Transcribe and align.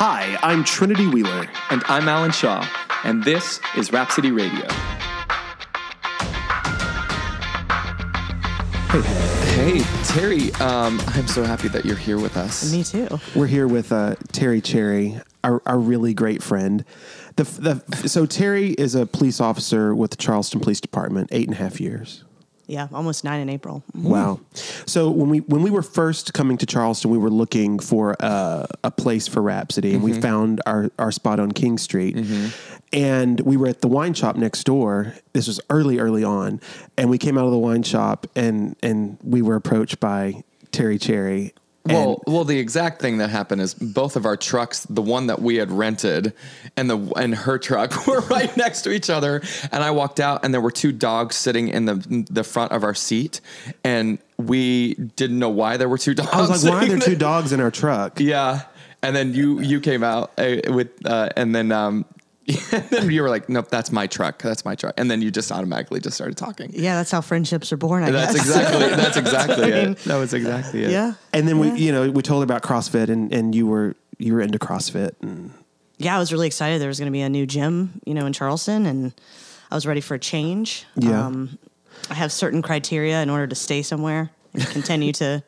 Hi, 0.00 0.38
I'm 0.44 0.62
Trinity 0.62 1.08
Wheeler. 1.08 1.48
And 1.70 1.82
I'm 1.86 2.08
Alan 2.08 2.30
Shaw, 2.30 2.64
and 3.02 3.24
this 3.24 3.58
is 3.76 3.92
Rhapsody 3.92 4.30
Radio. 4.30 4.64
Hey, 9.56 9.82
Terry, 10.04 10.52
um, 10.60 11.00
I'm 11.08 11.26
so 11.26 11.42
happy 11.42 11.66
that 11.66 11.84
you're 11.84 11.96
here 11.96 12.16
with 12.16 12.36
us. 12.36 12.72
Me 12.72 12.84
too. 12.84 13.08
We're 13.34 13.48
here 13.48 13.66
with 13.66 13.90
uh, 13.90 14.14
Terry 14.30 14.60
Cherry, 14.60 15.20
our, 15.42 15.60
our 15.66 15.80
really 15.80 16.14
great 16.14 16.44
friend. 16.44 16.84
The, 17.34 17.42
the, 17.88 18.08
so 18.08 18.24
Terry 18.24 18.74
is 18.74 18.94
a 18.94 19.04
police 19.04 19.40
officer 19.40 19.96
with 19.96 20.12
the 20.12 20.16
Charleston 20.16 20.60
Police 20.60 20.80
Department, 20.80 21.30
eight 21.32 21.48
and 21.48 21.56
a 21.56 21.58
half 21.58 21.80
years. 21.80 22.22
Yeah, 22.68 22.86
almost 22.92 23.24
nine 23.24 23.40
in 23.40 23.48
April. 23.48 23.82
Mm-hmm. 23.96 24.08
Wow. 24.10 24.40
So 24.86 25.10
when 25.10 25.30
we 25.30 25.38
when 25.40 25.62
we 25.62 25.70
were 25.70 25.82
first 25.82 26.34
coming 26.34 26.58
to 26.58 26.66
Charleston, 26.66 27.10
we 27.10 27.16
were 27.16 27.30
looking 27.30 27.78
for 27.78 28.14
a, 28.20 28.68
a 28.84 28.90
place 28.90 29.26
for 29.26 29.40
Rhapsody, 29.40 29.94
and 29.94 30.02
we 30.02 30.12
mm-hmm. 30.12 30.20
found 30.20 30.60
our, 30.66 30.90
our 30.98 31.10
spot 31.10 31.40
on 31.40 31.50
King 31.52 31.78
Street. 31.78 32.14
Mm-hmm. 32.14 32.48
And 32.92 33.40
we 33.40 33.56
were 33.56 33.68
at 33.68 33.80
the 33.80 33.88
wine 33.88 34.12
shop 34.12 34.36
next 34.36 34.64
door. 34.64 35.14
This 35.32 35.46
was 35.46 35.60
early, 35.70 35.98
early 35.98 36.24
on, 36.24 36.60
and 36.98 37.08
we 37.08 37.16
came 37.16 37.38
out 37.38 37.46
of 37.46 37.52
the 37.52 37.58
wine 37.58 37.82
shop, 37.84 38.26
and 38.36 38.76
and 38.82 39.16
we 39.22 39.40
were 39.40 39.56
approached 39.56 39.98
by 39.98 40.44
Terry 40.70 40.98
Cherry. 40.98 41.54
Well, 41.94 42.22
well, 42.26 42.44
the 42.44 42.58
exact 42.58 43.00
thing 43.00 43.18
that 43.18 43.30
happened 43.30 43.60
is 43.60 43.74
both 43.74 44.16
of 44.16 44.26
our 44.26 44.36
trucks, 44.36 44.84
the 44.84 45.02
one 45.02 45.26
that 45.28 45.40
we 45.40 45.56
had 45.56 45.70
rented 45.70 46.32
and 46.76 46.90
the 46.90 46.98
and 47.16 47.34
her 47.34 47.58
truck, 47.58 48.06
were 48.06 48.20
right 48.22 48.54
next 48.56 48.82
to 48.82 48.90
each 48.90 49.10
other. 49.10 49.42
And 49.72 49.82
I 49.82 49.90
walked 49.90 50.20
out, 50.20 50.44
and 50.44 50.52
there 50.52 50.60
were 50.60 50.70
two 50.70 50.92
dogs 50.92 51.36
sitting 51.36 51.68
in 51.68 51.84
the 51.86 52.26
the 52.30 52.44
front 52.44 52.72
of 52.72 52.84
our 52.84 52.94
seat, 52.94 53.40
and 53.84 54.18
we 54.36 54.94
didn't 54.94 55.38
know 55.38 55.48
why 55.48 55.76
there 55.76 55.88
were 55.88 55.98
two 55.98 56.14
dogs. 56.14 56.30
I 56.32 56.40
was 56.40 56.64
like, 56.64 56.72
"Why 56.72 56.84
are 56.84 56.88
there 56.88 56.98
two 56.98 57.16
dogs 57.16 57.52
in 57.52 57.60
our 57.60 57.70
truck?" 57.70 58.20
Yeah, 58.20 58.62
and 59.02 59.14
then 59.14 59.34
you 59.34 59.60
you 59.60 59.80
came 59.80 60.02
out 60.02 60.32
uh, 60.38 60.56
with, 60.68 60.90
uh, 61.04 61.30
and 61.36 61.54
then 61.54 61.72
um, 61.72 62.04
and 62.04 62.17
then 62.90 63.10
you 63.10 63.22
were 63.22 63.28
like, 63.28 63.48
"Nope, 63.48 63.68
that's 63.68 63.92
my 63.92 64.06
truck. 64.06 64.40
That's 64.42 64.64
my 64.64 64.74
truck." 64.74 64.94
And 64.96 65.10
then 65.10 65.20
you 65.22 65.30
just 65.30 65.52
automatically 65.52 66.00
just 66.00 66.16
started 66.16 66.36
talking. 66.36 66.70
Yeah, 66.72 66.94
that's 66.96 67.10
how 67.10 67.20
friendships 67.20 67.72
are 67.72 67.76
born. 67.76 68.04
I 68.04 68.10
That's 68.10 68.34
guess. 68.34 68.46
exactly 68.46 68.88
that's 68.96 69.16
exactly 69.16 69.64
I 69.64 69.82
mean, 69.82 69.90
it. 69.92 69.98
That 70.04 70.16
was 70.16 70.32
exactly 70.34 70.84
it. 70.84 70.90
Yeah. 70.90 71.14
And 71.32 71.46
then 71.46 71.58
we, 71.58 71.70
you 71.72 71.92
know, 71.92 72.10
we 72.10 72.22
told 72.22 72.40
her 72.42 72.44
about 72.44 72.62
CrossFit, 72.62 73.08
and, 73.10 73.32
and 73.34 73.54
you 73.54 73.66
were 73.66 73.94
you 74.18 74.32
were 74.34 74.40
into 74.40 74.58
CrossFit, 74.58 75.12
and 75.20 75.52
Yeah, 75.98 76.16
I 76.16 76.18
was 76.18 76.32
really 76.32 76.46
excited. 76.46 76.80
There 76.80 76.88
was 76.88 76.98
going 76.98 77.06
to 77.12 77.12
be 77.12 77.20
a 77.20 77.28
new 77.28 77.46
gym, 77.46 78.00
you 78.06 78.14
know, 78.14 78.24
in 78.26 78.32
Charleston, 78.32 78.86
and 78.86 79.12
I 79.70 79.74
was 79.74 79.86
ready 79.86 80.00
for 80.00 80.14
a 80.14 80.18
change. 80.18 80.86
Um, 80.96 81.06
Yeah. 81.10 81.46
I 82.10 82.14
have 82.14 82.32
certain 82.32 82.62
criteria 82.62 83.20
in 83.22 83.28
order 83.28 83.46
to 83.48 83.54
stay 83.56 83.82
somewhere 83.82 84.30
and 84.54 84.64
continue 84.68 85.12
to, 85.14 85.42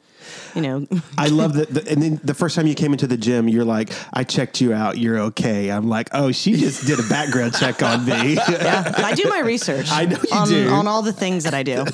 you 0.54 0.62
know, 0.62 0.86
I 1.18 1.28
love 1.28 1.54
that. 1.54 1.68
The, 1.72 1.88
and 1.90 2.02
then 2.02 2.20
the 2.24 2.34
first 2.34 2.56
time 2.56 2.66
you 2.66 2.74
came 2.74 2.92
into 2.92 3.06
the 3.06 3.16
gym, 3.16 3.48
you're 3.48 3.64
like, 3.64 3.90
"I 4.12 4.24
checked 4.24 4.60
you 4.60 4.72
out. 4.72 4.98
You're 4.98 5.18
okay." 5.18 5.70
I'm 5.70 5.88
like, 5.88 6.08
"Oh, 6.12 6.32
she 6.32 6.52
just 6.56 6.86
did 6.86 6.98
a 6.98 7.08
background 7.08 7.54
check 7.54 7.82
on 7.82 8.04
me." 8.04 8.34
yeah, 8.48 8.92
I 8.96 9.14
do 9.14 9.28
my 9.28 9.40
research. 9.40 9.90
I 9.90 10.06
know 10.06 10.18
you 10.22 10.36
on, 10.36 10.48
do. 10.48 10.68
on 10.68 10.86
all 10.86 11.02
the 11.02 11.12
things 11.12 11.44
that 11.44 11.54
I 11.54 11.62
do. 11.62 11.84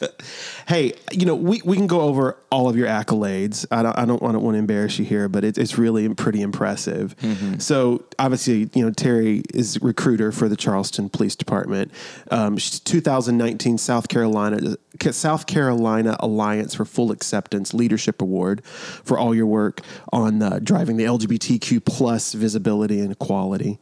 hey, 0.70 0.92
you 1.10 1.26
know, 1.26 1.34
we, 1.34 1.60
we 1.64 1.76
can 1.76 1.88
go 1.88 2.00
over 2.02 2.36
all 2.48 2.68
of 2.68 2.76
your 2.76 2.86
accolades. 2.86 3.66
I 3.72 3.82
don't 3.82 3.98
I 3.98 4.04
don't 4.04 4.22
want 4.22 4.36
to, 4.36 4.38
want 4.38 4.54
to 4.54 4.60
embarrass 4.60 5.00
you 5.00 5.04
here, 5.04 5.28
but 5.28 5.42
it, 5.42 5.58
it's 5.58 5.76
really 5.76 6.08
pretty 6.14 6.42
impressive. 6.42 7.16
So 7.60 8.04
obviously, 8.20 8.70
you 8.72 8.84
know, 8.84 8.92
Terry 8.92 9.42
is 9.52 9.82
recruiter 9.82 10.30
for 10.30 10.48
the 10.48 10.54
Charleston 10.54 11.08
Police 11.08 11.34
Department. 11.34 11.90
Um, 12.30 12.56
she's 12.56 12.78
2019 12.78 13.78
South 13.78 14.06
Carolina 14.06 14.76
South 15.10 15.46
Carolina 15.46 16.16
Alliance 16.20 16.74
for 16.76 16.84
Full 16.84 17.10
Acceptance 17.10 17.74
Leadership 17.74 18.22
Award 18.22 18.64
for 18.64 19.18
all 19.18 19.34
your 19.34 19.46
work 19.46 19.80
on 20.12 20.40
uh, 20.40 20.60
driving 20.62 20.96
the 20.98 21.04
LGBTQ 21.04 21.84
plus 21.84 22.32
visibility 22.32 23.00
and 23.00 23.10
equality. 23.10 23.80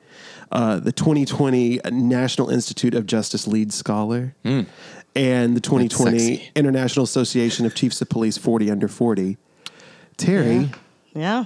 Uh, 0.50 0.80
the 0.80 0.92
2020 0.92 1.80
National 1.90 2.48
Institute 2.48 2.94
of 2.94 3.04
Justice 3.04 3.46
Lead 3.46 3.70
Scholar. 3.72 4.34
And 5.14 5.56
the 5.56 5.60
2020. 5.60 6.50
International 6.54 7.02
Association 7.04 7.66
of 7.66 7.74
Chiefs 7.74 8.00
of 8.00 8.08
Police 8.08 8.38
40 8.38 8.70
under 8.70 8.88
40. 8.88 9.36
Terry, 10.16 10.70
Yeah. 11.14 11.44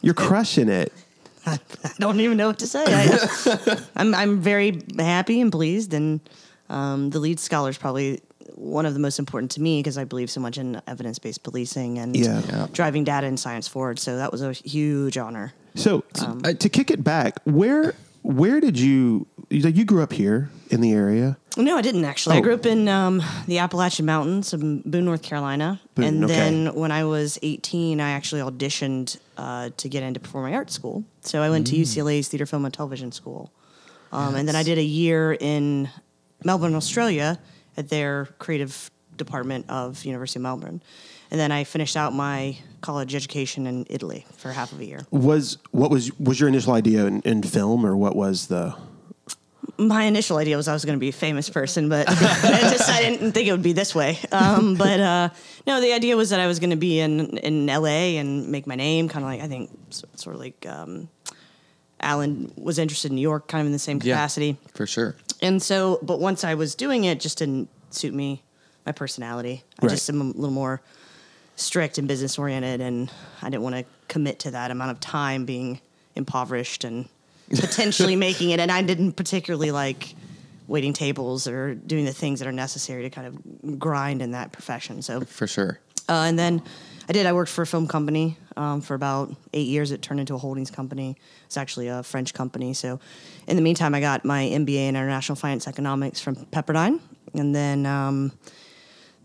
you're 0.00 0.14
crushing 0.14 0.68
it. 0.68 0.92
I 1.46 1.58
don't 1.98 2.20
even 2.20 2.36
know 2.36 2.48
what 2.48 2.58
to 2.60 2.66
say. 2.66 2.84
I, 2.86 3.78
I'm 3.96 4.14
I'm 4.14 4.40
very 4.40 4.82
happy 4.98 5.40
and 5.40 5.50
pleased, 5.50 5.94
and 5.94 6.20
um, 6.68 7.10
the 7.10 7.18
lead 7.18 7.40
scholar 7.40 7.70
is 7.70 7.78
probably 7.78 8.20
one 8.56 8.84
of 8.84 8.92
the 8.92 9.00
most 9.00 9.18
important 9.18 9.50
to 9.52 9.62
me 9.62 9.78
because 9.80 9.96
I 9.96 10.04
believe 10.04 10.30
so 10.30 10.40
much 10.40 10.58
in 10.58 10.82
evidence 10.86 11.18
based 11.18 11.42
policing 11.42 11.98
and 11.98 12.14
Yeah. 12.14 12.42
Yeah. 12.46 12.66
driving 12.72 13.04
data 13.04 13.26
and 13.26 13.40
science 13.40 13.66
forward. 13.68 13.98
So 13.98 14.16
that 14.18 14.30
was 14.30 14.42
a 14.42 14.52
huge 14.52 15.16
honor. 15.16 15.54
So 15.76 16.04
uh, 16.20 16.52
to 16.52 16.68
kick 16.68 16.90
it 16.90 17.02
back, 17.02 17.38
where 17.44 17.94
where 18.22 18.60
did 18.60 18.78
you 18.78 19.26
you 19.48 19.66
you 19.68 19.84
grew 19.86 20.02
up 20.02 20.12
here 20.12 20.50
in 20.70 20.80
the 20.80 20.92
area? 20.92 21.36
No, 21.56 21.76
I 21.76 21.82
didn't 21.82 22.04
actually. 22.04 22.36
I 22.36 22.38
Oh. 22.38 22.42
grew 22.42 22.54
up 22.54 22.64
in 22.66 22.88
um, 22.88 23.22
the 23.46 23.58
Appalachian 23.58 24.06
Mountains 24.06 24.52
of 24.52 24.60
Boone, 24.60 25.04
North 25.04 25.22
Carolina, 25.22 25.80
Boone, 25.94 26.04
and 26.04 26.24
okay. 26.24 26.34
then 26.34 26.74
when 26.74 26.92
I 26.92 27.04
was 27.04 27.38
18, 27.42 28.00
I 28.00 28.10
actually 28.12 28.40
auditioned 28.40 29.18
uh, 29.36 29.70
to 29.76 29.88
get 29.88 30.02
into 30.02 30.20
performing 30.20 30.54
arts 30.54 30.72
school. 30.72 31.04
So 31.22 31.42
I 31.42 31.50
went 31.50 31.66
Mm. 31.66 31.70
to 31.70 31.76
UCLA's 31.76 32.28
Theater, 32.28 32.46
Film, 32.46 32.64
and 32.64 32.72
Television 32.72 33.10
School, 33.12 33.52
um, 34.12 34.34
and 34.36 34.46
then 34.48 34.56
I 34.56 34.62
did 34.62 34.78
a 34.78 34.82
year 34.84 35.36
in 35.38 35.88
Melbourne, 36.44 36.74
Australia, 36.74 37.38
at 37.76 37.88
their 37.88 38.26
creative 38.38 38.90
department 39.16 39.66
of 39.68 40.04
University 40.04 40.38
of 40.38 40.42
Melbourne, 40.44 40.82
and 41.30 41.38
then 41.38 41.52
I 41.52 41.64
finished 41.64 41.96
out 41.96 42.14
my 42.14 42.56
college 42.80 43.14
education 43.14 43.66
in 43.66 43.86
Italy 43.90 44.24
for 44.36 44.52
half 44.52 44.72
of 44.72 44.80
a 44.80 44.84
year. 44.84 45.06
Was 45.10 45.58
what 45.72 45.90
was 45.90 46.10
was 46.18 46.40
your 46.40 46.48
initial 46.48 46.72
idea 46.72 47.06
in, 47.06 47.20
in 47.22 47.42
film 47.42 47.84
or 47.84 47.96
what 47.96 48.16
was 48.16 48.46
the 48.46 48.74
my 49.78 50.04
initial 50.04 50.36
idea 50.36 50.56
was 50.56 50.68
I 50.68 50.72
was 50.72 50.84
going 50.84 50.96
to 50.96 51.00
be 51.00 51.08
a 51.08 51.12
famous 51.12 51.48
person, 51.50 51.88
but 51.88 52.08
I 52.08 52.12
just 52.70 52.88
I 52.88 53.00
didn't 53.00 53.32
think 53.32 53.48
it 53.48 53.52
would 53.52 53.62
be 53.62 53.72
this 53.72 53.94
way. 53.94 54.18
Um, 54.32 54.76
but 54.76 55.00
uh, 55.00 55.28
no, 55.66 55.80
the 55.80 55.92
idea 55.92 56.16
was 56.16 56.30
that 56.30 56.40
I 56.40 56.46
was 56.46 56.58
going 56.60 56.70
to 56.70 56.76
be 56.76 57.00
in 57.00 57.38
in 57.38 57.68
L.A. 57.68 58.16
and 58.18 58.48
make 58.48 58.66
my 58.66 58.74
name, 58.76 59.08
kind 59.08 59.24
of 59.24 59.30
like 59.30 59.40
I 59.40 59.48
think 59.48 59.70
sort 59.90 60.34
of 60.36 60.40
like 60.40 60.66
um, 60.66 61.08
Alan 62.00 62.52
was 62.56 62.78
interested 62.78 63.10
in 63.10 63.16
New 63.16 63.20
York, 63.22 63.48
kind 63.48 63.60
of 63.60 63.66
in 63.66 63.72
the 63.72 63.78
same 63.78 63.98
Yeah. 64.02 64.14
capacity. 64.14 64.56
for 64.74 64.86
sure. 64.86 65.16
And 65.42 65.62
so, 65.62 65.98
but 66.02 66.20
once 66.20 66.44
I 66.44 66.54
was 66.54 66.74
doing 66.74 67.04
it, 67.04 67.12
it 67.12 67.20
just 67.20 67.38
didn't 67.38 67.68
suit 67.90 68.12
me, 68.14 68.42
my 68.86 68.92
personality. 68.92 69.64
I 69.80 69.86
Right. 69.86 69.90
just 69.90 70.08
am 70.08 70.20
a 70.20 70.24
little 70.24 70.50
more 70.50 70.82
strict 71.56 71.98
and 71.98 72.08
business 72.08 72.38
oriented, 72.38 72.80
and 72.80 73.10
I 73.42 73.50
didn't 73.50 73.62
want 73.62 73.76
to 73.76 73.84
commit 74.08 74.38
to 74.40 74.50
that 74.52 74.70
amount 74.70 74.90
of 74.92 75.00
time 75.00 75.44
being 75.44 75.80
impoverished 76.14 76.84
and 76.84 77.08
potentially 77.50 78.16
making 78.16 78.50
it. 78.50 78.60
And 78.60 78.70
I 78.70 78.82
didn't 78.82 79.12
particularly 79.12 79.70
like 79.70 80.14
waiting 80.66 80.92
tables 80.92 81.46
or 81.48 81.74
doing 81.74 82.04
the 82.04 82.12
things 82.12 82.38
that 82.38 82.46
are 82.48 82.52
necessary 82.52 83.02
to 83.02 83.10
kind 83.10 83.26
of 83.26 83.78
grind 83.78 84.22
in 84.22 84.30
that 84.32 84.52
profession. 84.52 85.02
So 85.02 85.20
For 85.22 85.46
sure. 85.46 85.80
uh, 86.08 86.24
and 86.28 86.38
then 86.38 86.62
I 87.08 87.12
did. 87.12 87.26
I 87.26 87.32
worked 87.32 87.50
for 87.50 87.62
a 87.62 87.66
film 87.66 87.88
company 87.88 88.36
um, 88.56 88.80
for 88.80 88.94
about 88.94 89.34
eight 89.52 89.66
years. 89.66 89.90
It 89.90 90.00
turned 90.00 90.20
into 90.20 90.34
a 90.34 90.38
holdings 90.38 90.70
company. 90.70 91.16
It's 91.46 91.56
actually 91.56 91.88
a 91.88 92.04
French 92.04 92.32
company. 92.34 92.72
So, 92.72 93.00
in 93.48 93.56
the 93.56 93.62
meantime, 93.62 93.96
I 93.96 94.00
got 94.00 94.24
my 94.24 94.44
MBA 94.44 94.76
in 94.86 94.94
International 94.94 95.34
Finance 95.34 95.66
Economics 95.66 96.20
from 96.20 96.36
Pepperdine, 96.36 97.00
and 97.34 97.52
then 97.52 97.84
um, 97.84 98.30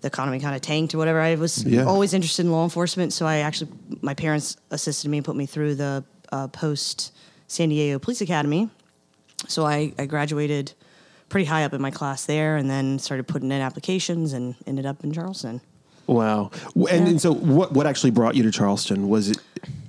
the 0.01 0.07
economy 0.07 0.39
kind 0.39 0.55
of 0.55 0.61
tanked 0.63 0.95
or 0.95 0.97
whatever. 0.97 1.21
I 1.21 1.35
was 1.35 1.63
Yeah. 1.63 1.83
always 1.85 2.15
interested 2.15 2.43
in 2.47 2.51
law 2.51 2.63
enforcement, 2.63 3.13
so 3.13 3.27
I 3.27 3.37
actually 3.37 3.69
my 4.01 4.15
parents 4.15 4.57
assisted 4.71 5.09
me 5.11 5.17
and 5.19 5.25
put 5.25 5.35
me 5.35 5.45
through 5.45 5.75
the 5.75 6.03
uh, 6.31 6.47
post 6.47 7.11
San 7.47 7.69
Diego 7.69 7.99
Police 7.99 8.21
Academy. 8.21 8.69
So 9.47 9.65
I, 9.65 9.93
I 9.99 10.05
graduated 10.05 10.73
pretty 11.29 11.45
high 11.45 11.63
up 11.63 11.73
in 11.73 11.81
my 11.81 11.91
class 11.91 12.25
there, 12.25 12.55
and 12.57 12.69
then 12.69 12.99
started 12.99 13.27
putting 13.27 13.51
in 13.51 13.61
applications 13.61 14.33
and 14.33 14.55
ended 14.65 14.85
up 14.85 15.03
in 15.03 15.11
Charleston. 15.11 15.61
wow? 16.07 16.51
And, 16.75 16.83
Yeah. 16.85 16.93
and 16.95 17.21
so 17.21 17.33
what 17.33 17.73
what 17.73 17.85
actually 17.87 18.11
brought 18.11 18.35
you 18.35 18.43
to 18.43 18.51
Charleston? 18.51 19.09
Was 19.09 19.29
it 19.29 19.37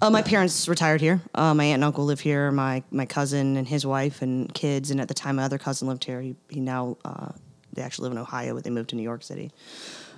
Uh, 0.01 0.11
my 0.11 0.23
parents 0.23 0.67
retired 0.69 1.01
here. 1.01 1.21
Uh, 1.35 1.53
my 1.55 1.65
aunt 1.65 1.75
and 1.75 1.85
uncle 1.85 2.05
live 2.07 2.21
here. 2.21 2.51
My 2.51 2.83
my 2.91 3.07
cousin 3.07 3.57
and 3.57 3.69
his 3.69 3.85
wife 3.87 4.23
and 4.23 4.53
kids, 4.55 4.91
and 4.91 5.01
at 5.01 5.09
the 5.09 5.15
time, 5.15 5.37
my 5.37 5.43
other 5.45 5.59
cousin 5.59 5.89
lived 5.89 6.05
here. 6.05 6.21
He, 6.23 6.37
he 6.49 6.61
now 6.61 6.97
uh, 7.05 7.29
they 7.75 7.83
actually 7.83 8.05
live 8.05 8.13
in 8.13 8.19
Ohio, 8.19 8.55
but 8.55 8.65
they 8.65 8.71
moved 8.71 8.91
to 8.91 8.97
New 8.97 9.03
York 9.03 9.23
City 9.23 9.51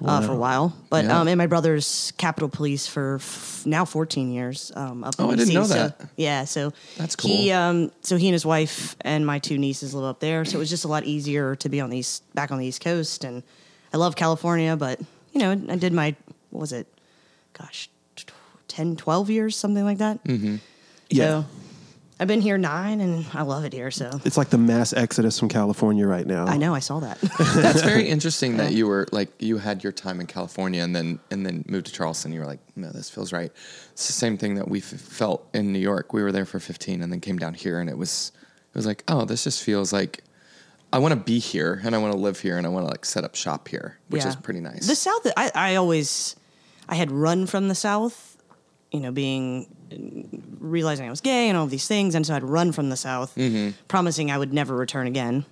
uh, 0.05 0.21
for 0.23 0.33
a 0.33 0.37
while. 0.37 0.75
But 0.91 1.05
Yeah. 1.05 1.21
um, 1.21 1.29
and 1.29 1.39
my 1.39 1.47
brother's 1.47 2.13
Capitol 2.19 2.49
Police 2.49 2.87
for 2.87 3.17
f- 3.17 3.63
now 3.67 3.85
14 3.85 4.31
years. 4.33 4.71
Um, 4.77 5.03
up 5.05 5.15
in 5.19 5.25
Oh, 5.25 5.31
I 5.31 5.37
didn't 5.37 5.55
know 5.55 5.65
So, 5.65 5.75
that. 5.75 6.01
yeah, 6.17 6.45
so 6.45 6.73
That's 6.97 7.17
cool. 7.17 7.31
He 7.31 7.51
um, 7.53 7.91
so 8.03 8.17
he 8.17 8.29
and 8.29 8.33
his 8.35 8.47
wife 8.47 8.97
and 9.03 9.27
my 9.27 9.39
two 9.39 9.59
nieces 9.59 9.95
live 9.95 10.05
up 10.05 10.21
there. 10.21 10.45
So 10.45 10.57
it 10.57 10.61
was 10.61 10.71
just 10.71 10.85
a 10.85 10.89
lot 10.89 11.05
easier 11.05 11.57
to 11.57 11.69
be 11.69 11.81
on 11.81 11.91
the 11.91 11.99
east, 11.99 12.23
back 12.35 12.51
on 12.53 12.59
the 12.59 12.67
East 12.67 12.81
Coast. 12.83 13.25
And 13.25 13.43
I 13.93 13.97
love 13.97 14.15
California, 14.17 14.77
but 14.77 15.01
you 15.33 15.41
know, 15.41 15.51
I 15.53 15.77
did 15.77 15.93
my 15.93 16.15
what 16.51 16.61
was 16.61 16.73
it? 16.73 16.87
Gosh, 17.53 17.89
10, 18.69 18.97
12 18.97 19.31
years, 19.31 19.57
something 19.57 19.85
like 19.85 19.99
that. 19.99 20.23
Mm-hmm. 20.25 20.57
yeah? 21.11 21.25
So, 21.43 21.45
I've 22.21 22.27
been 22.29 22.41
here 22.41 22.59
nine, 22.59 23.01
and 23.01 23.25
I 23.33 23.43
love 23.43 23.65
it 23.65 23.73
here. 23.73 23.91
So 23.93 24.11
It's 24.25 24.37
like 24.37 24.51
the 24.51 24.59
mass 24.59 24.93
exodus 24.93 25.39
from 25.39 25.49
California 25.49 26.07
right 26.07 26.27
now. 26.27 26.47
I 26.47 26.57
know 26.57 26.75
I 26.75 26.81
saw 26.81 26.99
that. 27.01 27.21
That's 27.55 27.83
very 27.83 28.09
interesting 28.09 28.57
that 28.57 28.73
you 28.73 28.87
were 28.89 29.07
like 29.13 29.31
you 29.41 29.59
had 29.59 29.85
your 29.85 29.93
time 29.93 30.21
in 30.21 30.27
California 30.27 30.83
and 30.83 30.95
then 30.97 31.21
and 31.31 31.47
then 31.47 31.65
moved 31.69 31.87
to 31.87 31.93
Charleston. 31.93 32.33
You 32.33 32.41
were 32.41 32.47
like, 32.47 32.61
no, 32.75 32.91
this 32.91 33.09
feels 33.09 33.33
right. 33.33 33.53
It's 33.93 34.07
the 34.09 34.13
same 34.13 34.37
thing 34.37 34.57
that 34.57 34.69
we 34.69 34.79
f- 34.79 34.85
felt 34.87 35.49
in 35.55 35.73
New 35.73 35.79
York. 35.79 36.13
We 36.13 36.23
were 36.23 36.33
there 36.33 36.45
for 36.45 36.59
15 36.59 37.03
and 37.03 37.13
then 37.13 37.21
came 37.21 37.39
down 37.39 37.55
here 37.55 37.79
and 37.81 37.89
it 37.89 37.97
was 37.97 38.33
it 38.73 38.75
was 38.75 38.87
like, 38.87 39.05
oh, 39.09 39.25
this 39.25 39.45
just 39.45 39.63
feels 39.63 39.93
like 39.93 40.23
I 40.93 40.99
want 40.99 41.13
to 41.15 41.21
be 41.21 41.39
here 41.39 41.81
and 41.85 41.95
I 41.95 41.99
want 41.99 42.13
to 42.15 42.19
live 42.19 42.41
here 42.41 42.57
and 42.59 42.67
I 42.67 42.71
want 42.71 42.85
to 42.87 42.91
like 42.91 43.05
set 43.05 43.23
up 43.23 43.35
shop 43.37 43.69
here, 43.69 43.99
which 44.09 44.23
Yeah. 44.23 44.31
is 44.31 44.37
pretty 44.37 44.61
nice. 44.61 44.87
The 44.89 44.95
South, 44.97 45.27
I, 45.37 45.51
I 45.55 45.75
always, 45.77 46.35
I 46.89 46.95
had 46.97 47.11
run 47.13 47.47
from 47.47 47.69
the 47.69 47.75
South, 47.75 48.37
you 48.91 48.99
know, 49.01 49.13
being 49.13 49.67
realizing 50.59 51.07
I 51.07 51.11
was 51.11 51.21
gay 51.21 51.49
and 51.49 51.57
all 51.57 51.67
these 51.67 51.87
things, 51.89 52.15
and 52.15 52.27
so 52.27 52.35
I'd 52.35 52.43
run 52.43 52.73
from 52.73 52.91
the 52.91 52.97
South, 52.97 53.35
Mm-hmm. 53.37 53.71
promising 53.89 54.31
I 54.31 54.39
would 54.39 54.53
never 54.53 54.75
return 54.77 55.07
again. 55.07 55.45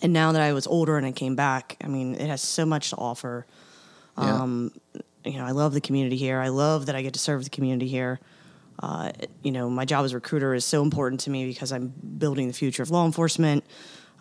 And 0.00 0.12
now 0.12 0.32
that 0.32 0.42
I 0.42 0.52
was 0.52 0.66
older 0.66 0.96
and 0.96 1.06
I 1.06 1.12
came 1.12 1.36
back, 1.36 1.76
I 1.82 1.86
mean, 1.86 2.14
it 2.16 2.26
has 2.26 2.42
so 2.42 2.66
much 2.66 2.90
to 2.90 2.96
offer. 2.96 3.46
Yeah. 4.18 4.42
Um, 4.42 4.72
you 5.24 5.38
know, 5.38 5.44
I 5.44 5.52
love 5.52 5.72
the 5.74 5.80
community 5.80 6.16
here. 6.16 6.40
I 6.40 6.48
love 6.48 6.86
that 6.86 6.96
I 6.96 7.02
get 7.02 7.12
to 7.12 7.20
serve 7.20 7.44
the 7.44 7.50
community 7.50 7.86
here. 7.86 8.18
Uh, 8.82 9.12
you 9.44 9.52
know, 9.52 9.70
my 9.70 9.84
job 9.84 10.04
as 10.04 10.10
a 10.12 10.16
recruiter 10.16 10.54
is 10.54 10.64
so 10.64 10.82
important 10.82 11.20
to 11.20 11.30
me 11.30 11.46
because 11.46 11.70
I'm 11.72 11.88
building 12.18 12.48
the 12.48 12.52
future 12.52 12.82
of 12.82 12.90
law 12.90 13.06
enforcement. 13.06 13.64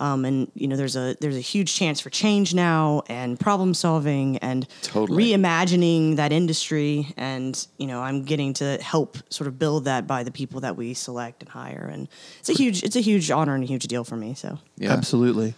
Um, 0.02 0.26
and 0.26 0.52
you 0.56 0.68
know, 0.68 0.76
there's 0.76 0.96
a 0.96 1.16
there's 1.22 1.38
a 1.38 1.42
huge 1.42 1.76
chance 1.76 2.02
for 2.02 2.10
change 2.10 2.56
now 2.56 3.04
and 3.08 3.40
problem 3.40 3.76
solving 3.76 4.40
and 4.40 4.68
Totally. 4.82 5.32
reimagining 5.32 6.16
that 6.16 6.32
industry. 6.32 7.14
And 7.18 7.56
you 7.78 7.86
know, 7.86 8.02
I'm 8.02 8.24
getting 8.24 8.54
to 8.54 8.80
help 8.82 9.18
sort 9.32 9.48
of 9.48 9.60
build 9.60 9.86
that 9.86 10.08
by 10.08 10.24
the 10.24 10.32
people 10.32 10.62
that 10.62 10.76
we 10.76 10.96
select 10.96 11.44
and 11.44 11.50
hire. 11.50 11.88
And 11.94 12.08
it's 12.40 12.50
a 12.50 12.54
huge 12.54 12.82
it's 12.82 12.96
a 12.96 13.00
huge 13.00 13.30
honor 13.30 13.54
and 13.54 13.64
a 13.64 13.68
huge 13.68 13.84
deal 13.84 14.04
for 14.04 14.18
me. 14.18 14.34
So 14.34 14.58
yeah. 14.76 14.92
Absolutely. 14.92 15.54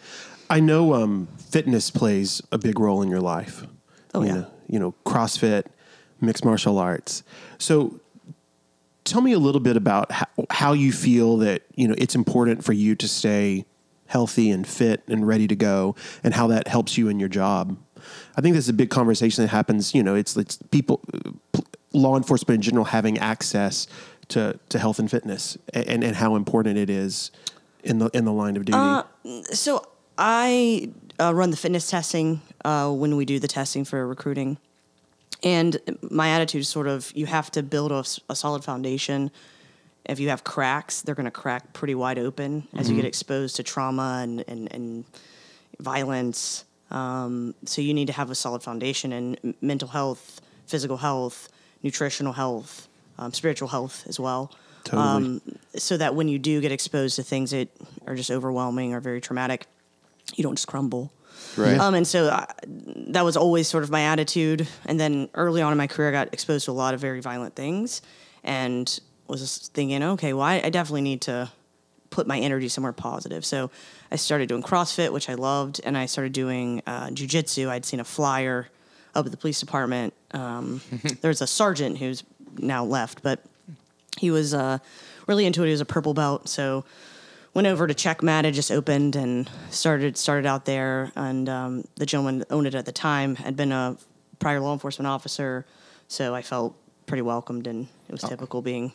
I 0.49 0.59
know 0.59 0.93
um, 0.93 1.29
fitness 1.37 1.89
plays 1.89 2.41
a 2.51 2.57
big 2.57 2.81
role 2.81 3.01
in 3.01 3.07
your 3.07 3.21
life. 3.21 3.65
Oh, 4.13 4.23
you 4.23 4.27
yeah. 4.27 4.33
Know, 4.33 4.51
you 4.67 4.79
know, 4.79 4.93
CrossFit, 5.05 5.67
mixed 6.19 6.43
martial 6.43 6.77
arts. 6.79 7.23
So 7.59 8.01
tell 9.05 9.21
me 9.21 9.31
a 9.31 9.39
little 9.39 9.61
bit 9.61 9.77
about 9.77 10.11
how, 10.11 10.27
how 10.49 10.73
you 10.73 10.91
feel 10.91 11.37
that, 11.37 11.63
you 11.75 11.87
know, 11.87 11.95
it's 11.97 12.13
important 12.13 12.65
for 12.65 12.73
you 12.73 12.93
to 12.95 13.07
stay 13.07 13.65
healthy 14.13 14.51
and 14.51 14.67
fit 14.67 15.01
and 15.07 15.27
ready 15.27 15.47
to 15.47 15.55
go 15.55 15.95
and 16.23 16.35
how 16.35 16.45
that 16.45 16.67
helps 16.67 16.97
you 16.99 17.09
in 17.09 17.19
your 17.19 17.29
job. 17.29 17.75
I 18.37 18.41
think 18.41 18.53
this 18.53 18.65
is 18.65 18.69
a 18.69 18.73
big 18.73 18.91
conversation 18.91 19.43
that 19.43 19.49
happens, 19.49 19.95
you 19.95 20.03
know, 20.03 20.13
it's, 20.13 20.37
it's 20.37 20.57
people, 20.69 21.01
law 21.93 22.15
enforcement 22.15 22.57
in 22.57 22.61
general 22.61 22.85
having 22.85 23.17
access 23.17 23.87
to, 24.27 24.59
to 24.69 24.77
health 24.77 24.99
and 24.99 25.09
fitness 25.09 25.57
and, 25.73 26.03
and 26.03 26.15
how 26.15 26.35
important 26.35 26.77
it 26.77 26.91
is 26.91 27.31
in 27.83 27.97
the, 27.97 28.09
in 28.13 28.23
the 28.25 28.31
line 28.31 28.55
of 28.55 28.65
duty. 28.65 28.77
So 29.55 29.83
I 30.17 30.91
uh, 31.19 31.33
run 31.33 31.49
the 31.49 31.57
fitness 31.57 31.89
testing 31.89 32.41
uh, 32.63 32.91
when 32.91 33.15
we 33.15 33.25
do 33.25 33.39
the 33.39 33.47
testing 33.47 33.83
for 33.83 34.05
recruiting, 34.07 34.57
and 35.41 35.77
my 36.09 36.29
attitude 36.29 36.61
is 36.61 36.69
sort 36.69 36.87
of 36.87 37.11
you 37.15 37.25
have 37.25 37.49
to 37.51 37.63
build 37.63 37.91
a 37.91 38.35
solid 38.35 38.63
foundation. 38.63 39.31
If 40.05 40.19
you 40.19 40.29
have 40.29 40.43
cracks, 40.43 41.01
they're 41.01 41.15
going 41.15 41.25
to 41.25 41.31
crack 41.31 41.73
pretty 41.73 41.95
wide 41.95 42.19
open 42.19 42.67
as 42.75 42.89
you 42.89 42.95
get 42.95 43.05
exposed 43.05 43.55
to 43.57 43.63
trauma 43.63 44.21
and 44.23 44.43
and, 44.47 44.71
and 44.73 45.05
violence. 45.79 46.65
Um, 46.91 47.55
so 47.65 47.81
you 47.81 47.93
need 47.93 48.07
to 48.07 48.13
have 48.13 48.29
a 48.29 48.35
solid 48.35 48.61
foundation 48.61 49.11
in 49.13 49.55
mental 49.61 49.87
health, 49.87 50.41
physical 50.67 50.97
health, 50.97 51.49
nutritional 51.81 52.33
health, 52.33 52.87
um, 53.17 53.33
spiritual 53.33 53.67
health 53.67 54.03
as 54.07 54.19
well 54.19 54.51
Totally. 54.83 55.41
so 55.75 55.97
that 55.97 56.15
when 56.15 56.27
you 56.27 56.39
do 56.39 56.61
get 56.61 56.71
exposed 56.71 57.15
to 57.15 57.23
things 57.23 57.51
that 57.51 57.69
are 58.05 58.15
just 58.15 58.29
overwhelming 58.29 58.93
or 58.93 58.99
very 58.99 59.21
traumatic, 59.21 59.65
you 60.35 60.43
don't 60.43 60.55
just 60.55 60.67
crumble. 60.67 61.11
Right. 61.57 61.79
Um, 61.79 61.95
and 61.95 62.07
so 62.07 62.29
I, 62.29 62.45
that 63.07 63.23
was 63.23 63.37
always 63.37 63.67
sort 63.67 63.83
of 63.83 63.89
my 63.89 64.01
attitude. 64.01 64.67
And 64.85 64.99
then 64.99 65.29
early 65.33 65.61
on 65.61 65.71
in 65.71 65.77
my 65.77 65.87
career, 65.87 66.09
I 66.09 66.11
got 66.11 66.33
exposed 66.33 66.65
to 66.65 66.71
a 66.71 66.73
lot 66.73 66.93
of 66.93 66.99
very 66.99 67.21
violent 67.21 67.55
things 67.55 68.01
and 68.43 68.99
was 69.27 69.69
thinking, 69.73 70.03
okay, 70.03 70.33
well, 70.33 70.45
I, 70.45 70.61
I 70.63 70.69
definitely 70.69 71.01
need 71.01 71.21
to 71.21 71.51
put 72.09 72.27
my 72.27 72.39
energy 72.39 72.69
somewhere 72.69 72.93
positive. 72.93 73.43
So 73.43 73.71
I 74.11 74.15
started 74.17 74.47
doing 74.47 74.61
CrossFit, 74.61 75.11
which 75.11 75.29
I 75.29 75.33
loved, 75.33 75.81
and 75.83 75.97
I 75.97 76.05
started 76.05 76.31
doing 76.31 76.83
uh, 76.85 77.07
jujitsu. 77.07 77.69
I'd 77.69 77.85
seen 77.85 77.99
a 77.99 78.03
flyer 78.03 78.69
up 79.15 79.25
at 79.25 79.31
the 79.31 79.37
police 79.37 79.59
department. 79.59 80.13
Um, 80.31 80.81
there's 81.21 81.41
a 81.41 81.47
sergeant 81.47 81.97
who's 81.97 82.23
now 82.57 82.85
left, 82.85 83.23
but 83.23 83.43
he 84.17 84.29
was 84.29 84.53
uh, 84.53 84.77
really 85.27 85.45
into 85.45 85.63
it. 85.63 85.67
He 85.67 85.71
was 85.71 85.81
a 85.81 85.85
purple 85.85 86.13
belt, 86.13 86.47
so 86.47 86.85
went 87.53 87.67
over 87.67 87.87
to 87.87 87.93
Checkmat. 87.93 88.43
It 88.43 88.51
just 88.51 88.71
opened 88.71 89.15
and 89.15 89.49
started 89.69 90.17
started 90.17 90.45
out 90.45 90.65
there. 90.65 91.11
And 91.15 91.49
um, 91.49 91.87
the 91.95 92.05
gentleman 92.05 92.39
that 92.39 92.51
owned 92.51 92.67
it 92.67 92.75
at 92.75 92.85
the 92.85 92.91
time 92.91 93.35
had 93.35 93.55
been 93.55 93.71
a 93.71 93.97
prior 94.39 94.59
law 94.59 94.73
enforcement 94.73 95.07
officer, 95.07 95.65
so 96.07 96.35
I 96.35 96.41
felt 96.43 96.75
pretty 97.05 97.21
welcomed, 97.21 97.67
and 97.67 97.87
it 98.07 98.11
was 98.11 98.21
typical 98.21 98.61
being 98.61 98.91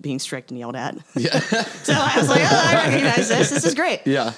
being 0.00 0.18
strict 0.18 0.50
and 0.50 0.58
yelled 0.58 0.76
at. 0.76 0.96
Yeah. 1.14 1.38
so 1.40 1.92
I 1.96 2.14
was 2.16 2.28
like, 2.28 2.42
oh, 2.42 2.68
I 2.68 2.86
recognize 2.86 3.28
this. 3.28 3.50
This 3.50 3.64
is 3.64 3.74
great 3.74 4.00
yeah. 4.06 4.32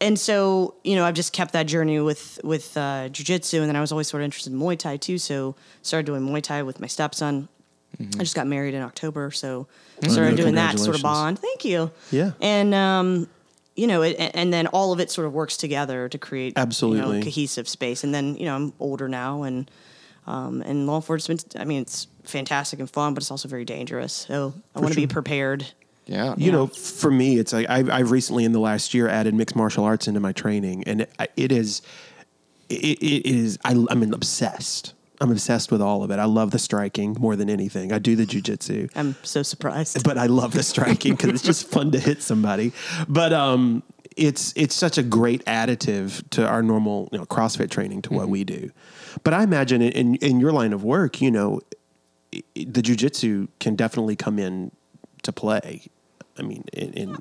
and 0.00 0.18
so 0.18 0.74
you 0.84 0.96
know 0.96 1.04
I've 1.04 1.14
just 1.14 1.32
kept 1.32 1.52
that 1.52 1.64
journey 1.64 2.00
with 2.00 2.40
with 2.44 2.76
uh, 2.76 3.08
jujitsu, 3.10 3.60
and 3.60 3.68
then 3.68 3.76
I 3.76 3.80
was 3.80 3.92
always 3.92 4.08
sort 4.08 4.22
of 4.22 4.24
interested 4.24 4.52
in 4.52 4.58
Muay 4.58 4.78
Thai 4.78 4.96
too. 4.96 5.18
So 5.18 5.56
started 5.82 6.06
doing 6.06 6.22
Muay 6.22 6.42
Thai 6.42 6.62
with 6.62 6.80
my 6.80 6.86
stepson. 6.86 7.48
I 8.00 8.18
just 8.18 8.36
got 8.36 8.46
married 8.46 8.74
in 8.74 8.82
October, 8.82 9.30
so 9.30 9.66
started 10.08 10.36
doing 10.36 10.54
that 10.54 10.78
sort 10.78 10.94
of 10.94 11.02
bond. 11.02 11.38
Thank 11.38 11.64
you. 11.64 11.90
Yeah. 12.10 12.32
and 12.40 12.74
um, 12.74 13.28
you 13.74 13.86
know, 13.86 14.02
it, 14.02 14.16
and 14.34 14.52
then 14.52 14.66
all 14.68 14.92
of 14.92 15.00
it 15.00 15.10
sort 15.10 15.26
of 15.26 15.32
works 15.32 15.56
together 15.56 16.08
to 16.08 16.18
create 16.18 16.54
you 16.56 16.62
Absolutely. 16.62 17.18
know, 17.18 17.24
cohesive 17.24 17.68
space. 17.68 18.04
And 18.04 18.12
then 18.12 18.36
you 18.36 18.44
know 18.44 18.56
I'm 18.56 18.72
older 18.78 19.08
now, 19.08 19.44
and 19.44 19.70
um, 20.26 20.62
and 20.62 20.86
law 20.86 20.96
enforcement. 20.96 21.56
I 21.58 21.64
mean, 21.64 21.82
it's 21.82 22.06
fantastic 22.28 22.78
and 22.80 22.88
fun, 22.90 23.14
but 23.14 23.22
it's 23.22 23.30
also 23.30 23.48
very 23.48 23.64
dangerous. 23.64 24.12
So 24.12 24.54
I 24.74 24.80
want 24.80 24.92
to 24.94 25.00
be 25.00 25.06
prepared. 25.06 25.66
Yeah. 26.06 26.34
You 26.38 26.52
know, 26.52 26.66
for 26.68 27.10
me, 27.10 27.38
it's 27.38 27.52
like 27.52 27.68
I've, 27.68 27.90
I've 27.90 28.10
recently 28.10 28.44
in 28.44 28.52
the 28.52 28.60
last 28.60 28.94
year 28.94 29.08
added 29.08 29.34
mixed 29.34 29.54
martial 29.56 29.84
arts 29.84 30.08
into 30.08 30.20
my 30.20 30.32
training, 30.32 30.84
and 30.86 31.02
it, 31.02 31.12
it 31.36 31.52
is, 31.52 31.82
it, 32.68 32.98
it 33.02 33.26
is. 33.26 33.58
I, 33.64 33.72
I'm 33.90 34.02
obsessed. 34.14 34.94
I'm 35.20 35.30
obsessed 35.32 35.72
with 35.72 35.82
all 35.82 36.04
of 36.04 36.10
it. 36.12 36.18
I 36.20 36.24
love 36.26 36.52
the 36.52 36.58
striking 36.60 37.16
more 37.18 37.34
than 37.34 37.50
anything. 37.50 37.92
I 37.92 37.98
do 37.98 38.14
the 38.14 38.24
jujitsu, 38.24 38.88
I'm 38.94 39.16
so 39.24 39.42
surprised. 39.42 40.04
but 40.04 40.16
I 40.16 40.26
love 40.26 40.52
the 40.52 40.62
striking 40.62 41.14
because 41.16 41.30
it's 41.30 41.42
just 41.42 41.66
fun 41.68 41.90
to 41.90 41.98
hit 41.98 42.22
somebody. 42.22 42.72
But 43.08 43.32
um, 43.32 43.82
it's 44.16 44.52
it's 44.56 44.76
such 44.76 44.96
a 44.96 45.02
great 45.02 45.44
additive 45.44 46.22
to 46.30 46.46
our 46.46 46.62
normal 46.62 47.08
you 47.12 47.18
know, 47.18 47.26
CrossFit 47.26 47.68
training 47.70 48.02
to 48.02 48.12
what 48.12 48.28
we 48.28 48.44
do. 48.44 48.70
But 49.24 49.34
I 49.34 49.42
imagine 49.42 49.82
in, 49.82 49.92
in 49.92 50.14
in 50.16 50.40
your 50.40 50.52
line 50.52 50.72
of 50.72 50.84
work, 50.84 51.20
you 51.20 51.30
know, 51.32 51.60
i- 51.67 51.67
i- 51.67 51.67
the 52.54 52.82
jujitsu 52.82 53.48
can 53.60 53.76
definitely 53.76 54.16
come 54.16 54.38
in 54.38 54.70
to 55.22 55.32
play. 55.32 55.82
I 56.38 56.42
mean, 56.42 56.64
in, 56.72 56.92
in 56.92 57.16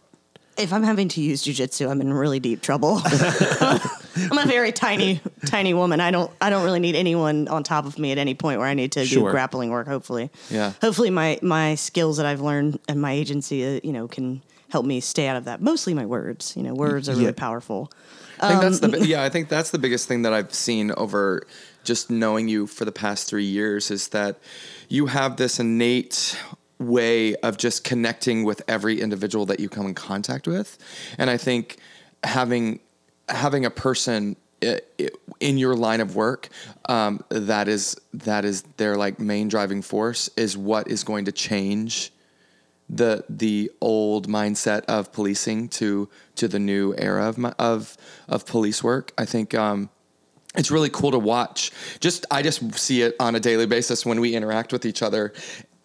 if 0.58 0.74
I'm 0.74 0.84
having 0.84 1.08
to 1.10 1.22
use 1.22 1.44
jujitsu, 1.44 1.90
I'm 1.90 2.02
in 2.02 2.12
really 2.12 2.40
deep 2.40 2.62
trouble. 2.62 3.00
I'm 3.06 4.38
a 4.40 4.46
very 4.48 4.72
tiny, 4.72 5.22
tiny 5.46 5.74
woman. 5.76 6.00
I 6.02 6.10
don't, 6.10 6.32
I 6.42 6.50
don't 6.50 6.64
really 6.66 6.80
need 6.80 6.96
anyone 6.96 7.48
on 7.48 7.64
top 7.64 7.86
of 7.86 8.00
me 8.00 8.12
at 8.12 8.18
any 8.18 8.34
point 8.34 8.60
where 8.60 8.68
I 8.68 8.74
need 8.74 8.92
to 8.94 9.06
Sure. 9.06 9.26
do 9.30 9.32
grappling 9.32 9.70
work. 9.70 9.88
Hopefully, 9.88 10.32
Yeah. 10.50 10.74
Hopefully, 10.82 11.10
my 11.12 11.40
my 11.44 11.76
skills 11.76 12.18
that 12.18 12.26
I've 12.26 12.42
learned 12.42 12.80
and 12.88 13.00
my 13.02 13.12
agency, 13.12 13.64
uh, 13.78 13.80
you 13.84 13.94
know, 13.94 14.08
can 14.08 14.42
help 14.70 14.86
me 14.86 15.00
stay 15.00 15.28
out 15.28 15.38
of 15.38 15.46
that. 15.46 15.62
Mostly 15.62 15.94
my 15.94 16.06
words. 16.06 16.56
You 16.58 16.64
know, 16.64 16.74
words 16.74 17.08
are 17.08 17.14
really 17.14 17.26
Yeah. 17.26 17.32
powerful. 17.34 17.92
I 18.40 18.48
think 18.50 18.62
that's 18.62 18.80
the 18.80 18.98
Um, 18.98 19.04
yeah. 19.06 19.24
I 19.24 19.30
think 19.30 19.50
that's 19.50 19.70
the 19.72 19.80
biggest 19.80 20.08
thing 20.08 20.24
that 20.24 20.34
I've 20.34 20.54
seen 20.54 20.92
over 20.98 21.44
just 21.84 22.10
knowing 22.10 22.48
you 22.50 22.68
for 22.68 22.84
the 22.86 22.92
past 22.92 23.28
three 23.28 23.46
years 23.46 23.90
is 23.92 24.10
that 24.10 24.38
you 24.88 25.08
have 25.08 25.38
this 25.38 25.60
innate 25.60 26.38
way 26.80 27.36
of 27.38 27.58
just 27.58 27.84
connecting 27.84 28.44
with 28.44 28.62
every 28.68 29.02
individual 29.02 29.46
that 29.48 29.60
you 29.60 29.70
come 29.70 29.86
in 29.88 29.94
contact 29.96 30.48
with, 30.48 30.78
and 31.18 31.30
I 31.30 31.38
think 31.38 31.78
having 32.24 32.80
having 33.30 33.66
a 33.66 33.70
person 33.70 34.36
i- 34.64 34.80
i- 35.00 35.10
in 35.40 35.58
your 35.58 35.76
line 35.76 36.00
of 36.02 36.16
work 36.16 36.48
um, 36.88 37.24
that 37.30 37.68
is 37.68 37.96
that 38.14 38.46
is 38.46 38.64
their 38.78 38.96
like 38.96 39.20
main 39.20 39.48
driving 39.50 39.82
force 39.82 40.30
is 40.38 40.58
what 40.58 40.88
is 40.88 41.04
going 41.04 41.26
to 41.26 41.32
change 41.32 42.12
the 42.90 43.24
the 43.28 43.70
old 43.82 44.28
mindset 44.30 44.86
of 44.86 45.12
policing 45.12 45.68
to 45.68 46.08
to 46.36 46.48
the 46.48 46.60
new 46.60 46.96
era 46.98 47.28
of 47.28 47.38
my, 47.38 47.54
of 47.60 47.98
of 48.30 48.46
police 48.46 48.82
work. 48.84 49.12
I 49.18 49.26
think 49.26 49.54
um, 49.54 49.90
it's 50.58 50.72
really 50.72 50.90
cool 50.90 51.12
to 51.12 51.20
watch. 51.20 51.72
Just 52.00 52.26
I 52.32 52.42
just 52.42 52.74
see 52.78 53.04
it 53.04 53.16
on 53.20 53.36
a 53.36 53.40
daily 53.40 53.68
basis 53.68 54.06
when 54.06 54.20
we 54.20 54.36
interact 54.36 54.74
with 54.74 54.86
each 54.86 55.02
other 55.02 55.34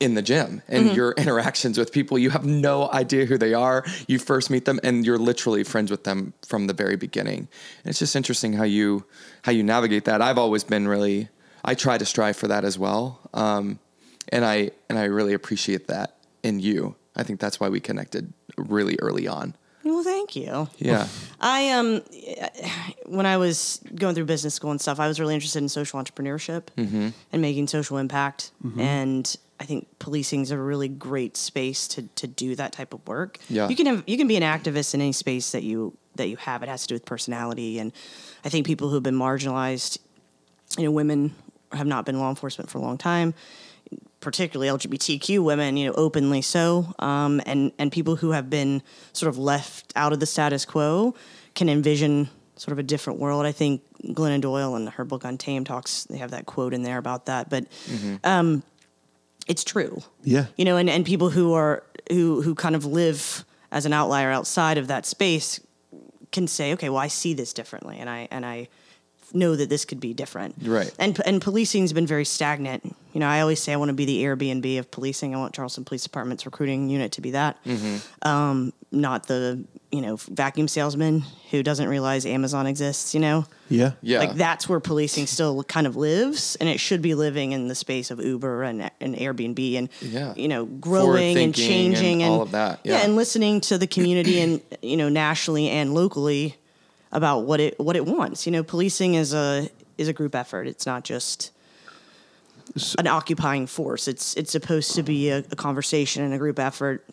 in 0.00 0.14
the 0.14 0.22
gym 0.22 0.62
and 0.66 0.96
your 0.96 1.12
interactions 1.12 1.78
with 1.78 1.92
people. 1.92 2.18
You 2.18 2.30
have 2.30 2.44
no 2.44 2.90
idea 2.90 3.24
who 3.24 3.38
they 3.38 3.54
are. 3.54 3.84
You 4.08 4.18
first 4.18 4.50
meet 4.50 4.64
them 4.64 4.80
and 4.82 5.06
you're 5.06 5.18
literally 5.18 5.62
friends 5.62 5.90
with 5.90 6.02
them 6.02 6.32
from 6.42 6.66
the 6.66 6.72
very 6.72 6.96
beginning. 6.96 7.38
And 7.38 7.90
it's 7.90 8.00
just 8.00 8.16
interesting 8.16 8.54
how 8.54 8.64
you 8.64 9.04
how 9.42 9.52
you 9.52 9.62
navigate 9.62 10.06
that. 10.06 10.20
I've 10.20 10.38
always 10.38 10.64
been 10.64 10.88
really 10.88 11.28
i 11.64 11.74
try 11.74 11.96
to 11.96 12.04
strive 12.04 12.36
for 12.36 12.48
that 12.48 12.64
as 12.64 12.76
well. 12.76 13.20
Um, 13.32 13.78
and 14.30 14.44
i 14.44 14.70
and 14.88 14.98
i 14.98 15.04
really 15.04 15.34
appreciate 15.34 15.86
that 15.88 16.16
in 16.42 16.58
you. 16.58 16.96
I 17.14 17.22
think 17.22 17.40
that's 17.40 17.60
why 17.60 17.68
we 17.68 17.78
connected 17.78 18.32
really 18.56 18.96
early 19.00 19.28
on. 19.28 19.54
Well, 19.84 20.04
thank 20.04 20.36
you. 20.36 20.68
Yeah. 20.78 21.08
I 21.40 21.70
um, 21.70 22.02
when 23.06 23.26
I 23.26 23.36
was 23.36 23.80
going 23.94 24.14
through 24.14 24.26
business 24.26 24.54
school 24.54 24.70
and 24.70 24.80
stuff, 24.80 25.00
I 25.00 25.08
was 25.08 25.18
really 25.20 25.34
interested 25.34 25.58
in 25.62 25.68
social 25.68 26.00
entrepreneurship 26.02 26.64
Mm-hmm. 26.76 27.08
and 27.32 27.42
making 27.42 27.66
social 27.68 27.98
impact. 27.98 28.52
And 28.78 29.36
I 29.60 29.64
think 29.64 29.86
policing 29.98 30.42
is 30.42 30.50
a 30.50 30.58
really 30.58 30.88
great 30.88 31.36
space 31.36 31.86
to 31.88 32.02
to 32.02 32.26
do 32.26 32.54
that 32.56 32.72
type 32.72 32.94
of 32.94 33.06
work. 33.06 33.38
Yeah. 33.48 33.68
you 33.68 33.76
can 33.76 33.86
have 33.86 34.02
you 34.06 34.16
can 34.16 34.26
be 34.28 34.36
an 34.36 34.42
activist 34.42 34.94
in 34.94 35.00
any 35.00 35.12
space 35.12 35.52
that 35.52 35.62
you 35.62 35.96
that 36.16 36.28
you 36.28 36.36
have. 36.36 36.62
It 36.62 36.68
has 36.68 36.82
to 36.82 36.88
do 36.88 36.94
with 36.94 37.04
personality, 37.04 37.78
and 37.78 37.92
I 38.44 38.48
think 38.50 38.66
people 38.66 38.88
who've 38.90 39.02
been 39.02 39.16
marginalized, 39.18 39.98
you 40.78 40.84
know, 40.84 40.90
women 40.90 41.34
have 41.72 41.86
not 41.86 42.04
been 42.04 42.18
law 42.18 42.28
enforcement 42.28 42.68
for 42.70 42.78
a 42.78 42.82
long 42.82 42.98
time 42.98 43.32
particularly 44.22 44.70
LGBTQ 44.70 45.40
women, 45.40 45.76
you 45.76 45.86
know, 45.86 45.92
openly 45.94 46.40
so, 46.40 46.94
um, 46.98 47.42
and 47.44 47.72
and 47.78 47.92
people 47.92 48.16
who 48.16 48.30
have 48.30 48.48
been 48.48 48.82
sort 49.12 49.28
of 49.28 49.36
left 49.36 49.92
out 49.94 50.14
of 50.14 50.20
the 50.20 50.26
status 50.26 50.64
quo 50.64 51.14
can 51.54 51.68
envision 51.68 52.30
sort 52.56 52.72
of 52.72 52.78
a 52.78 52.82
different 52.82 53.18
world. 53.18 53.44
I 53.44 53.52
think 53.52 53.82
Glennon 54.04 54.40
Doyle 54.40 54.76
in 54.76 54.86
her 54.86 55.04
book 55.04 55.24
Untamed 55.24 55.66
talks. 55.66 56.04
They 56.04 56.16
have 56.18 56.30
that 56.30 56.46
quote 56.46 56.72
in 56.72 56.82
there 56.82 56.96
about 56.96 57.26
that, 57.26 57.50
but 57.50 57.66
um, 58.24 58.62
it's 59.46 59.64
true. 59.64 60.02
Yeah. 60.22 60.46
you 60.56 60.64
know, 60.64 60.76
and 60.78 60.88
and 60.88 61.04
people 61.04 61.28
who 61.28 61.52
are 61.52 61.82
who 62.10 62.40
who 62.40 62.54
kind 62.54 62.74
of 62.74 62.86
live 62.86 63.44
as 63.70 63.84
an 63.86 63.92
outlier 63.92 64.30
outside 64.30 64.78
of 64.78 64.86
that 64.86 65.04
space 65.04 65.60
can 66.30 66.46
say, 66.46 66.72
okay, 66.72 66.88
well, 66.88 66.98
I 66.98 67.08
see 67.08 67.34
this 67.34 67.52
differently, 67.52 67.98
and 67.98 68.08
I 68.08 68.28
and 68.30 68.46
I 68.46 68.68
know 69.34 69.56
that 69.56 69.68
this 69.68 69.84
could 69.84 70.00
be 70.00 70.14
different. 70.14 70.54
Right. 70.62 70.92
And 70.98 71.20
and 71.26 71.40
policing's 71.40 71.92
been 71.92 72.06
very 72.06 72.24
stagnant. 72.24 72.96
You 73.12 73.20
know, 73.20 73.26
I 73.28 73.40
always 73.40 73.60
say 73.62 73.72
I 73.72 73.76
want 73.76 73.90
to 73.90 73.94
be 73.94 74.06
the 74.06 74.22
Airbnb 74.24 74.78
of 74.78 74.90
policing. 74.90 75.34
I 75.34 75.38
want 75.38 75.54
Charleston 75.54 75.84
Police 75.84 76.02
Department's 76.02 76.46
recruiting 76.46 76.88
unit 76.88 77.12
to 77.12 77.20
be 77.20 77.32
that, 77.32 77.62
Mm-hmm. 77.64 78.26
um, 78.28 78.72
not 78.90 79.26
the 79.26 79.64
you 79.90 80.00
know 80.00 80.16
vacuum 80.16 80.66
salesman 80.68 81.22
who 81.50 81.62
doesn't 81.62 81.88
realize 81.88 82.24
Amazon 82.24 82.66
exists. 82.66 83.12
You 83.14 83.20
know. 83.20 83.44
Yeah. 83.68 83.92
Yeah. 84.02 84.18
Like 84.18 84.34
that's 84.34 84.68
where 84.68 84.80
policing 84.80 85.26
still 85.26 85.62
kind 85.64 85.86
of 85.86 85.96
lives, 85.96 86.56
and 86.56 86.68
it 86.68 86.78
should 86.80 87.00
be 87.02 87.14
living 87.14 87.52
in 87.52 87.68
the 87.68 87.74
space 87.74 88.10
of 88.10 88.22
Uber 88.22 88.62
and, 88.64 88.90
and 89.00 89.14
Airbnb, 89.14 89.76
and 89.78 89.88
Yeah. 90.02 90.34
you 90.36 90.46
know, 90.48 90.66
growing 90.66 91.38
and 91.38 91.54
Forward-thinking 91.56 91.86
and 91.86 91.94
changing 91.94 92.22
and 92.22 92.32
all 92.32 92.42
of 92.42 92.50
that, 92.52 92.80
yeah. 92.84 92.98
and 93.02 93.16
listening 93.16 93.60
to 93.62 93.78
the 93.78 93.86
community 93.86 94.40
and 94.40 94.60
you 94.82 94.96
know 94.96 95.08
nationally 95.10 95.68
and 95.68 95.94
locally 95.94 96.56
about 97.12 97.40
what 97.40 97.60
it 97.60 97.78
what 97.78 97.96
it 97.96 98.06
wants. 98.06 98.46
You 98.46 98.52
know, 98.52 98.62
policing 98.62 99.14
is 99.14 99.34
a 99.34 99.68
is 99.98 100.08
a 100.08 100.12
group 100.12 100.34
effort. 100.34 100.66
It's 100.66 100.86
not 100.86 101.04
just 101.04 101.52
an 102.98 103.06
occupying 103.06 103.66
force. 103.66 104.08
It's 104.08 104.34
it's 104.36 104.50
supposed 104.50 104.94
to 104.94 105.02
be 105.02 105.28
a, 105.28 105.38
a 105.38 105.56
conversation 105.56 106.22
and 106.24 106.34
a 106.34 106.38
group 106.38 106.58
effort. 106.58 107.04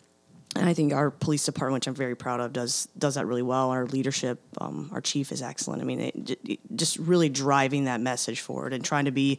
And 0.56 0.68
I 0.68 0.74
think 0.74 0.92
our 0.92 1.12
police 1.12 1.44
department, 1.44 1.74
which 1.74 1.86
I'm 1.86 1.94
very 1.94 2.16
proud 2.16 2.40
of, 2.40 2.52
does 2.52 2.88
does 2.98 3.14
that 3.14 3.26
really 3.26 3.42
well. 3.42 3.70
Our 3.70 3.86
leadership, 3.86 4.40
um, 4.60 4.90
our 4.92 5.00
chief 5.00 5.30
is 5.30 5.42
excellent. 5.42 5.80
I 5.80 5.84
mean, 5.84 6.00
it, 6.00 6.24
j- 6.24 6.58
just 6.74 6.96
really 6.98 7.28
driving 7.28 7.84
that 7.84 8.00
message 8.00 8.40
forward 8.40 8.72
and 8.72 8.84
trying 8.84 9.04
to 9.04 9.12
be 9.12 9.38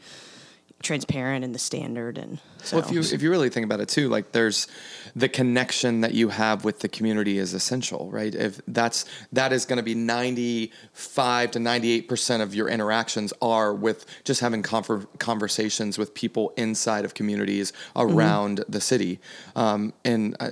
transparent 0.82 1.44
and 1.44 1.54
the 1.54 1.60
standard. 1.60 2.18
And 2.18 2.40
so, 2.64 2.78
Well, 2.78 2.86
if 2.86 2.92
you 2.92 3.00
if 3.00 3.22
you 3.22 3.30
really 3.30 3.50
think 3.50 3.66
about 3.66 3.80
it 3.80 3.90
too, 3.90 4.10
like 4.10 4.32
there's 4.32 4.68
the 5.16 5.30
connection 5.30 6.02
that 6.02 6.14
you 6.14 6.30
have 6.30 6.64
with 6.64 6.80
the 6.80 6.90
community 6.90 7.38
is 7.38 7.54
essential, 7.54 8.10
right? 8.12 8.34
If 8.34 8.62
that's 8.68 9.06
that 9.34 9.54
is 9.54 9.66
going 9.66 9.78
to 9.78 9.84
be 9.84 9.96
ninety 9.96 10.72
five 10.94 11.52
to 11.52 11.60
ninety 11.60 11.92
eight 11.92 12.08
percent 12.08 12.44
of 12.44 12.56
your 12.56 12.68
interactions 12.68 13.34
are 13.42 13.74
with 13.74 14.06
just 14.24 14.42
having 14.42 14.64
conver- 14.64 15.08
conversations 15.20 15.98
with 15.98 16.14
people 16.14 16.54
inside 16.58 17.06
of 17.06 17.14
communities 17.14 17.74
around 17.96 18.64
the 18.68 18.82
city, 18.82 19.20
um, 19.56 19.94
and. 20.04 20.36
Uh, 20.40 20.52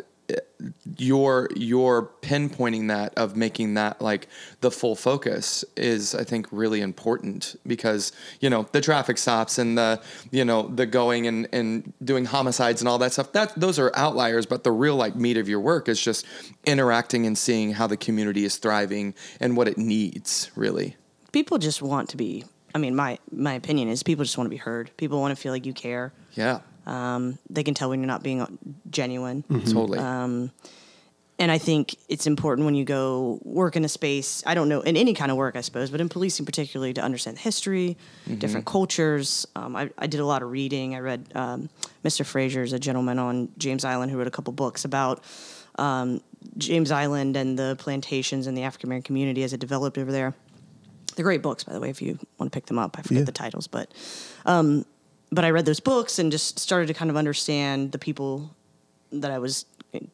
your 0.98 1.50
your 1.56 2.12
pinpointing 2.22 2.90
that 2.90 3.14
of 3.18 3.36
making 3.36 3.76
that 3.76 4.02
like 4.02 4.28
the 4.62 4.70
full 4.70 4.96
focus 4.96 5.64
is 5.78 6.14
I 6.14 6.24
think 6.24 6.48
really 6.52 6.82
important 6.82 7.56
because 7.66 8.12
you 8.42 8.50
know 8.50 8.68
the 8.72 8.82
traffic 8.82 9.18
stops 9.18 9.58
and 9.58 9.78
the 9.78 10.02
you 10.32 10.44
know 10.44 10.68
the 10.68 10.86
going 10.86 11.28
and 11.28 11.48
and 11.54 11.94
doing 12.04 12.26
homicides 12.26 12.82
and 12.82 12.90
all 12.90 12.98
that 13.00 13.14
stuff 13.14 13.32
that 13.32 13.54
those 13.56 13.80
are 13.80 13.92
outliers 13.96 14.46
but 14.46 14.64
the 14.64 14.72
real 14.72 14.96
like 14.96 15.16
meat 15.16 15.38
of 15.38 15.48
your 15.48 15.62
work 15.62 15.88
is 15.88 16.02
just 16.02 16.26
interacting 16.66 17.26
and 17.26 17.38
seeing 17.38 17.72
how 17.74 17.88
the 17.88 17.98
community 17.98 18.44
is 18.44 18.58
thriving 18.58 19.14
and 19.40 19.56
what 19.56 19.68
it 19.68 19.78
needs 19.78 20.52
really 20.56 20.98
people 21.32 21.58
just 21.58 21.82
want 21.82 22.10
to 22.10 22.18
be. 22.18 22.46
I 22.74 22.78
mean, 22.78 22.96
my 22.96 23.20
my 23.32 23.54
opinion 23.54 23.90
is 23.90 24.04
people 24.04 24.24
just 24.24 24.38
want 24.38 24.46
to 24.46 24.50
be 24.50 24.58
heard. 24.58 24.92
People 24.98 25.20
want 25.20 25.36
to 25.36 25.42
feel 25.42 25.52
like 25.52 25.66
you 25.66 25.74
care. 25.74 26.14
yeah 26.34 26.60
Um, 26.90 27.38
they 27.50 27.64
can 27.64 27.74
tell 27.76 27.90
when 27.90 28.00
you're 28.00 28.08
not 28.08 28.24
being 28.24 28.40
genuine. 28.90 29.44
totally 29.44 30.00
And 31.42 31.50
I 31.52 31.58
think 31.58 31.96
it's 32.10 32.28
important 32.28 32.66
when 32.66 32.76
you 32.76 32.84
go 32.84 33.40
work 33.44 33.78
in 33.78 33.86
a 33.86 33.88
space, 33.88 34.44
I 34.46 34.56
don't 34.56 34.68
know, 34.68 34.82
in 34.82 34.98
any 34.98 35.14
kind 35.14 35.32
of 35.32 35.38
work, 35.38 35.56
I 35.56 35.62
suppose, 35.62 35.90
but 35.90 36.02
in 36.02 36.10
policing 36.10 36.46
particularly, 36.46 36.92
to 36.96 37.02
understand 37.02 37.38
history, 37.38 37.96
different 38.40 38.66
cultures. 38.66 39.48
Um, 39.56 39.74
I, 39.76 39.90
I 39.98 40.08
did 40.08 40.20
a 40.20 40.26
lot 40.26 40.42
of 40.44 40.52
reading. 40.52 40.96
I 40.96 41.00
read 41.00 41.22
um, 41.36 41.70
Mr. 42.04 42.26
Fraser's 42.26 42.74
a 42.74 42.80
gentleman 42.80 43.20
on 43.20 43.48
James 43.58 43.86
Island 43.86 44.12
who 44.12 44.18
wrote 44.18 44.28
a 44.28 44.32
couple 44.32 44.52
books 44.52 44.84
about 44.84 45.24
um, 45.78 46.20
James 46.58 46.92
Island 46.92 47.38
and 47.38 47.58
the 47.58 47.78
plantations 47.80 48.46
and 48.48 48.58
the 48.58 48.64
African 48.64 48.90
American 48.90 49.06
community 49.06 49.44
as 49.44 49.54
it 49.54 49.62
developed 49.62 49.98
over 49.98 50.12
there. 50.12 50.34
They're 51.16 51.24
great 51.24 51.42
books, 51.42 51.64
by 51.64 51.72
the 51.72 51.80
way, 51.80 51.90
if 51.90 52.02
you 52.02 52.20
want 52.38 52.52
to 52.52 52.56
pick 52.58 52.66
them 52.66 52.80
up. 52.80 52.98
I 53.00 53.02
forget 53.02 53.20
Yeah. 53.20 53.24
the 53.26 53.32
titles, 53.32 53.68
but 53.68 53.90
um, 54.46 54.86
but 55.32 55.46
I 55.46 55.52
read 55.52 55.66
those 55.66 55.80
books 55.80 56.20
and 56.20 56.32
just 56.32 56.60
started 56.60 56.88
to 56.88 56.94
kind 56.94 57.10
of 57.12 57.18
understand 57.18 57.92
the 57.92 58.00
people 58.00 58.54
that 59.12 59.32
I 59.32 59.40
was 59.40 59.66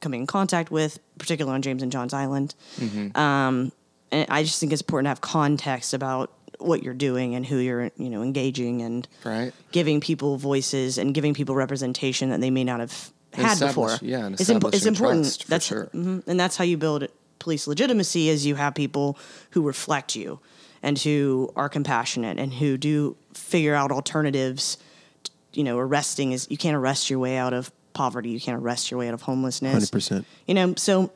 coming 0.02 0.22
in 0.22 0.28
contact 0.28 0.72
with, 0.72 1.00
particularly 1.18 1.56
on 1.56 1.62
James 1.62 1.84
and 1.84 1.92
John's 1.92 2.14
Island. 2.14 2.56
Um, 3.16 3.72
and 4.12 4.26
I 4.30 4.44
just 4.44 4.60
think 4.60 4.72
it's 4.72 4.82
important 4.82 5.06
to 5.06 5.10
have 5.10 5.22
context 5.22 5.94
about 5.94 6.32
what 6.60 6.84
you're 6.84 6.94
doing 6.94 7.36
and 7.36 7.46
who 7.46 7.58
you're, 7.58 7.92
you 7.98 8.10
know, 8.10 8.22
engaging 8.24 8.82
and 8.82 9.08
Right. 9.26 9.52
giving 9.72 10.00
people 10.00 10.38
voices 10.38 10.98
and 10.98 11.14
giving 11.14 11.34
people 11.34 11.56
representation 11.56 12.30
that 12.30 12.40
they 12.40 12.50
may 12.50 12.64
not 12.64 12.80
have 12.80 13.12
had 13.34 13.60
before. 13.60 13.98
yeah, 14.02 14.26
and 14.26 14.40
it's, 14.40 14.50
impo- 14.50 14.74
it's 14.74 14.86
important. 14.86 15.44
that's 15.50 15.66
sure. 15.66 15.88
mhm. 15.94 16.24
and 16.26 16.40
that's 16.40 16.56
how 16.56 16.64
you 16.64 16.78
build 16.78 17.06
police 17.40 17.68
legitimacy. 17.68 18.30
Is 18.30 18.46
you 18.46 18.56
have 18.56 18.74
people 18.74 19.18
who 19.52 19.62
reflect 19.62 20.16
you 20.16 20.40
and 20.82 20.98
who 20.98 21.52
are 21.58 21.68
compassionate 21.68 22.40
and 22.40 22.54
who 22.54 22.78
do 22.78 23.18
figure 23.34 23.76
out 23.76 23.92
alternatives 23.92 24.78
you 25.56 25.64
know, 25.64 25.78
arresting 25.78 26.32
is 26.32 26.48
you 26.50 26.58
can't 26.58 26.76
arrest 26.76 27.10
your 27.10 27.20
way 27.20 27.38
out 27.38 27.54
of 27.54 27.72
poverty. 27.94 28.30
You 28.30 28.40
can't 28.40 28.62
arrest 28.62 28.92
your 28.92 29.00
way 29.00 29.08
out 29.08 29.14
of 29.14 29.22
homelessness. 29.22 29.90
100%. 29.90 30.26
You 30.48 30.54
know, 30.54 30.74
so 30.76 31.12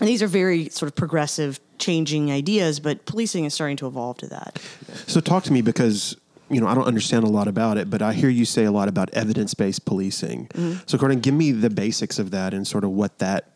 and 0.00 0.08
these 0.08 0.22
are 0.22 0.26
very 0.26 0.68
sort 0.70 0.88
of 0.88 0.96
progressive, 0.96 1.60
changing 1.78 2.32
ideas, 2.32 2.80
but 2.80 3.06
policing 3.06 3.44
is 3.44 3.54
starting 3.54 3.76
to 3.76 3.86
evolve 3.86 4.16
to 4.18 4.26
that. 4.28 4.60
So 5.06 5.20
talk 5.20 5.44
to 5.44 5.52
me 5.52 5.62
because 5.62 6.16
you 6.50 6.60
know 6.60 6.66
I 6.66 6.74
don't 6.74 6.86
understand 6.86 7.24
a 7.24 7.28
lot 7.28 7.46
about 7.46 7.78
it, 7.78 7.90
but 7.90 8.02
I 8.02 8.12
hear 8.12 8.28
you 8.28 8.44
say 8.44 8.64
a 8.64 8.72
lot 8.72 8.88
about 8.88 9.10
evidence-based 9.10 9.84
policing. 9.84 10.48
So 10.86 10.98
Gordon, 10.98 11.20
give 11.20 11.34
me 11.34 11.52
the 11.52 11.70
basics 11.70 12.18
of 12.18 12.32
that 12.32 12.54
and 12.54 12.66
sort 12.66 12.84
of 12.84 12.90
what 12.90 13.18
that 13.18 13.50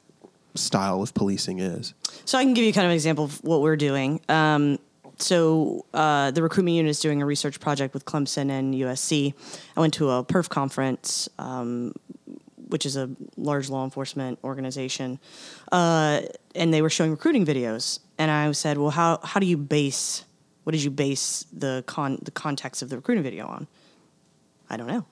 style 0.55 1.03
of 1.03 1.15
policing 1.15 1.59
is. 1.59 1.95
So 2.25 2.39
I 2.39 2.45
can 2.45 2.55
give 2.55 2.65
you 2.65 2.73
kind 2.73 2.85
of 2.85 2.91
an 2.91 2.95
example 2.95 3.25
of 3.25 3.43
what 3.45 3.61
we're 3.61 3.77
doing. 3.77 4.21
Um, 4.29 4.79
so 5.19 5.85
uh, 5.95 6.31
the 6.31 6.43
recruitment 6.43 6.77
unit 6.77 6.91
is 6.91 7.01
doing 7.01 7.23
a 7.23 7.27
research 7.27 7.61
project 7.61 7.95
with 7.95 8.05
Clemson 8.05 8.51
and 8.51 8.75
USC. 8.75 9.35
I 9.77 9.81
went 9.81 9.95
to 9.95 10.11
a 10.11 10.25
PERF 10.25 10.49
conference, 10.49 11.29
um, 11.39 11.95
which 12.69 12.87
is 12.87 12.97
a 12.97 13.11
large 13.37 13.69
law 13.69 13.85
enforcement 13.85 14.39
organization, 14.45 15.19
uh, 15.73 16.23
and 16.55 16.73
they 16.73 16.83
were 16.83 16.91
showing 16.91 17.11
recruiting 17.11 17.45
videos. 17.45 18.01
And 18.19 18.31
I 18.31 18.51
said, 18.53 18.79
"Well, 18.79 18.91
how 18.91 19.21
how 19.23 19.41
do 19.41 19.47
you 19.47 19.57
base? 19.57 20.25
What 20.65 20.73
did 20.73 20.83
you 20.83 20.91
base 20.91 21.47
the 21.53 21.85
con 21.87 22.19
the 22.23 22.31
context 22.31 22.83
of 22.83 22.89
the 22.89 22.97
recruiting 22.97 23.25
video 23.25 23.47
on?" 23.47 23.67
I 24.71 24.77
don't 24.77 24.89
know. 24.89 25.05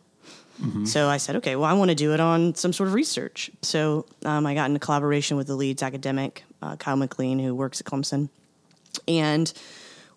So 0.86 1.08
I 1.08 1.18
said, 1.18 1.36
okay, 1.36 1.54
well, 1.54 1.68
I 1.68 1.74
want 1.74 1.90
to 1.90 1.94
do 1.94 2.14
it 2.14 2.20
on 2.20 2.54
some 2.54 2.72
sort 2.72 2.88
of 2.88 2.94
research. 2.94 3.50
So 3.60 4.06
um, 4.24 4.46
I 4.46 4.54
got 4.54 4.66
into 4.70 4.80
collaboration 4.80 5.36
with 5.36 5.48
the 5.48 5.54
LEADS 5.54 5.82
academic, 5.82 6.44
uh, 6.62 6.76
Kyle 6.76 6.96
McLean, 6.96 7.38
who 7.38 7.54
works 7.54 7.78
at 7.80 7.86
Clemson. 7.86 8.30
And 9.06 9.52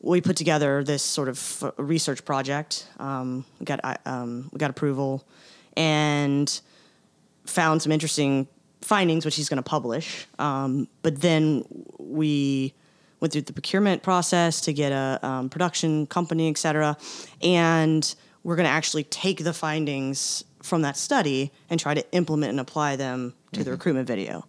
we 0.01 0.22
put 0.22 0.38
together 0.38 0.84
this 0.84 1.03
sort 1.03 1.27
of 1.27 1.63
uh, 1.63 1.72
research 1.77 2.24
project. 2.24 2.88
Um, 3.00 3.46
we, 3.60 3.65
got, 3.65 3.79
um, 4.06 4.50
we 4.51 4.58
got 4.58 4.70
approval 4.70 5.25
and 5.75 6.62
found 7.46 7.82
some 7.82 7.91
interesting 7.91 8.48
findings, 8.82 9.25
which 9.25 9.36
he's 9.36 9.50
going 9.50 9.62
to 9.62 9.70
publish. 9.70 10.25
Um, 10.38 10.88
but 11.01 11.20
then 11.20 11.65
we 12.00 12.74
went 13.20 13.34
through 13.34 13.41
the 13.41 13.53
procurement 13.53 14.01
process 14.01 14.62
to 14.62 14.74
get 14.74 14.91
a 14.91 15.20
um, 15.22 15.50
production 15.50 16.08
company, 16.08 16.50
et 16.50 16.58
cetera. 16.58 16.98
And 17.41 18.15
we're 18.44 18.56
going 18.56 18.65
to 18.65 18.72
actually 18.72 19.03
take 19.03 19.44
the 19.44 19.53
findings 19.53 20.46
from 20.63 20.82
that 20.84 20.96
study 20.96 21.51
and 21.70 21.79
try 21.79 21.94
to 21.94 22.12
implement 22.13 22.51
and 22.51 22.60
apply 22.60 22.96
them 22.96 23.34
to 23.51 23.63
the 23.63 23.72
recruitment 23.72 24.08
video. 24.08 24.46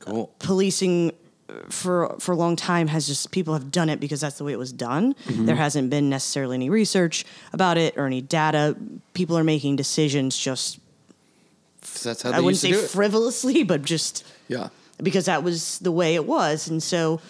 cool 0.00 0.32
Policing 0.38 1.10
uh, 1.10 1.25
for 1.68 2.16
for 2.18 2.32
a 2.32 2.36
long 2.36 2.56
time 2.56 2.88
has 2.88 3.06
just 3.06 3.30
people 3.30 3.54
have 3.54 3.70
done 3.70 3.88
it 3.88 4.00
because 4.00 4.20
that's 4.20 4.38
the 4.38 4.44
way 4.44 4.52
it 4.52 4.58
was 4.58 4.72
done. 4.72 5.14
Mm-hmm. 5.26 5.46
There 5.46 5.56
hasn't 5.56 5.90
been 5.90 6.08
necessarily 6.08 6.56
any 6.56 6.70
research 6.70 7.24
about 7.52 7.78
it 7.78 7.96
or 7.96 8.06
any 8.06 8.20
data. 8.20 8.76
People 9.14 9.38
are 9.38 9.44
making 9.44 9.76
decisions 9.76 10.36
just 10.36 10.78
That's 12.02 12.22
how 12.22 12.30
I 12.30 12.40
wouldn't 12.40 12.62
used 12.62 12.64
to 12.64 12.74
say 12.74 12.86
frivolously, 12.88 13.62
but 13.62 13.82
just 13.82 14.24
yeah. 14.48 14.68
because 15.02 15.26
that 15.26 15.42
was 15.42 15.78
the 15.78 15.92
way 15.92 16.14
it 16.14 16.26
was. 16.26 16.68
And 16.68 16.82
so 16.82 17.20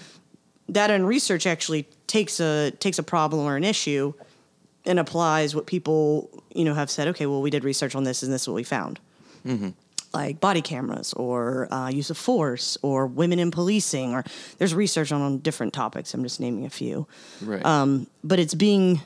data 0.71 0.95
and 0.95 1.07
research 1.07 1.47
actually 1.47 1.87
takes 2.07 2.41
a 2.41 2.71
takes 2.73 2.99
a 2.99 3.03
problem 3.03 3.47
or 3.47 3.57
an 3.57 3.65
issue 3.65 4.15
and 4.87 4.99
applies 4.99 5.55
what 5.55 5.67
people, 5.67 6.31
you 6.55 6.65
know, 6.65 6.75
have 6.75 6.91
said, 6.91 7.09
okay, 7.09 7.27
well, 7.27 7.43
we 7.43 7.51
did 7.51 7.65
research 7.65 7.95
on 7.95 8.05
this 8.05 8.23
and 8.23 8.33
this 8.33 8.43
is 8.43 8.49
what 8.49 8.55
we 8.55 8.65
found. 8.65 8.99
Mm-hmm. 9.45 9.71
Like 10.15 10.41
body 10.41 10.63
cameras 10.63 11.13
or 11.13 11.73
uh, 11.73 11.89
use 11.89 12.11
of 12.11 12.17
force 12.17 12.79
or 12.83 13.07
women 13.07 13.39
in 13.39 13.51
policing 13.51 14.15
or 14.15 14.25
there's 14.59 14.75
research 14.75 15.13
on, 15.13 15.21
on 15.21 15.39
different 15.39 15.73
topics. 15.75 16.15
I'm 16.15 16.23
just 16.23 16.41
naming 16.41 16.65
a 16.65 16.71
few. 16.71 17.07
Right. 17.43 17.65
Um, 17.65 18.07
but 18.25 18.39
it's 18.39 18.55
being 18.55 19.01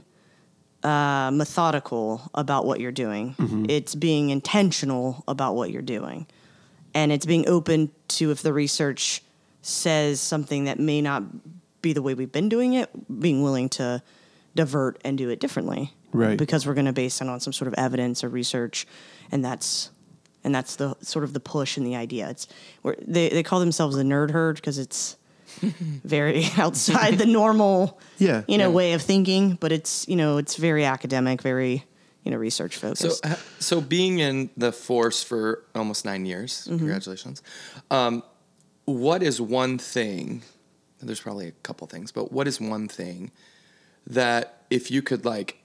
uh, 0.84 1.30
methodical 1.32 2.30
about 2.34 2.64
what 2.64 2.80
you're 2.80 2.92
doing. 2.92 3.34
It's 3.68 3.94
being 3.94 4.30
intentional 4.30 5.24
about 5.26 5.54
what 5.56 5.70
you're 5.70 5.82
doing, 5.82 6.26
and 6.94 7.12
it's 7.12 7.26
being 7.26 7.48
open 7.48 7.90
to 8.08 8.30
if 8.30 8.42
the 8.42 8.52
research 8.52 9.22
says 9.62 10.20
something 10.20 10.64
that 10.64 10.78
may 10.78 11.02
not 11.02 11.22
be 11.82 11.92
the 11.92 12.02
way 12.02 12.14
we've 12.14 12.32
been 12.32 12.48
doing 12.48 12.74
it, 12.74 12.88
being 13.20 13.42
willing 13.42 13.68
to 13.70 14.02
divert 14.54 14.98
and 15.04 15.18
do 15.18 15.28
it 15.28 15.38
differently, 15.40 15.92
Right. 16.12 16.36
Because 16.36 16.66
we're 16.66 16.74
going 16.74 16.86
to 16.86 16.92
base 16.92 17.20
it 17.20 17.28
on 17.28 17.40
some 17.40 17.52
sort 17.52 17.68
of 17.68 17.74
evidence 17.74 18.24
or 18.24 18.28
research, 18.28 18.86
and 19.30 19.44
that's 19.44 19.90
and 20.44 20.54
that's 20.54 20.76
the 20.76 20.94
sort 21.02 21.24
of 21.24 21.32
the 21.32 21.40
push 21.40 21.76
and 21.76 21.86
the 21.86 21.96
idea. 21.96 22.28
It's 22.30 22.46
where 22.82 22.96
they 23.06 23.28
they 23.28 23.42
call 23.42 23.60
themselves 23.60 23.96
the 23.96 24.02
nerd 24.02 24.30
herd 24.30 24.56
because 24.56 24.78
it's 24.78 25.16
very 26.04 26.44
outside 26.56 27.18
the 27.18 27.26
normal 27.26 27.98
Yeah. 28.18 28.42
you 28.48 28.56
know 28.58 28.68
Yeah. 28.68 28.74
way 28.74 28.92
of 28.94 29.02
thinking 29.02 29.56
but 29.60 29.72
it's 29.72 30.06
you 30.08 30.16
know 30.16 30.38
it's 30.38 30.56
very 30.56 30.84
academic 30.84 31.42
very 31.42 31.84
you 32.24 32.30
know 32.30 32.36
research 32.38 32.74
So, 32.78 32.88
focused 32.94 33.26
uh, 33.26 33.34
so 33.58 33.80
being 33.80 34.20
in 34.20 34.50
the 34.56 34.72
force 34.72 35.22
for 35.24 35.64
almost 35.74 36.04
nine 36.04 36.24
years, 36.26 36.66
Mm-hmm. 36.66 36.78
congratulations. 36.78 37.42
Um, 37.90 38.22
what 38.84 39.22
is 39.22 39.40
one 39.40 39.78
thing? 39.78 40.42
There's 41.02 41.20
probably 41.20 41.48
a 41.48 41.52
couple 41.62 41.86
things, 41.86 42.12
but 42.12 42.30
what 42.32 42.46
is 42.46 42.60
one 42.60 42.88
thing 42.88 43.30
that 44.06 44.62
if 44.70 44.90
you 44.90 45.02
could 45.02 45.24
like 45.24 45.56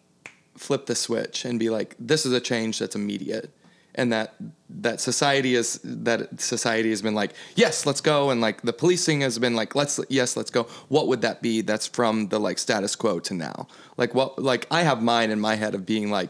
flip 0.57 0.85
the 0.85 0.95
switch 0.95 1.45
and 1.45 1.59
be 1.59 1.69
like, 1.69 1.95
this 1.99 2.25
is 2.25 2.31
a 2.33 2.39
change 2.39 2.79
that's 2.79 2.95
immediate, 2.95 3.49
and 3.95 4.11
that 4.13 4.35
that 4.69 4.99
society 4.99 5.55
is 5.55 5.79
that 5.83 6.39
society 6.39 6.89
has 6.89 7.01
been 7.01 7.15
like, 7.15 7.33
yes, 7.55 7.85
let's 7.85 8.01
go, 8.01 8.29
and 8.29 8.41
like 8.41 8.61
the 8.61 8.73
policing 8.73 9.21
has 9.21 9.39
been 9.39 9.55
like, 9.55 9.75
let's 9.75 9.99
yes, 10.09 10.37
let's 10.37 10.51
go. 10.51 10.63
What 10.89 11.07
would 11.07 11.21
that 11.21 11.41
be? 11.41 11.61
That's 11.61 11.87
from 11.87 12.27
the 12.27 12.39
like 12.39 12.59
status 12.59 12.95
quo 12.95 13.19
to 13.21 13.33
now. 13.33 13.67
Like 13.97 14.13
what? 14.13 14.37
Like 14.37 14.67
I 14.69 14.83
have 14.83 15.01
mine 15.01 15.31
in 15.31 15.39
my 15.39 15.55
head 15.55 15.73
of 15.73 15.85
being 15.85 16.11
like. 16.11 16.29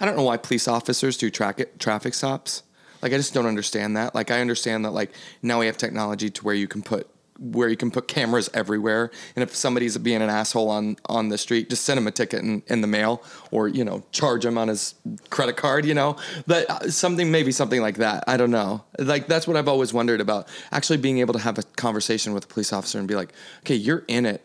I 0.00 0.06
don't 0.06 0.16
know 0.16 0.22
why 0.22 0.36
police 0.36 0.68
officers 0.68 1.16
do 1.16 1.30
track 1.30 1.60
traffic 1.78 2.14
stops. 2.14 2.62
Like 3.02 3.12
I 3.12 3.16
just 3.16 3.34
don't 3.34 3.46
understand 3.46 3.96
that. 3.96 4.14
Like 4.14 4.30
I 4.30 4.40
understand 4.40 4.84
that 4.84 4.92
like 4.92 5.12
now 5.42 5.60
we 5.60 5.66
have 5.66 5.76
technology 5.76 6.30
to 6.30 6.44
where 6.44 6.54
you 6.54 6.66
can 6.66 6.82
put 6.82 7.08
where 7.38 7.68
you 7.68 7.76
can 7.76 7.90
put 7.90 8.08
cameras 8.08 8.48
everywhere, 8.54 9.10
and 9.34 9.42
if 9.42 9.54
somebody's 9.54 9.96
being 9.98 10.22
an 10.22 10.30
asshole 10.30 10.70
on 10.70 10.96
on 11.06 11.28
the 11.28 11.38
street, 11.38 11.70
just 11.70 11.84
send 11.84 11.98
him 11.98 12.06
a 12.06 12.10
ticket 12.10 12.42
in, 12.42 12.62
in 12.66 12.80
the 12.80 12.86
mail, 12.86 13.22
or 13.50 13.68
you 13.68 13.84
know 13.84 14.04
charge 14.12 14.44
him 14.44 14.56
on 14.56 14.68
his 14.68 14.94
credit 15.30 15.56
card. 15.56 15.84
You 15.84 15.94
know, 15.94 16.16
but 16.46 16.68
uh, 16.70 16.90
something 16.90 17.30
maybe 17.30 17.52
something 17.52 17.80
like 17.80 17.96
that. 17.96 18.24
I 18.26 18.36
don't 18.36 18.50
know. 18.50 18.84
Like 18.98 19.26
that's 19.26 19.46
what 19.46 19.56
I've 19.56 19.68
always 19.68 19.92
wondered 19.92 20.20
about 20.20 20.48
actually 20.72 20.98
being 20.98 21.18
able 21.18 21.34
to 21.34 21.40
have 21.40 21.58
a 21.58 21.62
conversation 21.62 22.32
with 22.32 22.44
a 22.44 22.48
police 22.48 22.72
officer 22.72 22.98
and 22.98 23.08
be 23.08 23.14
like, 23.14 23.32
okay, 23.60 23.74
you're 23.74 24.04
in 24.08 24.26
it 24.26 24.42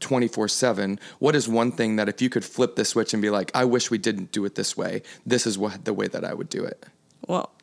24 0.00 0.48
7 0.48 1.00
what 1.20 1.34
is 1.34 1.48
one 1.48 1.72
thing 1.72 1.96
that 1.96 2.08
if 2.08 2.20
you 2.20 2.28
could 2.28 2.44
flip 2.44 2.76
the 2.76 2.84
switch 2.84 3.14
and 3.14 3.22
be 3.22 3.30
like 3.30 3.50
i 3.54 3.64
wish 3.64 3.90
we 3.90 3.96
didn't 3.96 4.30
do 4.30 4.44
it 4.44 4.54
this 4.54 4.76
way 4.76 5.02
this 5.24 5.46
is 5.46 5.56
what 5.56 5.86
the 5.86 5.94
way 5.94 6.06
that 6.06 6.24
i 6.24 6.34
would 6.34 6.50
do 6.50 6.64
it 6.64 6.84
well 7.26 7.55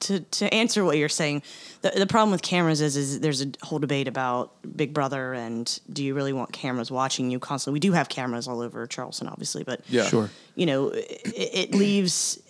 to 0.00 0.20
to 0.20 0.52
answer 0.54 0.84
what 0.84 0.96
you're 0.96 1.08
saying 1.08 1.42
the, 1.82 1.90
the 1.90 2.06
problem 2.06 2.30
with 2.30 2.42
cameras 2.42 2.80
is 2.80 2.96
is 2.96 3.20
there's 3.20 3.42
a 3.42 3.50
whole 3.62 3.78
debate 3.78 4.06
about 4.08 4.52
big 4.76 4.94
brother 4.94 5.32
and 5.34 5.80
do 5.92 6.04
you 6.04 6.14
really 6.14 6.32
want 6.32 6.52
cameras 6.52 6.90
watching 6.90 7.30
you 7.30 7.38
constantly 7.38 7.74
we 7.76 7.80
do 7.80 7.92
have 7.92 8.08
cameras 8.08 8.46
all 8.46 8.60
over 8.60 8.86
charleston 8.86 9.26
obviously 9.28 9.64
but 9.64 9.80
Yeah. 9.88 10.04
Sure. 10.04 10.30
you 10.54 10.66
know 10.66 10.88
it, 10.88 11.20
it 11.34 11.74
leaves 11.74 12.40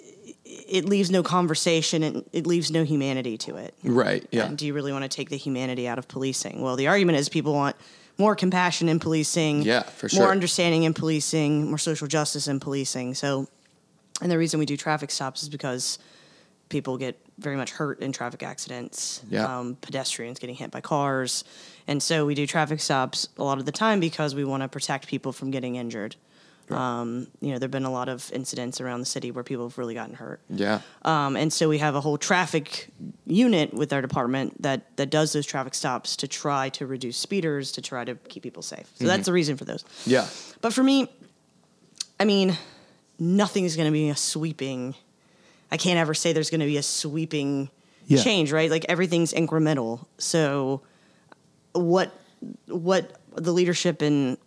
it 0.45 0.85
leaves 0.85 1.11
no 1.11 1.23
conversation 1.23 2.03
and 2.03 2.25
it 2.33 2.47
leaves 2.47 2.71
no 2.71 2.85
humanity 2.85 3.37
to 3.39 3.57
it 3.57 3.75
right 3.83 4.27
yeah 4.31 4.45
And 4.47 4.59
do 4.59 4.67
you 4.67 4.75
really 4.75 4.93
want 4.93 5.03
to 5.05 5.09
take 5.09 5.31
the 5.31 5.37
humanity 5.37 5.89
out 5.89 5.99
of 5.99 6.09
policing? 6.09 6.61
Well, 6.61 6.77
the 6.77 6.87
argument 6.89 7.19
is 7.19 7.29
people 7.29 7.53
want 7.55 7.77
more 8.19 8.35
compassion 8.37 8.89
in 8.89 8.99
policing, 8.99 9.63
Yeah, 9.63 9.83
for 9.83 10.09
sure. 10.09 10.21
more 10.23 10.31
understanding 10.33 10.85
in 10.85 10.95
policing, 10.95 11.69
more 11.69 11.79
social 11.79 12.07
justice 12.07 12.49
in 12.49 12.61
policing. 12.61 13.15
So, 13.15 13.47
and 14.23 14.31
the 14.31 14.39
reason 14.39 14.59
we 14.59 14.65
do 14.67 14.77
traffic 14.77 15.11
stops 15.11 15.43
is 15.43 15.49
because 15.51 15.99
people 16.69 16.97
get 16.99 17.19
very 17.39 17.57
much 17.57 17.71
hurt 17.71 18.01
in 18.01 18.13
traffic 18.13 18.43
accidents. 18.43 19.23
Yeah. 19.29 19.59
Um, 19.59 19.77
pedestrians 19.81 20.39
getting 20.39 20.57
hit 20.57 20.71
by 20.71 20.81
cars, 20.81 21.45
and 21.87 22.03
so 22.03 22.27
we 22.27 22.35
do 22.35 22.47
traffic 22.47 22.81
stops 22.81 23.29
a 23.39 23.45
lot 23.45 23.59
of 23.59 23.67
the 23.67 23.73
time 23.73 24.01
because 24.01 24.35
we 24.35 24.45
want 24.45 24.63
to 24.63 24.69
protect 24.69 25.07
people 25.07 25.33
from 25.33 25.51
getting 25.51 25.77
injured. 25.77 26.17
Um, 26.69 27.29
you 27.41 27.53
know, 27.53 27.59
there've 27.61 27.71
been 27.71 27.85
a 27.85 27.93
lot 27.93 28.09
of 28.09 28.29
incidents 28.33 28.81
around 28.81 28.99
the 28.99 29.07
city 29.07 29.31
where 29.31 29.45
people 29.45 29.69
have 29.69 29.79
really 29.79 29.95
gotten 29.95 30.15
hurt. 30.17 30.41
yeah 30.51 30.81
Um, 31.03 31.37
and 31.37 31.53
so 31.53 31.69
we 31.69 31.79
have 31.79 31.95
a 31.95 32.01
whole 32.01 32.19
traffic 32.19 32.89
unit 33.25 33.73
with 33.73 33.93
our 33.93 34.03
department 34.03 34.61
that 34.63 34.97
that 34.97 35.11
does 35.11 35.33
those 35.33 35.47
traffic 35.47 35.75
stops 35.75 36.17
to 36.17 36.27
try 36.27 36.69
to 36.71 36.85
reduce 36.87 37.19
speeders 37.19 37.71
to 37.73 37.83
try 37.83 38.05
to 38.05 38.17
keep 38.17 38.43
people 38.43 38.63
safe. 38.63 38.91
So 38.95 39.07
that's 39.07 39.27
the 39.27 39.33
reason 39.33 39.57
for 39.57 39.65
those. 39.65 39.85
yeah 40.07 40.27
But 40.61 40.73
for 40.73 40.83
me, 40.83 41.09
I 42.19 42.25
mean, 42.25 42.57
nothing's 43.21 43.77
going 43.77 43.87
to 43.87 43.93
be 43.93 44.09
a 44.09 44.17
sweeping. 44.17 44.97
I 45.71 45.77
can't 45.77 45.99
ever 45.99 46.15
say 46.15 46.33
there's 46.33 46.51
going 46.51 46.61
to 46.61 46.67
be 46.67 46.77
a 46.77 46.83
sweeping 46.83 47.71
Yeah. 48.07 48.23
change, 48.23 48.53
right? 48.53 48.71
Like 48.71 48.87
everything's 48.89 49.33
incremental. 49.33 50.07
So 50.19 50.83
what 51.73 52.13
what 52.69 53.21
the 53.35 53.53
leadership 53.53 54.03
in 54.03 54.39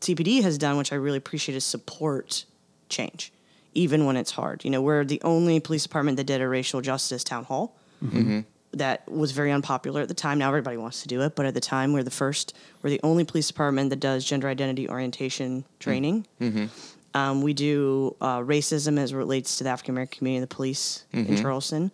CPD 0.00 0.42
has 0.42 0.58
done, 0.58 0.76
which 0.76 0.92
I 0.92 0.96
really 0.96 1.18
appreciate, 1.18 1.56
is 1.56 1.64
support 1.64 2.44
change, 2.88 3.32
even 3.72 4.04
when 4.04 4.16
it's 4.16 4.32
hard. 4.32 4.64
You 4.64 4.70
know, 4.70 4.82
we're 4.82 5.04
the 5.04 5.20
only 5.22 5.60
police 5.60 5.82
department 5.84 6.16
that 6.18 6.24
did 6.24 6.40
a 6.40 6.48
racial 6.48 6.80
justice 6.80 7.24
town 7.24 7.44
hall. 7.44 7.76
Mm-hmm. 8.04 8.40
That 8.72 9.08
was 9.10 9.30
very 9.30 9.52
unpopular 9.52 10.02
at 10.02 10.08
the 10.08 10.14
time. 10.14 10.38
Now 10.38 10.48
everybody 10.48 10.76
wants 10.76 11.02
to 11.02 11.08
do 11.08 11.22
it, 11.22 11.36
but 11.36 11.46
at 11.46 11.54
the 11.54 11.60
time 11.60 11.92
we're 11.92 12.02
the 12.02 12.10
first. 12.10 12.54
We're 12.82 12.90
the 12.90 13.00
only 13.04 13.24
police 13.24 13.46
department 13.46 13.90
that 13.90 14.00
does 14.00 14.24
gender 14.24 14.48
identity 14.48 14.88
orientation 14.88 15.64
training. 15.78 16.26
Mm-hmm. 16.40 16.58
Mm-hmm. 16.58 16.66
Um, 17.14 17.42
we 17.42 17.54
do 17.54 18.16
uh, 18.20 18.40
racism 18.40 18.98
as 18.98 19.12
it 19.12 19.16
relates 19.16 19.58
to 19.58 19.64
the 19.64 19.70
African 19.70 19.94
American 19.94 20.18
community 20.18 20.36
in 20.38 20.40
the 20.42 20.54
police 20.54 21.04
in 21.12 21.36
Charleston. 21.36 21.92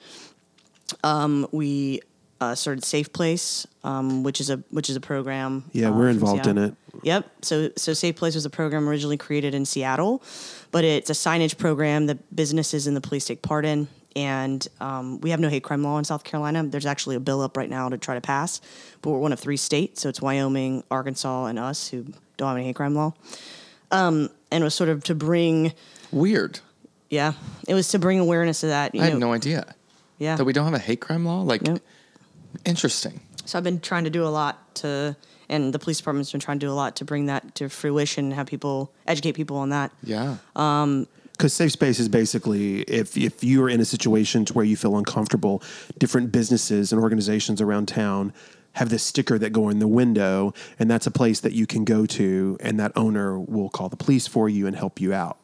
Um, 1.05 1.47
we 1.53 2.01
uh, 2.41 2.55
started 2.55 2.85
Safe 2.85 3.13
Place, 3.13 3.67
um, 3.85 4.23
which 4.23 4.41
is 4.41 4.51
a 4.51 4.57
which 4.71 4.89
is 4.89 4.97
a 4.97 5.01
program. 5.01 5.65
Yeah, 5.73 5.91
uh, 5.91 5.93
we're 5.93 6.09
involved 6.09 6.47
in 6.47 6.57
it. 6.59 6.75
Yep. 7.03 7.31
So 7.43 7.71
so 7.77 7.93
Safe 7.93 8.17
Place 8.17 8.35
was 8.35 8.47
a 8.47 8.51
program 8.51 8.89
originally 8.89 9.19
created 9.19 9.55
in 9.55 9.67
Seattle, 9.67 10.23
but 10.71 10.85
it's 10.85 11.11
a 11.11 11.15
signage 11.15 11.59
program 11.59 12.07
that 12.07 12.35
businesses 12.35 12.87
and 12.87 12.97
the 12.97 13.01
police 13.01 13.27
take 13.27 13.43
part 13.43 13.65
in. 13.65 13.89
And 14.17 14.67
um, 14.81 15.21
we 15.21 15.31
have 15.31 15.39
no 15.39 15.49
hate 15.49 15.63
crime 15.63 15.85
law 15.85 15.97
in 15.99 16.05
South 16.05 16.25
Carolina. 16.25 16.65
There's 16.65 16.87
actually 16.87 17.15
a 17.15 17.21
bill 17.21 17.43
up 17.43 17.57
right 17.57 17.71
now 17.71 17.89
to 17.89 17.97
try 17.97 18.17
to 18.17 18.21
pass, 18.21 18.61
but 19.03 19.11
we're 19.11 19.21
one 19.21 19.33
of 19.33 19.39
three 19.39 19.57
states. 19.57 20.03
So 20.03 20.09
it's 20.09 20.21
Wyoming, 20.21 20.83
Arkansas, 20.91 21.47
and 21.47 21.61
us 21.61 21.89
who 21.89 22.07
don't 22.37 22.49
have 22.49 22.57
any 22.57 22.67
hate 22.67 22.75
crime 22.75 22.97
law. 22.97 23.15
Um, 23.93 24.31
and 24.51 24.63
it 24.63 24.65
was 24.65 24.75
sort 24.75 24.89
of 24.89 25.05
to 25.05 25.15
bring, 25.15 25.73
weird 26.11 26.61
yeah, 27.11 27.33
it 27.67 27.75
was 27.75 27.89
to 27.89 27.99
bring 27.99 28.21
awareness 28.21 28.61
to 28.61 28.69
that. 28.69 28.95
You 28.95 29.03
i 29.03 29.07
had 29.07 29.19
no 29.19 29.33
idea 29.33 29.75
yeah. 30.19 30.37
that 30.37 30.45
we 30.45 30.53
don't 30.53 30.65
have 30.65 30.75
a 30.75 30.79
hate 30.79 31.01
crime 31.01 31.25
law 31.27 31.43
like 31.43 31.63
Nope. 31.63 31.83
interesting 32.65 33.21
So 33.47 33.59
I've 33.59 33.65
been 33.65 33.81
trying 33.81 34.05
to 34.05 34.11
do 34.11 34.25
a 34.25 34.31
lot 34.31 34.75
to, 34.77 35.17
and 35.49 35.73
the 35.75 35.79
police 35.79 35.99
department's 35.99 36.31
been 36.31 36.41
trying 36.41 36.61
to 36.61 36.67
do 36.67 36.71
a 36.71 36.75
lot 36.75 36.95
to 36.97 37.05
bring 37.05 37.27
that 37.27 37.55
to 37.57 37.69
fruition, 37.69 38.27
and 38.27 38.35
have 38.35 38.47
people 38.47 38.93
educate 39.07 39.33
people 39.33 39.57
on 39.57 39.71
that. 39.71 39.91
yeah 40.05 40.37
um, 40.55 41.09
Because 41.33 41.53
safe 41.53 41.73
space 41.73 41.99
is 41.99 42.09
basically 42.09 42.83
if 42.83 43.17
if 43.17 43.43
you 43.43 43.63
are 43.65 43.69
in 43.69 43.81
a 43.81 43.85
situation 43.85 44.45
to 44.45 44.53
where 44.53 44.65
you 44.65 44.77
feel 44.77 44.97
uncomfortable, 44.97 45.63
different 45.99 46.31
businesses 46.31 46.93
and 46.93 47.03
organizations 47.03 47.61
around 47.61 47.89
town 47.89 48.33
have 48.75 48.89
this 48.89 49.03
sticker 49.03 49.39
that 49.39 49.51
go 49.51 49.69
in 49.69 49.79
the 49.79 49.89
window, 49.89 50.55
and 50.79 50.91
that's 50.91 51.07
a 51.07 51.11
place 51.11 51.41
that 51.41 51.53
you 51.53 51.67
can 51.67 51.85
go 51.85 52.07
to, 52.07 52.57
and 52.61 52.79
that 52.79 52.93
owner 52.97 53.39
will 53.39 53.69
call 53.69 53.89
the 53.89 53.97
police 53.97 54.27
for 54.27 54.49
you 54.49 54.67
and 54.67 54.77
help 54.77 55.01
you 55.01 55.13
out. 55.13 55.39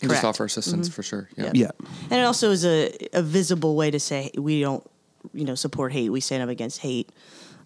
just 0.00 0.10
Correct. 0.10 0.24
offer 0.24 0.44
assistance 0.44 0.88
for 0.88 1.02
sure 1.02 1.28
yeah. 1.36 1.50
Yeah, 1.54 1.70
And 2.10 2.20
it 2.20 2.24
also 2.24 2.50
is 2.50 2.64
a, 2.64 2.92
a 3.12 3.22
visible 3.22 3.74
way 3.74 3.90
to 3.90 3.98
say 3.98 4.30
we 4.36 4.60
don't, 4.60 4.88
you 5.32 5.44
know, 5.44 5.54
support 5.54 5.92
hate. 5.92 6.10
We 6.10 6.20
stand 6.20 6.42
up 6.42 6.48
against 6.48 6.78
hate. 6.78 7.10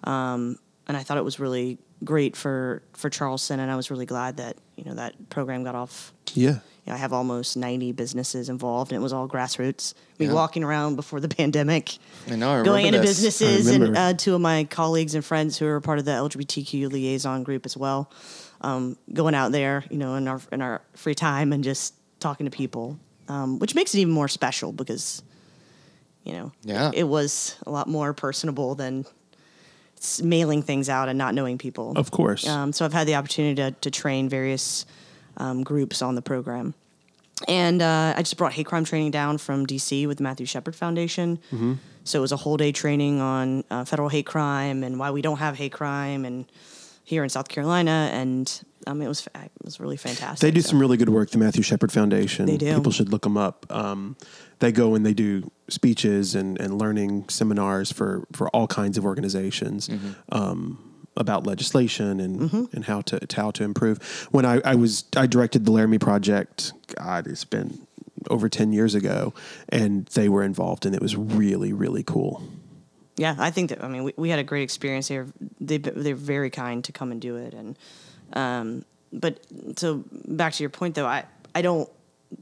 Um, 0.04 0.58
and 0.88 0.96
I 0.96 1.02
thought 1.02 1.18
it 1.18 1.24
was 1.24 1.38
really 1.38 1.78
great 2.04 2.36
for 2.36 2.82
for 2.92 3.08
Charleston, 3.08 3.60
and 3.60 3.70
I 3.70 3.76
was 3.76 3.90
really 3.90 4.06
glad 4.06 4.38
that 4.38 4.56
you 4.76 4.84
know 4.84 4.94
that 4.94 5.28
program 5.30 5.64
got 5.64 5.74
off. 5.74 6.12
yeah. 6.34 6.58
You 6.84 6.90
know, 6.90 6.94
I 6.96 6.98
have 6.98 7.12
almost 7.12 7.56
ninety 7.56 7.92
businesses 7.92 8.48
involved, 8.48 8.90
and 8.92 8.98
it 8.98 9.02
was 9.02 9.12
all 9.12 9.28
grassroots. 9.28 9.94
Me 10.18 10.26
Yeah. 10.26 10.32
walking 10.32 10.64
around 10.64 10.96
before 10.96 11.20
the 11.20 11.28
pandemic, 11.40 11.96
i 12.28 12.34
know 12.36 12.60
I 12.60 12.64
going 12.64 12.86
into 12.86 12.98
this. 12.98 13.18
businesses, 13.20 13.68
and 13.68 13.96
uh, 13.96 14.14
two 14.14 14.34
of 14.34 14.40
my 14.40 14.64
colleagues 14.64 15.14
and 15.14 15.24
friends 15.24 15.56
who 15.58 15.66
are 15.66 15.80
part 15.80 15.98
of 16.00 16.04
the 16.04 16.10
LGBTQ 16.12 16.90
liaison 16.90 17.44
group 17.44 17.66
as 17.66 17.76
well, 17.76 18.10
um, 18.62 18.96
going 19.12 19.34
out 19.34 19.52
there, 19.52 19.84
you 19.90 19.96
know, 19.98 20.16
in 20.16 20.26
our 20.26 20.40
in 20.50 20.60
our 20.60 20.82
free 20.94 21.14
time 21.14 21.52
and 21.52 21.62
just 21.62 21.94
talking 22.18 22.46
to 22.46 22.50
people, 22.50 22.98
um, 23.28 23.58
which 23.60 23.74
makes 23.76 23.94
it 23.94 23.98
even 24.00 24.12
more 24.12 24.28
special 24.28 24.72
because 24.72 25.22
You 26.24 26.32
know, 26.34 26.52
Yeah. 26.62 26.90
it 26.94 27.04
was 27.04 27.56
a 27.66 27.70
lot 27.70 27.88
more 27.88 28.12
personable 28.12 28.74
than 28.76 29.04
mailing 30.22 30.62
things 30.62 30.88
out 30.88 31.08
and 31.08 31.16
not 31.18 31.34
knowing 31.34 31.58
people. 31.58 31.92
Of 31.96 32.10
course. 32.10 32.46
Um, 32.46 32.72
so 32.72 32.84
I've 32.84 32.92
had 32.92 33.06
the 33.06 33.14
opportunity 33.16 33.54
to, 33.56 33.70
to 33.72 33.90
train 33.90 34.28
various 34.28 34.84
um, 35.36 35.62
groups 35.62 36.02
on 36.02 36.14
the 36.14 36.22
program. 36.22 36.74
And 37.48 37.82
uh, 37.82 38.14
I 38.16 38.22
just 38.22 38.36
brought 38.36 38.52
hate 38.52 38.66
crime 38.66 38.84
training 38.84 39.10
down 39.10 39.38
from 39.38 39.66
DC 39.66 40.06
with 40.06 40.18
the 40.18 40.22
Matthew 40.22 40.46
Shepard 40.46 40.76
Foundation. 40.76 41.38
Mm-hmm. 41.52 41.74
So 42.04 42.18
it 42.18 42.22
was 42.22 42.32
a 42.32 42.36
whole 42.36 42.56
day 42.56 42.72
training 42.72 43.20
on 43.20 43.64
uh, 43.70 43.84
federal 43.84 44.08
hate 44.08 44.26
crime 44.26 44.82
and 44.84 44.98
why 44.98 45.10
we 45.10 45.22
don't 45.22 45.38
have 45.38 45.56
hate 45.56 45.72
crime 45.72 46.24
and 46.24 46.46
here 47.04 47.24
in 47.24 47.30
South 47.30 47.48
Carolina. 47.48 48.10
And 48.12 48.62
um, 48.86 49.02
it 49.02 49.08
was 49.08 49.26
it 49.34 49.50
was 49.64 49.80
really 49.80 49.96
fantastic. 49.96 50.40
They 50.40 50.50
do 50.50 50.60
So- 50.60 50.70
some 50.70 50.78
really 50.78 50.96
good 50.96 51.08
work. 51.08 51.30
The 51.30 51.38
Matthew 51.38 51.62
Shepard 51.62 51.90
Foundation. 51.92 52.46
They 52.46 52.56
do. 52.56 52.74
People 52.74 52.92
should 52.92 53.08
look 53.10 53.22
them 53.22 53.36
up. 53.36 53.66
Um, 53.70 54.16
they 54.60 54.70
go 54.72 54.94
and 54.94 55.04
they 55.04 55.14
do 55.14 55.50
speeches 55.68 56.34
and, 56.34 56.60
and 56.60 56.78
learning 56.78 57.28
seminars 57.28 57.90
for, 57.90 58.24
for 58.32 58.48
all 58.50 58.66
kinds 58.68 58.96
of 58.98 59.04
organizations 59.04 59.90
um, 60.30 60.91
about 61.16 61.46
legislation 61.46 62.20
and 62.20 62.68
and 62.72 62.84
how 62.84 63.00
to, 63.02 63.20
to 63.20 63.36
how 63.36 63.50
to 63.52 63.64
improve. 63.64 64.26
When 64.30 64.44
I, 64.44 64.60
I 64.64 64.74
was 64.74 65.04
I 65.16 65.26
directed 65.26 65.64
the 65.64 65.72
Laramie 65.72 65.98
Project. 65.98 66.72
God, 66.96 67.26
it's 67.26 67.44
been 67.44 67.86
over 68.30 68.48
ten 68.48 68.72
years 68.72 68.94
ago, 68.94 69.34
and 69.68 70.06
they 70.06 70.28
were 70.28 70.42
involved, 70.42 70.86
and 70.86 70.94
it 70.94 71.02
was 71.02 71.16
really 71.16 71.72
really 71.72 72.02
cool. 72.02 72.42
Yeah, 73.16 73.36
I 73.38 73.50
think 73.50 73.70
that. 73.70 73.84
I 73.84 73.88
mean, 73.88 74.04
we, 74.04 74.14
we 74.16 74.30
had 74.30 74.38
a 74.38 74.44
great 74.44 74.62
experience. 74.62 75.08
They're 75.08 75.26
they 75.60 75.78
they're 75.78 76.14
very 76.14 76.50
kind 76.50 76.82
to 76.84 76.92
come 76.92 77.12
and 77.12 77.20
do 77.20 77.36
it, 77.36 77.52
and 77.52 77.78
um, 78.32 78.84
but 79.12 79.40
so 79.76 80.04
back 80.10 80.54
to 80.54 80.62
your 80.62 80.70
point 80.70 80.94
though, 80.94 81.06
I 81.06 81.24
I 81.54 81.62
don't. 81.62 81.88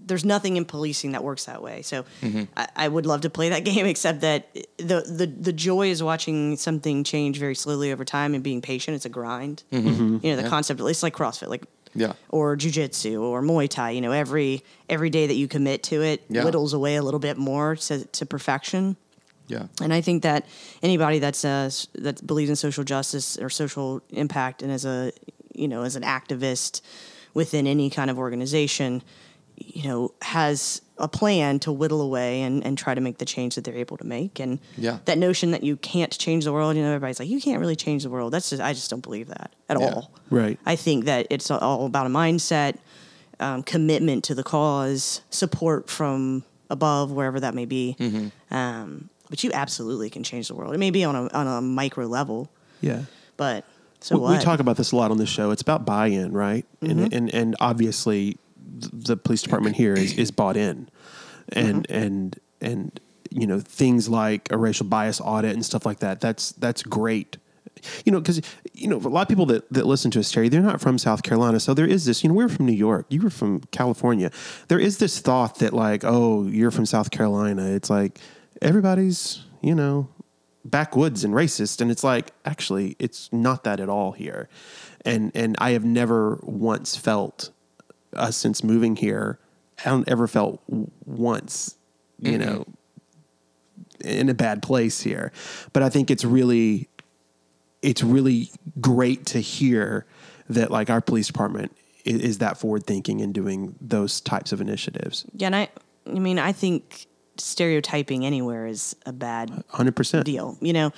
There's 0.07 0.25
nothing 0.25 0.57
in 0.57 0.65
policing 0.65 1.13
that 1.13 1.23
works 1.25 1.45
that 1.45 1.63
way. 1.63 1.83
So 1.83 2.05
mm-hmm. 2.21 2.45
I, 2.57 2.69
I 2.77 2.89
would 2.89 3.07
love 3.07 3.23
to 3.23 3.31
play 3.31 3.51
that 3.51 3.65
game, 3.71 3.87
except 3.87 4.21
that 4.23 4.53
the 4.79 5.03
the 5.03 5.27
the 5.27 5.53
joy 5.53 5.91
is 5.91 6.03
watching 6.03 6.57
something 6.57 7.05
change 7.05 7.39
very 7.39 7.55
slowly 7.55 7.93
over 7.93 8.05
time 8.05 8.35
and 8.35 8.43
being 8.43 8.61
patient. 8.63 8.95
It's 8.95 9.05
a 9.05 9.11
grind. 9.11 9.63
Mm-hmm. 9.73 9.89
Mm-hmm. 9.89 10.27
You 10.27 10.37
know, 10.37 10.43
the 10.43 10.49
concept, 10.49 10.81
at 10.81 10.87
least 10.87 11.03
like 11.03 11.15
CrossFit, 11.15 11.49
like 11.49 11.65
Yeah. 11.95 12.13
or 12.29 12.57
jujitsu 12.57 13.21
or 13.21 13.43
Muay 13.43 13.69
Thai. 13.69 13.91
You 13.91 14.01
know, 14.01 14.13
every 14.13 14.63
every 14.89 15.11
day 15.11 15.27
that 15.27 15.35
you 15.35 15.49
commit 15.49 15.83
to 15.85 16.03
it 16.03 16.25
Yeah. 16.29 16.45
whittles 16.45 16.73
away 16.73 16.97
a 16.97 17.03
little 17.03 17.21
bit 17.21 17.37
more 17.37 17.77
to 17.77 18.05
to 18.05 18.27
perfection. 18.27 18.97
Yeah. 19.49 19.67
And 19.83 19.93
I 19.93 20.01
think 20.01 20.23
that 20.23 20.47
anybody 20.83 21.19
that's 21.19 21.45
uh, 21.45 21.71
that 21.95 22.25
believes 22.25 22.51
in 22.51 22.57
social 22.57 22.85
justice 22.85 23.37
or 23.37 23.51
social 23.51 24.01
impact, 24.11 24.63
and 24.63 24.71
as 24.71 24.85
a 24.85 25.13
you 25.55 25.67
know 25.67 25.83
as 25.83 25.97
an 25.97 26.05
activist 26.05 26.81
within 27.35 27.67
any 27.67 27.91
kind 27.91 28.11
of 28.11 28.19
organization, 28.19 29.03
you 29.61 29.85
know 29.89 30.13
has 30.23 30.83
a 30.99 31.09
plan 31.09 31.59
to 31.61 31.73
whittle 31.73 32.03
away 32.03 32.43
and, 32.43 32.63
and 32.65 32.77
try 32.77 32.95
to 32.95 33.01
make 33.01 33.17
the 33.19 33.25
change 33.25 33.55
that 33.55 33.65
they're 33.65 33.75
able 33.77 33.97
to 33.97 34.05
make. 34.05 34.39
And 34.39 34.59
Yeah. 34.77 34.99
that 35.07 35.17
notion 35.17 35.51
that 35.53 35.63
you 35.65 35.77
can't 35.79 36.13
change 36.19 36.45
the 36.45 36.53
world, 36.53 36.77
you 36.77 36.83
know, 36.83 36.89
everybody's 36.89 37.19
like, 37.19 37.29
you 37.29 37.41
can't 37.41 37.59
really 37.59 37.75
change 37.77 38.03
the 38.03 38.11
world. 38.11 38.33
That's 38.35 38.51
just 38.51 38.61
I 38.61 38.75
just 38.75 38.91
don't 38.91 39.01
believe 39.03 39.29
that 39.29 39.51
at 39.71 39.81
Yeah. 39.81 39.87
all. 39.95 40.11
Right. 40.29 40.59
I 40.67 40.77
think 40.77 41.07
that 41.07 41.27
it's 41.31 41.51
all 41.51 41.87
about 41.87 42.07
a 42.07 42.11
mindset, 42.11 42.77
um, 43.39 43.63
commitment 43.63 44.25
to 44.25 44.35
the 44.35 44.43
cause, 44.43 45.23
support 45.31 45.89
from 45.89 46.45
above, 46.69 47.11
wherever 47.13 47.41
that 47.41 47.55
may 47.55 47.65
be. 47.65 47.97
Um, 48.51 49.09
but 49.31 49.43
you 49.45 49.51
absolutely 49.55 50.11
can 50.11 50.23
change 50.23 50.49
the 50.49 50.55
world. 50.55 50.75
It 50.75 50.79
may 50.79 50.91
be 50.91 51.05
on 51.05 51.15
a 51.17 51.29
on 51.33 51.47
a 51.47 51.61
micro 51.63 52.07
level, 52.07 52.51
Yeah. 52.81 53.03
but 53.37 53.65
so 54.01 54.17
we, 54.17 54.23
what? 54.23 54.39
we 54.39 54.45
talk 54.45 54.61
about 54.61 54.77
this 54.77 54.93
a 54.93 54.97
lot 54.97 55.11
on 55.11 55.17
the 55.19 55.27
show. 55.27 55.51
It's 55.51 55.63
about 55.63 55.85
buy-in, 55.87 56.33
right? 56.33 56.67
And, 56.83 57.13
and 57.13 57.33
and 57.33 57.57
obviously, 57.61 58.25
th- 58.33 58.39
the 58.79 59.17
police 59.17 59.43
department 59.43 59.77
here 59.77 59.95
is, 59.95 60.15
is 60.15 60.31
bought 60.31 60.57
in, 60.57 60.89
and 61.53 61.87
mm-hmm. 61.89 62.03
and 62.03 62.41
and 62.61 63.01
you 63.31 63.47
know 63.47 63.61
things 63.61 64.09
like 64.09 64.51
a 64.51 64.59
racial 64.59 64.87
bias 64.87 65.21
audit 65.21 65.55
and 65.55 65.65
stuff 65.65 65.87
like 65.87 66.01
that. 66.01 66.21
That's 66.21 66.53
that's 66.53 66.83
great. 66.83 67.37
You 68.05 68.13
know, 68.13 68.21
because 68.21 68.43
you 68.75 68.89
know 68.89 68.97
a 68.97 69.09
lot 69.09 69.23
of 69.23 69.29
people 69.29 69.47
that, 69.47 69.71
that 69.73 69.87
listen 69.87 70.11
to 70.13 70.21
us, 70.21 70.31
Terry, 70.31 70.49
they're 70.49 70.61
not 70.61 70.81
from 70.81 70.99
South 70.99 71.23
Carolina, 71.23 71.61
so 71.61 71.73
there 71.73 71.87
is 71.87 72.05
this. 72.05 72.23
You 72.23 72.29
know, 72.29 72.35
we're 72.35 72.49
from 72.49 72.67
New 72.67 72.73
York. 72.73 73.07
You 73.09 73.23
were 73.23 73.31
from 73.31 73.61
California. 73.71 74.31
There 74.69 74.79
is 74.79 74.99
this 74.99 75.21
thought 75.21 75.59
that 75.61 75.73
like, 75.73 76.05
oh, 76.05 76.47
you're 76.47 76.71
from 76.71 76.87
South 76.87 77.11
Carolina. 77.11 77.71
It's 77.71 77.89
like 77.89 78.19
everybody's, 78.61 79.45
you 79.63 79.75
know, 79.75 80.09
backwoods 80.65 81.25
and 81.25 81.33
racist 81.33 81.81
and 81.81 81.91
it's 81.91 82.05
like 82.05 82.33
actually 82.45 82.95
it's 82.99 83.33
not 83.33 83.65
that 83.65 83.81
at 83.81 83.89
all 83.89 84.13
here 84.13 84.47
and 85.07 85.33
and 85.35 85.57
i 85.59 85.71
have 85.71 85.85
never 85.85 86.39
once 86.43 86.97
felt 86.97 87.51
uh, 88.15 88.31
since 88.31 88.63
moving 88.63 88.97
here 88.97 89.39
i 89.85 89.89
don't 89.89 90.09
ever 90.09 90.27
felt 90.27 90.61
once 91.05 91.77
you 92.19 92.39
know 92.39 92.65
in 94.03 94.29
a 94.29 94.35
bad 94.35 94.63
place 94.63 95.01
here. 95.03 95.33
But 95.73 95.83
i 95.83 95.89
think 95.89 96.11
it's 96.11 96.25
really 96.25 96.89
it's 97.83 98.03
really 98.03 98.51
great 98.81 99.27
to 99.27 99.41
hear 99.41 100.07
that 100.49 100.71
like 100.71 100.91
our 100.91 101.01
police 101.01 101.27
department 101.27 101.77
is, 102.05 102.21
is 102.21 102.39
that 102.39 102.59
forward 102.59 102.87
thinking 102.87 103.21
and 103.21 103.33
doing 103.33 103.75
those 103.81 104.21
types 104.21 104.53
of 104.53 104.61
initiatives. 104.61 105.25
Yeah, 105.35 105.47
and 105.47 105.57
I, 105.57 105.69
I 106.07 106.19
mean, 106.19 106.39
I 106.39 106.53
think 106.53 107.07
stereotyping 107.41 108.25
anywhere 108.27 108.67
is 108.67 108.95
a 109.07 109.13
bad 109.13 109.51
100% 109.73 110.25
deal. 110.25 110.57
You 110.61 110.73
know, 110.73 110.93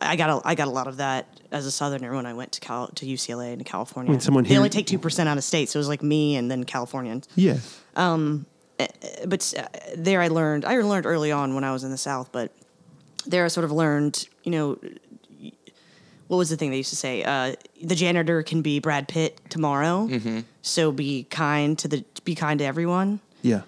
I 0.00 0.16
got 0.16 0.30
a, 0.44 0.48
I 0.48 0.54
got 0.54 0.68
a 0.68 0.70
lot 0.70 0.86
of 0.86 0.98
that 0.98 1.26
as 1.50 1.66
a 1.66 1.70
Southerner 1.70 2.14
when 2.14 2.26
I 2.26 2.34
went 2.34 2.52
to 2.52 2.60
Cal 2.60 2.88
to 2.88 3.06
UCLA 3.06 3.52
and 3.52 3.64
California. 3.64 4.10
When 4.10 4.20
someone 4.20 4.44
they 4.44 4.50
here- 4.50 4.58
only 4.58 4.70
take 4.70 4.86
two 4.86 4.98
percent 4.98 5.28
out 5.28 5.38
of 5.38 5.44
state, 5.44 5.68
so 5.68 5.78
it 5.78 5.80
was 5.80 5.88
like 5.88 6.02
me 6.02 6.36
and 6.36 6.50
then 6.50 6.64
Californians. 6.64 7.28
yeah 7.34 7.58
Um 7.96 8.46
but 9.26 9.54
uh, 9.58 9.66
there 9.96 10.20
I 10.20 10.28
learned. 10.28 10.64
I 10.66 10.76
learned 10.82 11.06
early 11.06 11.32
on 11.32 11.54
when 11.54 11.64
I 11.64 11.72
was 11.72 11.82
in 11.82 11.90
the 11.90 11.96
South, 11.96 12.30
but 12.30 12.52
there 13.26 13.44
I 13.44 13.48
sort 13.48 13.64
of 13.64 13.72
learned. 13.72 14.28
You 14.44 14.52
know, 14.52 14.78
what 16.28 16.36
was 16.36 16.50
the 16.50 16.56
thing 16.56 16.70
they 16.70 16.76
used 16.78 16.90
to 16.90 16.96
say? 16.96 17.22
Uh, 17.24 17.54
the 17.82 17.94
janitor 17.94 18.42
can 18.42 18.60
be 18.62 18.78
Brad 18.80 19.08
Pitt 19.08 19.40
tomorrow, 19.48 20.08
so 20.62 20.92
be 20.92 21.24
kind 21.24 21.78
to 21.78 21.88
the 21.88 22.04
be 22.24 22.34
kind 22.34 22.58
to 22.58 22.64
everyone. 22.66 23.20
yeah 23.42 23.62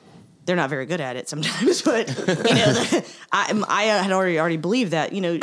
They're 0.49 0.57
not 0.57 0.71
very 0.71 0.87
good 0.87 1.03
at 1.03 1.17
it 1.17 1.29
sometimes, 1.29 1.83
but 1.91 2.09
you 2.09 2.55
know, 2.55 3.03
I, 3.33 3.51
um, 3.51 3.67
I 3.69 3.91
uh, 3.91 4.03
had 4.03 4.13
already 4.13 4.41
already 4.41 4.57
believed 4.57 4.93
that. 4.93 5.13
You 5.13 5.21
know, 5.21 5.39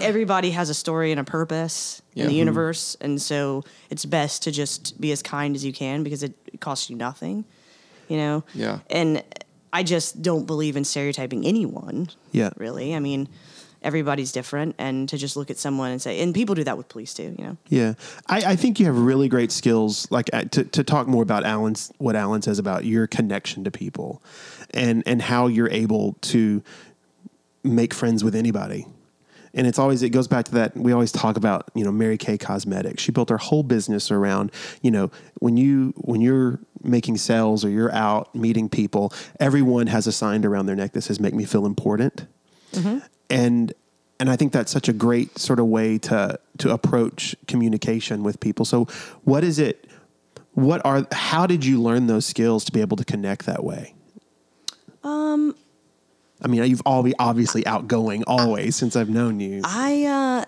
everybody 0.00 0.50
has 0.50 0.70
a 0.70 0.74
story 0.74 1.12
and 1.12 1.20
a 1.20 1.24
purpose 1.24 2.02
Yeah. 2.14 2.24
in 2.24 2.30
the 2.30 2.34
universe, 2.34 2.96
and 3.00 3.22
so 3.22 3.62
it's 3.90 4.04
best 4.04 4.42
to 4.42 4.50
just 4.50 5.00
be 5.00 5.12
as 5.12 5.22
kind 5.22 5.54
as 5.54 5.64
you 5.64 5.72
can 5.72 6.02
because 6.02 6.24
it, 6.24 6.34
it 6.52 6.60
costs 6.60 6.90
you 6.90 6.96
nothing. 6.96 7.44
You 8.08 8.16
know. 8.16 8.44
Yeah. 8.52 8.80
And 8.90 9.22
I 9.72 9.84
just 9.84 10.20
don't 10.20 10.46
believe 10.48 10.76
in 10.76 10.82
stereotyping 10.84 11.46
anyone. 11.46 12.08
Yeah. 12.32 12.50
Really. 12.56 12.92
I 12.96 12.98
mean, 12.98 13.28
everybody's 13.82 14.32
different, 14.32 14.74
and 14.78 15.08
to 15.08 15.16
just 15.16 15.36
look 15.36 15.50
at 15.50 15.58
someone 15.58 15.90
and 15.90 16.00
say, 16.00 16.20
and 16.20 16.34
people 16.34 16.54
do 16.54 16.64
that 16.64 16.76
with 16.76 16.88
police 16.88 17.14
too. 17.14 17.34
You 17.38 17.44
know. 17.44 17.56
Yeah, 17.68 17.94
I, 18.26 18.52
I 18.52 18.56
think 18.56 18.78
you 18.80 18.86
have 18.86 18.98
really 18.98 19.28
great 19.28 19.52
skills. 19.52 20.10
Like 20.10 20.30
uh, 20.32 20.44
to, 20.44 20.64
to 20.64 20.84
talk 20.84 21.06
more 21.06 21.22
about 21.22 21.44
Alan's 21.44 21.92
what 21.98 22.16
Alan 22.16 22.42
says 22.42 22.58
about 22.58 22.84
your 22.84 23.06
connection 23.06 23.64
to 23.64 23.70
people, 23.70 24.22
and 24.70 25.02
and 25.06 25.22
how 25.22 25.46
you're 25.46 25.70
able 25.70 26.14
to 26.22 26.62
make 27.62 27.92
friends 27.94 28.24
with 28.24 28.34
anybody. 28.34 28.86
And 29.52 29.66
it's 29.66 29.78
always 29.78 30.02
it 30.02 30.10
goes 30.10 30.28
back 30.28 30.44
to 30.46 30.52
that 30.52 30.76
we 30.76 30.92
always 30.92 31.10
talk 31.10 31.36
about 31.36 31.70
you 31.74 31.84
know 31.84 31.90
Mary 31.90 32.16
Kay 32.16 32.38
Cosmetics. 32.38 33.02
She 33.02 33.10
built 33.12 33.30
her 33.30 33.38
whole 33.38 33.62
business 33.62 34.10
around 34.10 34.52
you 34.82 34.90
know 34.90 35.10
when 35.40 35.56
you 35.56 35.92
when 35.96 36.20
you're 36.20 36.60
making 36.82 37.16
sales 37.16 37.64
or 37.64 37.68
you're 37.68 37.92
out 37.92 38.34
meeting 38.34 38.68
people, 38.68 39.12
everyone 39.38 39.86
has 39.88 40.06
a 40.06 40.12
sign 40.12 40.44
around 40.44 40.66
their 40.66 40.76
neck 40.76 40.92
that 40.92 41.02
says 41.02 41.18
"Make 41.18 41.34
me 41.34 41.44
feel 41.44 41.66
important." 41.66 42.26
And 43.30 43.72
and 44.20 44.28
I 44.28 44.36
think 44.36 44.52
that's 44.52 44.70
such 44.70 44.88
a 44.88 44.92
great 44.92 45.38
sort 45.38 45.58
of 45.58 45.66
way 45.66 45.98
to 45.98 46.38
to 46.58 46.72
approach 46.72 47.34
communication 47.48 48.22
with 48.22 48.38
people. 48.38 48.64
So, 48.64 48.84
what 49.24 49.42
is 49.42 49.58
it? 49.58 49.86
What 50.52 50.84
are? 50.84 51.06
How 51.10 51.46
did 51.46 51.64
you 51.64 51.80
learn 51.80 52.06
those 52.06 52.26
skills 52.26 52.64
to 52.66 52.72
be 52.72 52.80
able 52.82 52.98
to 52.98 53.04
connect 53.04 53.46
that 53.46 53.64
way? 53.64 53.94
Um, 55.02 55.54
I 56.42 56.48
mean, 56.48 56.62
you've 56.64 56.82
all 56.84 57.02
be 57.02 57.14
obviously 57.18 57.66
outgoing 57.66 58.22
always 58.26 58.76
since 58.76 58.94
I've 58.94 59.08
known 59.08 59.40
you. 59.40 59.62
I 59.64 60.04
uh 60.04 60.44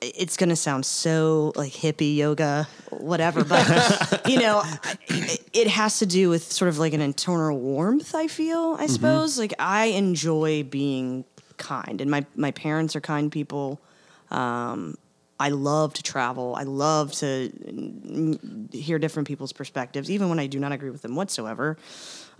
it's 0.00 0.36
gonna 0.36 0.56
sound 0.56 0.86
so 0.86 1.52
like 1.56 1.72
hippie 1.72 2.16
yoga, 2.16 2.68
whatever, 2.90 3.44
but 3.44 4.22
you 4.26 4.38
know, 4.38 4.62
it, 5.08 5.44
it 5.52 5.66
has 5.66 5.98
to 5.98 6.06
do 6.06 6.30
with 6.30 6.50
sort 6.50 6.68
of 6.68 6.78
like 6.78 6.94
an 6.94 7.00
internal 7.00 7.58
warmth. 7.58 8.14
I 8.14 8.28
feel, 8.28 8.76
I 8.78 8.86
suppose, 8.86 9.38
like 9.38 9.54
I 9.58 9.86
enjoy 9.86 10.62
being 10.62 11.24
kind, 11.58 12.00
and 12.00 12.10
my 12.10 12.24
my 12.36 12.50
parents 12.52 12.96
are 12.96 13.00
kind 13.00 13.30
people. 13.30 13.80
Um, 14.30 14.96
I 15.40 15.50
love 15.50 15.94
to 15.94 16.02
travel. 16.02 16.56
I 16.56 16.64
love 16.64 17.12
to 17.12 18.68
hear 18.72 18.98
different 18.98 19.28
people's 19.28 19.52
perspectives, 19.52 20.10
even 20.10 20.28
when 20.28 20.38
I 20.38 20.48
do 20.48 20.58
not 20.58 20.72
agree 20.72 20.90
with 20.90 21.02
them 21.02 21.14
whatsoever. 21.14 21.76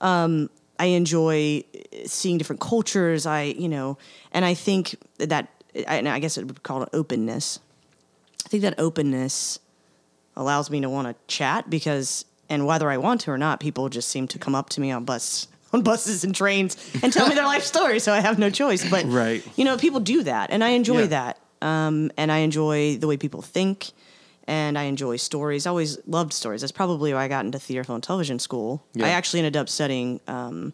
Um, 0.00 0.50
I 0.78 0.86
enjoy 0.86 1.64
seeing 2.06 2.38
different 2.38 2.60
cultures. 2.60 3.26
I, 3.26 3.42
you 3.42 3.68
know, 3.68 3.98
and 4.32 4.44
I 4.44 4.54
think 4.54 4.96
that, 5.18 5.48
and 5.86 6.08
I 6.08 6.18
guess 6.18 6.38
it 6.38 6.46
would 6.46 6.62
call 6.62 6.82
it 6.82 6.88
openness. 6.92 7.60
I 8.44 8.48
think 8.48 8.62
that 8.62 8.78
openness 8.78 9.58
allows 10.36 10.70
me 10.70 10.80
to 10.80 10.88
want 10.88 11.08
to 11.08 11.14
chat 11.32 11.68
because, 11.68 12.24
and 12.48 12.66
whether 12.66 12.90
I 12.90 12.96
want 12.96 13.22
to 13.22 13.30
or 13.30 13.38
not, 13.38 13.60
people 13.60 13.88
just 13.88 14.08
seem 14.08 14.26
to 14.28 14.38
come 14.38 14.54
up 14.54 14.70
to 14.70 14.80
me 14.80 14.90
on 14.90 15.04
bus 15.04 15.48
on 15.72 15.82
buses 15.82 16.24
and 16.24 16.34
trains 16.34 16.76
and 17.02 17.12
tell 17.12 17.28
me 17.28 17.34
their 17.34 17.44
life 17.44 17.62
story, 17.64 17.98
so 18.00 18.12
I 18.12 18.20
have 18.20 18.38
no 18.38 18.50
choice. 18.50 18.88
But 18.88 19.04
Right. 19.06 19.42
you 19.56 19.64
know, 19.64 19.76
people 19.76 20.00
do 20.00 20.22
that, 20.22 20.50
and 20.50 20.62
I 20.64 20.70
enjoy 20.70 21.00
Yeah. 21.02 21.06
that. 21.06 21.38
Um, 21.60 22.10
and 22.16 22.30
I 22.30 22.38
enjoy 22.38 22.96
the 22.98 23.06
way 23.08 23.16
people 23.16 23.42
think, 23.42 23.90
and 24.46 24.78
I 24.78 24.84
enjoy 24.84 25.16
stories. 25.16 25.66
I 25.66 25.70
always 25.70 25.98
loved 26.06 26.32
stories. 26.32 26.60
That's 26.60 26.72
probably 26.72 27.12
why 27.12 27.24
I 27.24 27.28
got 27.28 27.44
into 27.44 27.58
theater, 27.58 27.82
film, 27.84 27.96
and 27.96 28.02
television 28.04 28.38
school. 28.38 28.82
Yeah. 28.94 29.06
I 29.06 29.08
actually 29.10 29.40
ended 29.40 29.56
up 29.56 29.68
studying 29.68 30.20
um, 30.28 30.72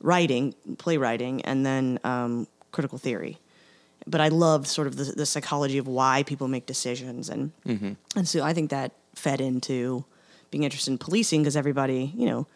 writing, 0.00 0.54
playwriting, 0.78 1.42
and 1.42 1.64
then 1.66 1.98
um, 2.04 2.46
critical 2.70 2.98
theory. 2.98 3.38
But 4.06 4.20
I 4.20 4.28
loved 4.28 4.66
sort 4.66 4.86
of 4.86 4.96
the, 4.96 5.04
the 5.04 5.26
psychology 5.26 5.76
of 5.78 5.86
why 5.86 6.22
people 6.22 6.48
make 6.48 6.66
decisions, 6.66 7.28
and 7.28 7.52
and 7.66 8.28
so 8.28 8.42
I 8.42 8.52
think 8.54 8.70
that 8.70 8.92
fed 9.14 9.40
into 9.40 10.04
being 10.50 10.62
interested 10.64 10.90
in 10.92 10.98
policing 10.98 11.42
because 11.42 11.56
everybody, 11.56 12.12
you 12.16 12.26
know, 12.26 12.46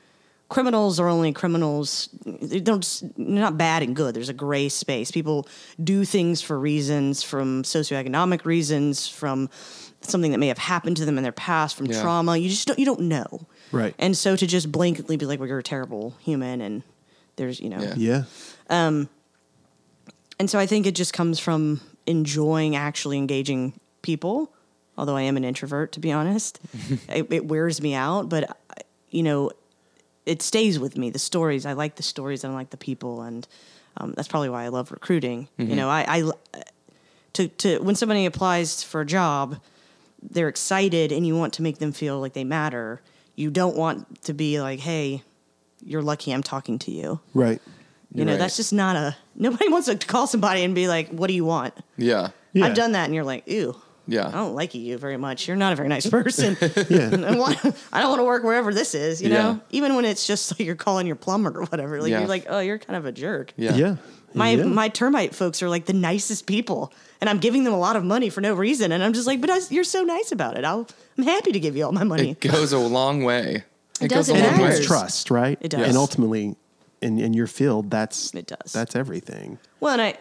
criminals 0.53 1.01
are 1.01 1.09
only 1.09 1.33
criminals. 1.33 2.09
They 2.25 2.61
don't 2.61 3.03
they're 3.17 3.27
not 3.49 3.57
bad 3.59 3.83
and 3.83 3.97
good. 3.97 4.15
There's 4.15 4.29
a 4.29 4.35
gray 4.35 4.69
space. 4.69 5.11
People 5.11 5.49
do 5.83 6.05
things 6.05 6.43
for 6.43 6.59
reasons 6.59 7.23
from 7.23 7.63
socioeconomic 7.63 8.45
reasons, 8.45 9.09
from 9.09 9.49
something 10.03 10.31
that 10.33 10.39
may 10.39 10.49
have 10.49 10.59
happened 10.59 10.97
to 10.99 11.05
them 11.05 11.17
in 11.17 11.23
their 11.23 11.33
past, 11.33 11.77
from 11.77 11.87
Yeah. 11.87 12.03
trauma. 12.03 12.37
You 12.37 12.49
just 12.49 12.67
don't 12.69 12.79
you 12.79 12.85
don't 12.85 13.01
know. 13.03 13.47
Right. 13.73 13.95
And 13.99 14.17
so 14.17 14.37
to 14.37 14.47
just 14.47 14.71
blankly 14.71 15.17
be 15.17 15.27
like, 15.27 15.39
"Well, 15.41 15.49
you're 15.49 15.59
a 15.59 15.63
terrible 15.63 16.15
human," 16.21 16.61
and 16.61 16.83
there's 17.37 17.59
you 17.61 17.71
know, 17.71 17.81
Yeah. 17.81 17.95
Yeah. 17.97 18.23
Um, 18.69 19.09
and 20.39 20.51
so 20.51 20.59
I 20.59 20.67
think 20.67 20.87
it 20.87 20.95
just 20.95 21.13
comes 21.13 21.39
from 21.39 21.81
enjoying 22.07 22.77
actually 22.77 23.17
engaging 23.19 23.73
people. 24.03 24.53
Although 24.99 25.17
I 25.17 25.23
am 25.23 25.37
an 25.39 25.45
introvert, 25.45 25.93
to 25.93 26.01
be 26.01 26.13
honest, 26.13 26.61
it, 27.09 27.27
it 27.33 27.47
wears 27.47 27.81
me 27.81 27.95
out. 27.95 28.29
But 28.29 28.57
you 29.11 29.23
know, 29.23 29.51
it 30.27 30.43
stays 30.43 30.79
with 30.79 30.97
me. 30.97 31.11
The 31.11 31.19
stories 31.19 31.67
I 31.67 31.73
like 31.73 31.97
the 31.97 32.03
stories 32.03 32.45
and 32.45 32.53
I 32.53 32.57
like 32.57 32.71
the 32.71 32.77
people, 32.77 33.23
and 33.23 33.47
um, 33.97 34.13
that's 34.17 34.29
probably 34.29 34.49
why 34.51 34.65
I 34.65 34.69
love 34.69 34.91
recruiting. 34.93 35.49
You 35.59 35.77
know, 35.77 35.89
I, 35.89 36.05
I 36.09 36.31
to 37.35 37.49
to 37.49 37.79
when 37.79 37.95
somebody 37.95 38.27
applies 38.27 38.83
for 38.83 39.01
a 39.01 39.07
job, 39.07 39.59
they're 40.23 40.49
excited 40.49 41.13
and 41.13 41.27
you 41.27 41.37
want 41.37 41.55
to 41.55 41.63
make 41.63 41.79
them 41.79 41.93
feel 41.93 42.21
like 42.21 42.33
they 42.35 42.45
matter. 42.45 43.01
You 43.35 43.51
don't 43.51 43.77
want 43.77 44.23
to 44.25 44.35
be 44.35 44.61
like, 44.61 44.81
"Hey, 44.81 45.23
you're 45.85 46.03
lucky 46.03 46.33
I'm 46.33 46.43
talking 46.43 46.79
to 46.81 46.91
you." 46.91 47.21
Right. 47.35 47.61
You 48.15 48.27
know, 48.27 48.33
Right. 48.33 48.39
that's 48.39 48.57
just 48.57 48.73
not 48.75 48.95
a 48.97 49.17
nobody 49.35 49.69
wants 49.73 49.87
to 49.89 49.97
call 49.97 50.27
somebody 50.27 50.63
and 50.65 50.75
be 50.75 50.87
like, 50.89 51.09
"What 51.09 51.29
do 51.29 51.35
you 51.35 51.45
want?" 51.45 51.75
Yeah. 51.97 52.31
Yeah. 52.53 52.67
I've 52.67 52.75
done 52.75 52.93
that, 52.93 53.07
and 53.07 53.15
you're 53.15 53.25
like, 53.25 53.49
"Ew, 53.49 53.75
Yeah. 54.07 54.27
I 54.29 54.33
don't 54.33 54.55
like 54.55 54.75
you 54.75 54.99
very 54.99 55.17
much. 55.17 55.47
You're 55.47 55.57
not 55.57 55.73
a 55.73 55.77
very 55.77 55.89
nice 55.89 56.07
person. 56.09 56.57
Yeah. 56.91 57.11
I, 57.27 57.37
want, 57.37 57.59
I 57.93 58.01
don't 58.01 58.11
want 58.11 58.21
to 58.21 58.25
work 58.25 58.43
wherever 58.43 58.75
this 58.75 58.95
is." 58.95 59.23
You 59.23 59.29
know, 59.31 59.35
Yeah. 59.53 59.57
even 59.71 59.95
when 59.95 60.05
it's 60.05 60.27
just 60.27 60.51
like 60.59 60.67
you're 60.67 60.75
calling 60.75 61.07
your 61.07 61.17
plumber 61.17 61.53
or 61.61 61.65
whatever, 61.67 62.01
like 62.01 62.11
Yeah. 62.11 62.19
you're 62.21 62.29
like, 62.29 62.47
"Oh, 62.49 62.59
you're 62.61 62.79
kind 62.79 62.97
of 62.97 63.07
a 63.07 63.13
jerk." 63.13 63.53
Yeah. 63.57 63.75
Yeah. 63.75 63.97
My 64.35 64.51
Yeah. 64.53 64.65
my 64.65 64.89
termite 64.89 65.35
folks 65.35 65.63
are 65.63 65.69
like 65.69 65.85
the 65.87 65.93
nicest 65.93 66.47
people, 66.47 66.93
and 67.21 67.29
I'm 67.31 67.39
giving 67.39 67.65
them 67.65 67.73
a 67.75 67.79
lot 67.79 67.97
of 67.97 68.05
money 68.05 68.29
for 68.31 68.41
no 68.41 68.55
reason, 68.55 68.91
and 68.93 69.03
I'm 69.05 69.13
just 69.13 69.27
like, 69.27 69.41
"But 69.41 69.51
I, 69.51 69.59
you're 69.71 69.85
so 69.85 70.03
nice 70.03 70.33
about 70.33 70.57
it. 70.57 70.65
I'll, 70.65 70.89
I'm 71.19 71.25
happy 71.25 71.53
to 71.53 71.61
give 71.61 71.77
you 71.77 71.85
all 71.85 71.93
my 71.93 72.05
money." 72.05 72.31
It 72.33 72.41
goes 72.41 72.73
a 72.73 72.79
long 72.79 73.25
way. 73.25 73.65
It 74.01 74.09
goes 74.09 74.27
does, 74.27 74.31
a 74.31 74.35
it 74.35 74.39
and 74.39 74.47
long 74.57 74.61
way. 74.63 74.69
builds 74.73 74.87
trust, 74.87 75.31
right? 75.31 75.59
It 75.61 75.69
does. 75.69 75.87
And 75.87 75.97
ultimately, 75.97 76.57
in, 77.01 77.19
in 77.21 77.35
your 77.35 77.47
field, 77.47 77.91
that's 77.91 78.35
It 78.35 78.47
does. 78.47 78.73
That's 78.73 78.97
everything. 78.97 79.59
Well, 79.81 79.93
and 79.93 80.03
I, 80.03 80.19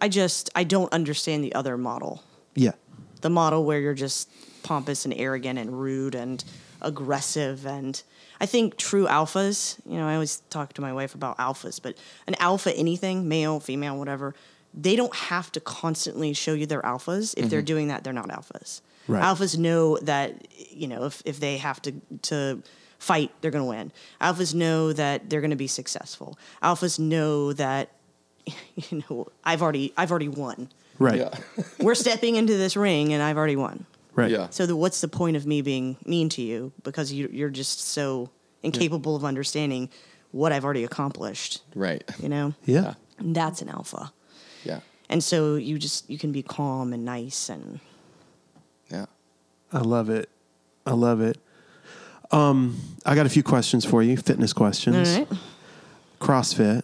I 0.00 0.08
just 0.08 0.50
I 0.56 0.64
don't 0.64 0.92
understand 0.92 1.44
the 1.44 1.54
other 1.54 1.76
model. 1.76 2.22
Yeah. 2.54 2.72
The 3.26 3.30
model 3.30 3.64
where 3.64 3.80
you're 3.80 3.92
just 3.92 4.30
pompous 4.62 5.04
and 5.04 5.12
arrogant 5.12 5.58
and 5.58 5.80
rude 5.80 6.14
and 6.14 6.44
aggressive 6.80 7.66
and 7.66 8.00
I 8.40 8.46
think 8.46 8.76
true 8.76 9.06
alphas, 9.06 9.80
you 9.84 9.98
know, 9.98 10.06
I 10.06 10.14
always 10.14 10.42
talk 10.48 10.74
to 10.74 10.80
my 10.80 10.92
wife 10.92 11.16
about 11.16 11.38
alphas, 11.38 11.82
but 11.82 11.96
an 12.28 12.36
alpha 12.38 12.72
anything, 12.76 13.28
male, 13.28 13.58
female, 13.58 13.98
whatever, 13.98 14.36
they 14.72 14.94
don't 14.94 15.14
have 15.16 15.50
to 15.52 15.60
constantly 15.60 16.34
show 16.34 16.52
you 16.52 16.66
their 16.66 16.82
alphas. 16.82 17.34
If 17.36 17.50
they're 17.50 17.60
mm-hmm. 17.60 17.66
doing 17.66 17.88
that, 17.88 18.04
they're 18.04 18.12
not 18.12 18.28
alphas. 18.28 18.80
Right. 19.08 19.24
Alphas 19.24 19.58
know 19.58 19.98
that, 20.02 20.46
you 20.70 20.86
know, 20.86 21.06
if, 21.06 21.20
if 21.24 21.40
they 21.40 21.56
have 21.56 21.82
to 21.82 21.94
to 22.22 22.62
fight, 23.00 23.32
they're 23.40 23.50
gonna 23.50 23.64
win. 23.64 23.90
Alphas 24.20 24.54
know 24.54 24.92
that 24.92 25.28
they're 25.30 25.40
gonna 25.40 25.56
be 25.56 25.66
successful. 25.66 26.38
Alphas 26.62 27.00
know 27.00 27.52
that 27.54 27.90
you 28.76 29.02
know, 29.10 29.26
I've 29.42 29.62
already 29.62 29.92
I've 29.96 30.12
already 30.12 30.28
won. 30.28 30.68
Right. 30.98 31.18
Yeah. 31.18 31.30
We're 31.80 31.94
stepping 31.94 32.36
into 32.36 32.56
this 32.56 32.76
ring 32.76 33.12
and 33.12 33.22
I've 33.22 33.36
already 33.36 33.56
won. 33.56 33.86
Right. 34.14 34.30
Yeah. 34.30 34.48
So 34.50 34.64
the, 34.66 34.74
what's 34.76 35.00
the 35.00 35.08
point 35.08 35.36
of 35.36 35.46
me 35.46 35.60
being 35.62 35.96
mean 36.06 36.28
to 36.30 36.42
you 36.42 36.72
because 36.84 37.12
you, 37.12 37.28
you're 37.32 37.50
just 37.50 37.80
so 37.80 38.30
incapable 38.62 39.14
of 39.14 39.24
understanding 39.24 39.90
what 40.32 40.52
I've 40.52 40.64
already 40.64 40.84
accomplished? 40.84 41.62
Right. 41.74 42.02
You 42.20 42.28
know, 42.28 42.54
Yeah. 42.64 42.94
And 43.18 43.34
that's 43.34 43.62
an 43.62 43.68
alpha. 43.68 44.12
Yeah. 44.64 44.80
And 45.08 45.22
so 45.22 45.54
you 45.56 45.78
just 45.78 46.08
you 46.10 46.18
can 46.18 46.32
be 46.32 46.42
calm 46.42 46.92
and 46.92 47.04
nice 47.04 47.48
and 47.48 47.80
Yeah. 48.90 49.06
I 49.72 49.78
love 49.80 50.10
it. 50.10 50.28
I 50.86 50.92
love 50.92 51.20
it. 51.20 51.38
Um, 52.32 52.76
I 53.04 53.14
got 53.14 53.24
a 53.26 53.28
few 53.28 53.42
questions 53.42 53.84
for 53.84 54.02
you, 54.02 54.16
fitness 54.16 54.52
questions. 54.52 55.16
right. 55.16 55.28
CrossFit. 56.20 56.82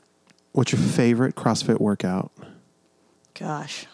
What's 0.53 0.71
your 0.73 0.81
favorite 0.81 1.35
CrossFit 1.35 1.81
workout 1.81 2.31
Gosh, 3.35 3.87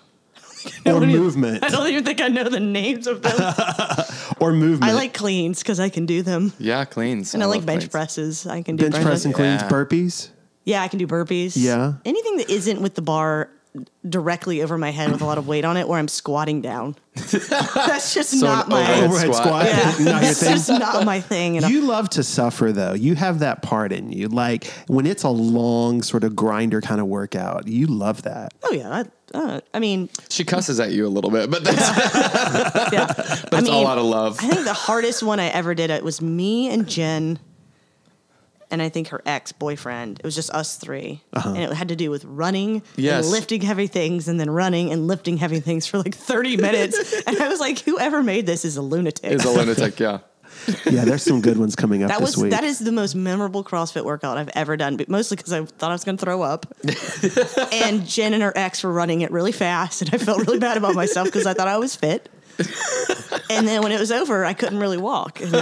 or 0.86 0.96
even- 0.96 1.08
movement? 1.10 1.64
I 1.64 1.68
don't 1.68 1.88
even 1.88 2.04
think 2.04 2.20
I 2.20 2.28
know 2.28 2.44
the 2.44 2.60
names 2.60 3.06
of 3.06 3.22
them. 3.22 3.54
Or 4.40 4.52
movement. 4.52 4.84
I 4.92 4.94
like 4.94 5.14
cleans 5.14 5.58
because 5.64 5.80
I 5.80 5.88
can 5.88 6.06
do 6.06 6.22
them, 6.22 6.52
Yeah. 6.60 6.84
Cleans. 6.84 7.34
and 7.34 7.42
I, 7.42 7.46
like 7.46 7.56
love 7.56 7.66
bench 7.66 7.80
cleans. 7.80 7.90
presses. 7.90 8.46
I 8.46 8.62
can 8.62 8.76
do 8.76 8.88
bench 8.88 9.04
press 9.04 9.24
and 9.24 9.34
cleans, 9.34 9.62
Yeah. 9.62 9.68
burpees. 9.68 10.28
Yeah, 10.64 10.82
I 10.82 10.86
can 10.86 11.00
do 11.00 11.08
burpees. 11.08 11.54
Yeah. 11.56 11.94
Anything 12.04 12.36
that 12.36 12.48
isn't 12.48 12.80
with 12.80 12.94
the 12.94 13.02
bar 13.02 13.50
directly 14.08 14.62
over 14.62 14.78
my 14.78 14.90
head 14.90 15.10
with 15.10 15.20
a 15.22 15.24
lot 15.24 15.38
of 15.38 15.48
weight 15.48 15.64
on 15.64 15.76
it 15.76 15.88
where 15.88 15.98
I'm 15.98 16.06
squatting 16.08 16.60
down. 16.62 16.94
That's 17.14 18.14
just 18.14 18.38
So 18.38 18.46
not 18.46 18.68
my 18.68 18.80
overhead 18.80 19.04
Overhead 19.04 19.34
squat. 19.34 19.66
squat. 19.66 19.66
Yeah, 19.66 19.84
Not 19.84 19.96
your 19.98 20.20
that's 20.20 20.40
thing. 20.40 20.52
just 20.52 20.68
not 20.70 21.04
my 21.04 21.20
thing. 21.20 21.56
And 21.56 21.68
You 21.68 21.80
love 21.82 22.08
to 22.10 22.22
suffer 22.22 22.70
though. 22.70 22.92
You 22.94 23.16
have 23.16 23.40
that 23.40 23.62
part 23.62 23.92
in 23.92 24.12
you. 24.12 24.28
Like 24.28 24.66
when 24.86 25.04
it's 25.06 25.24
a 25.24 25.28
long 25.30 26.02
sort 26.02 26.22
of 26.22 26.36
grinder 26.36 26.80
kind 26.80 27.00
of 27.00 27.08
workout, 27.08 27.66
you 27.66 27.86
love 27.88 28.22
that. 28.22 28.54
oh 28.62 28.72
yeah, 28.72 28.90
I, 28.90 29.04
uh, 29.34 29.60
I 29.74 29.78
mean, 29.78 30.08
She 30.28 30.44
cusses 30.44 30.80
at 30.80 30.90
you 30.92 31.06
a 31.06 31.08
little 31.08 31.30
bit, 31.30 31.50
but 31.50 31.64
that's 31.64 31.80
yeah, 32.92 33.06
but 33.16 33.54
I 33.54 33.58
it's 33.58 33.68
all 33.68 33.80
mean, 33.82 33.86
out 33.86 33.98
of 33.98 34.04
love. 34.04 34.38
I 34.40 34.48
think 34.48 34.64
the 34.64 34.72
hardest 34.72 35.22
one 35.22 35.40
I 35.40 35.46
ever 35.48 35.74
did 35.74 35.90
it 35.90 36.02
was 36.04 36.20
me 36.22 36.68
and 36.70 36.88
Jen, 36.88 37.38
and 38.70 38.82
I 38.82 38.88
think 38.88 39.08
her 39.08 39.22
ex 39.24 39.52
boyfriend. 39.52 40.18
It 40.18 40.24
was 40.24 40.34
just 40.34 40.50
us 40.50 40.76
3 40.76 41.22
and 41.32 41.56
it 41.58 41.72
had 41.72 41.88
to 41.88 41.96
do 41.96 42.10
with 42.10 42.24
running, 42.24 42.82
Yes. 42.96 43.24
and 43.24 43.32
lifting 43.32 43.62
heavy 43.62 43.86
things, 43.86 44.28
and 44.28 44.38
then 44.38 44.50
running 44.50 44.92
and 44.92 45.06
lifting 45.06 45.36
heavy 45.38 45.60
things 45.60 45.86
for 45.86 45.98
like 45.98 46.14
thirty 46.14 46.56
minutes. 46.56 47.22
and 47.26 47.38
I 47.40 47.48
was 47.48 47.60
like, 47.60 47.78
whoever 47.80 48.22
made 48.22 48.44
this 48.46 48.64
is 48.64 48.76
a 48.76 48.82
lunatic. 48.82 49.30
Is 49.32 49.44
a 49.44 49.50
lunatic. 49.50 49.98
Yeah. 49.98 50.18
Yeah, 50.90 51.04
there's 51.04 51.22
some 51.22 51.40
good 51.40 51.56
ones 51.58 51.76
coming 51.76 52.02
up 52.02 52.08
That 52.08 52.20
this 52.20 52.36
was 52.36 52.42
week. 52.44 52.50
that 52.52 52.64
is 52.64 52.78
the 52.78 52.92
most 52.92 53.14
memorable 53.14 53.62
CrossFit 53.64 54.04
workout 54.04 54.36
I've 54.38 54.50
ever 54.54 54.76
done, 54.76 54.96
but 54.96 55.08
mostly 55.08 55.36
because 55.36 55.52
I 55.52 55.64
thought 55.64 55.90
I 55.90 55.94
was 55.94 56.04
going 56.04 56.16
to 56.18 56.24
throw 56.24 56.42
up. 56.42 56.66
and 57.72 58.06
Jen 58.06 58.34
and 58.34 58.42
her 58.42 58.52
ex 58.56 58.82
were 58.84 58.92
running 58.92 59.20
it 59.22 59.30
really 59.30 59.52
fast, 59.52 60.02
and 60.02 60.14
I 60.14 60.18
felt 60.18 60.46
really 60.46 60.58
bad 60.58 60.76
about 60.76 60.94
myself 60.94 61.26
because 61.26 61.46
I 61.46 61.54
thought 61.54 61.68
I 61.68 61.78
was 61.78 61.94
fit. 61.96 62.28
and 63.50 63.68
then 63.68 63.82
when 63.82 63.92
it 63.92 64.00
was 64.00 64.10
over, 64.10 64.44
I 64.44 64.52
couldn't 64.52 64.80
really 64.80 64.96
walk. 64.98 65.40
And, 65.40 65.54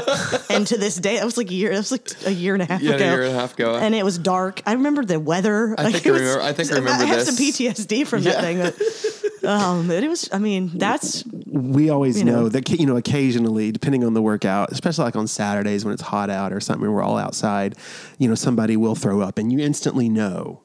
and 0.48 0.66
to 0.68 0.78
this 0.78 0.96
day, 0.96 1.16
that 1.16 1.24
was 1.26 1.36
like 1.36 1.50
a 1.50 1.54
year. 1.54 1.70
That 1.72 1.76
was 1.78 1.92
like 1.92 2.08
a 2.24 2.30
year 2.32 2.54
and 2.54 2.62
a 2.62 2.66
half 2.66 2.80
Yeah, 2.80 2.92
a 2.92 2.96
ago. 2.96 3.04
year 3.04 3.22
and 3.24 3.32
a 3.32 3.38
half 3.38 3.52
ago. 3.52 3.74
And 3.76 3.94
it 3.94 4.02
was 4.02 4.16
dark. 4.16 4.62
I 4.64 4.72
remember 4.72 5.04
the 5.04 5.20
weather. 5.20 5.74
I 5.78 5.82
Like, 5.82 5.92
think 5.92 6.06
it 6.06 6.08
I 6.08 6.12
was- 6.12 6.20
remember- 6.22 6.42
I 6.42 6.52
think 6.54 6.72
I 6.72 6.74
remember 6.76 7.04
I 7.04 7.06
have 7.06 7.26
this. 7.26 7.36
some 7.36 7.36
PTSD 7.36 8.06
from 8.06 8.22
Yeah. 8.22 8.32
that 8.32 8.40
thing. 8.42 8.58
But, 8.60 9.15
um, 9.46 9.90
it 9.90 10.08
was. 10.08 10.28
I 10.32 10.38
mean, 10.38 10.70
that's 10.74 11.24
we 11.46 11.88
always 11.90 12.18
you 12.18 12.24
know, 12.24 12.42
know. 12.42 12.48
that 12.48 12.68
you 12.68 12.86
know 12.86 12.96
occasionally 12.96 13.72
depending 13.72 14.04
on 14.04 14.12
the 14.14 14.20
workout 14.22 14.70
especially 14.72 15.04
like 15.04 15.16
on 15.16 15.26
saturdays 15.26 15.84
when 15.84 15.94
it's 15.94 16.02
hot 16.02 16.28
out 16.28 16.52
or 16.52 16.60
something 16.60 16.90
we're 16.90 17.02
all 17.02 17.16
outside 17.16 17.76
you 18.18 18.28
know 18.28 18.34
somebody 18.34 18.76
will 18.76 18.94
throw 18.94 19.20
up 19.20 19.38
and 19.38 19.50
you 19.52 19.58
instantly 19.58 20.08
know 20.08 20.62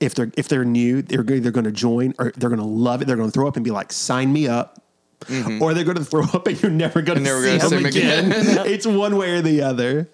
if 0.00 0.14
they're 0.14 0.30
if 0.36 0.48
they're 0.48 0.64
new 0.64 1.00
they're 1.00 1.24
either 1.32 1.50
going 1.50 1.64
to 1.64 1.72
join 1.72 2.12
or 2.18 2.32
they're 2.36 2.50
going 2.50 2.60
to 2.60 2.66
love 2.66 3.00
it 3.00 3.06
they're 3.06 3.16
going 3.16 3.28
to 3.30 3.32
throw 3.32 3.48
up 3.48 3.56
and 3.56 3.64
be 3.64 3.70
like 3.70 3.92
sign 3.92 4.32
me 4.32 4.46
up 4.46 4.82
or 5.60 5.72
they're 5.72 5.84
going 5.84 5.96
to 5.96 6.04
throw 6.04 6.24
up 6.34 6.46
and 6.46 6.60
you're 6.62 6.70
never 6.70 7.00
going 7.00 7.18
to 7.18 7.24
never 7.24 7.42
see 7.42 7.58
gonna 7.58 7.68
them 7.82 7.92
see 7.92 8.00
'em 8.02 8.28
again. 8.30 8.32
again. 8.32 8.66
it's 8.66 8.86
one 8.86 9.16
way 9.16 9.30
or 9.30 9.40
the 9.40 9.62
other. 9.62 10.10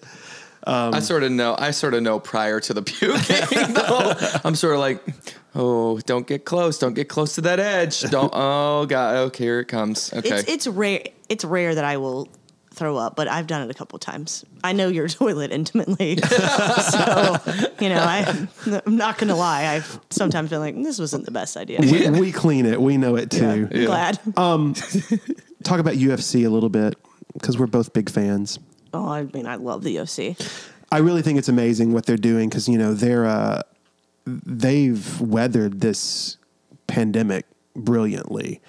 I 0.65 0.99
sort 0.99 1.23
of 1.23 1.31
know. 1.31 1.55
I 1.57 1.71
sort 1.71 1.95
of 1.95 2.03
know 2.03 2.19
prior 2.19 2.59
to 2.61 2.73
the 2.73 2.81
puking. 2.83 3.73
though. 3.73 4.13
I'm 4.45 4.55
sort 4.55 4.75
of 4.75 4.79
like, 4.79 5.03
oh, 5.55 5.99
don't 5.99 6.27
get 6.27 6.45
close. 6.45 6.77
Don't 6.79 6.93
get 6.93 7.09
close 7.09 7.35
to 7.35 7.41
that 7.41 7.59
edge. 7.59 8.01
Don't. 8.01 8.31
Oh 8.43 8.85
God. 8.85 9.15
Okay, 9.27 9.43
here 9.45 9.59
it 9.59 9.65
comes. 9.65 10.11
Okay. 10.13 10.29
it's 10.29 10.49
it's 10.49 10.67
rare. 10.67 11.03
It's 11.29 11.43
rare 11.45 11.75
that 11.75 11.83
I 11.83 11.97
will 11.97 12.27
throw 12.73 12.95
up, 12.97 13.15
but 13.15 13.27
I've 13.27 13.47
done 13.47 13.61
it 13.61 13.69
a 13.69 13.73
couple 13.73 13.99
times. 13.99 14.45
I 14.63 14.71
know 14.71 14.87
your 14.87 15.07
toilet 15.19 15.51
intimately, 15.51 16.17
so 16.17 17.37
you 17.79 17.89
know 17.89 18.01
I, 18.01 18.47
I'm 18.85 18.95
not 18.95 19.17
gonna 19.17 19.35
lie. 19.35 19.65
I've 19.67 19.99
sometimes 20.09 20.49
been 20.49 20.59
like, 20.59 20.81
this 20.81 20.97
wasn't 20.97 21.25
the 21.25 21.31
best 21.31 21.57
idea. 21.57 21.79
We, 21.81 22.09
we 22.09 22.31
clean 22.31 22.65
it. 22.65 22.81
We 22.81 22.97
know 22.97 23.15
it 23.17 23.29
too. 23.29 23.45
I'm 23.45 23.67
glad. 23.67 24.19
Talk 25.63 25.79
about 25.79 25.93
UFC 25.95 26.45
a 26.45 26.49
little 26.49 26.69
bit 26.69 26.95
because 27.33 27.59
we're 27.59 27.67
both 27.67 27.93
big 27.93 28.09
fans. 28.09 28.57
oh, 28.93 29.07
I 29.07 29.23
mean, 29.23 29.45
I 29.45 29.55
love 29.55 29.83
the 29.83 29.97
UFC. 29.97 30.35
I 30.91 30.97
really 30.97 31.21
think 31.21 31.37
it's 31.39 31.49
amazing 31.49 31.93
what 31.93 32.05
they're 32.05 32.17
doing 32.17 32.49
because 32.49 32.67
you 32.67 32.77
know 32.77 32.93
they're 32.93 33.25
uh, 33.25 33.61
they've 34.45 35.19
weathered 35.21 35.81
this 35.81 36.37
pandemic 36.87 37.45
brilliantly, 37.75 38.61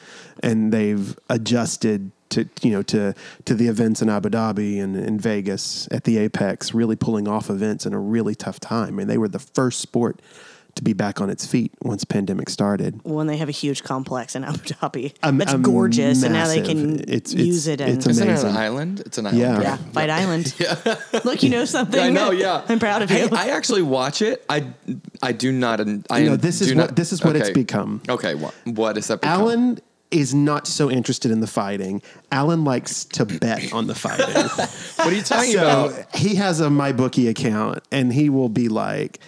and 0.42 0.72
they've 0.72 1.18
adjusted 1.29 2.11
to 2.31 2.48
you 2.62 2.70
know 2.70 2.83
to 2.83 3.14
to 3.44 3.55
the 3.55 3.68
events 3.68 4.03
in 4.03 4.09
Abu 4.09 4.31
Dhabi 4.31 4.83
and 4.83 4.96
in 4.96 5.18
Vegas 5.18 5.88
at 5.90 6.05
the 6.05 6.18
Apex, 6.18 6.75
really 6.75 6.96
pulling 6.96 7.29
off 7.29 7.51
events 7.51 7.87
in 7.87 7.92
a 7.92 8.01
really 8.01 8.35
tough 8.35 8.59
time. 8.59 8.88
I 8.88 8.90
mean, 8.90 9.07
they 9.07 9.18
were 9.18 9.29
the 9.29 9.38
first 9.38 9.81
sport 9.81 10.20
to 10.74 10.82
be 10.82 10.92
back 10.94 11.20
on 11.20 11.28
its 11.28 11.46
feet 11.46 11.70
once 11.82 12.04
pandemic 12.04 12.48
started. 12.48 12.98
when 13.04 13.26
they 13.26 13.37
have 13.37 13.48
a 13.48 13.52
huge 13.52 13.82
complex 13.85 14.35
in 14.35 14.42
Abu 14.50 14.58
Dhabi. 14.58 15.14
Um, 15.22 15.38
That's 15.38 15.52
um, 15.52 15.62
gorgeous, 15.62 16.22
and 16.22 16.32
now 16.32 16.46
they 16.46 16.62
can 16.62 17.00
It's- 17.00 17.35
use 17.35 17.66
it. 17.66 17.80
And 17.80 17.90
it's 17.92 18.06
Isn't 18.06 18.28
it 18.28 18.42
an 18.42 18.56
island? 18.56 19.00
It's 19.00 19.18
an 19.18 19.26
island. 19.26 19.40
Yeah. 19.40 19.54
right? 19.54 19.62
yeah, 19.62 19.76
Fight 19.92 20.11
Island. 20.11 20.54
yeah. 20.58 20.96
Look, 21.24 21.42
you 21.42 21.50
know 21.50 21.64
something. 21.66 22.00
I 22.00 22.08
know, 22.11 22.30
yeah. 22.30 22.64
I'm 22.68 22.78
proud 22.78 23.02
of 23.02 23.11
Hey, 23.11 23.24
you. 23.24 23.28
I 23.32 23.48
actually 23.50 23.82
watch 23.82 24.22
it. 24.22 24.44
I 24.48 24.66
I 25.22 25.32
do 25.32 25.52
not. 25.52 25.80
I 26.11 26.18
You 26.18 26.30
know, 26.30 26.37
this 26.37 26.61
is 26.61 26.68
do 26.68 26.76
what- 26.76 26.96
this 26.96 27.12
is 27.12 27.22
what 27.22 27.37
it's 27.37 27.50
become. 27.50 28.00
Okay, 28.08 28.35
what 28.35 28.54
what 28.64 28.96
is 28.96 29.08
that? 29.08 29.20
Become? 29.20 29.40
Alan 29.40 29.78
is 30.11 30.35
not 30.35 30.66
so 30.66 30.90
interested 30.90 31.30
in 31.30 31.40
the 31.40 31.46
fighting. 31.46 32.02
Alan 32.30 32.64
likes 32.64 33.04
to 33.06 33.24
bet 33.24 33.72
on 33.72 33.87
the 33.87 33.94
fighting. 33.94 34.26
what 34.96 35.06
are 35.06 35.12
you 35.14 35.22
talking 35.22 35.52
so 35.52 35.87
about? 35.87 36.14
he 36.14 36.35
has 36.35 36.61
a 36.61 36.68
MyBookie 36.68 37.28
account, 37.30 37.78
and 37.90 38.12
he 38.12 38.28
will 38.28 38.50
be 38.50 38.68
like, 38.68 39.20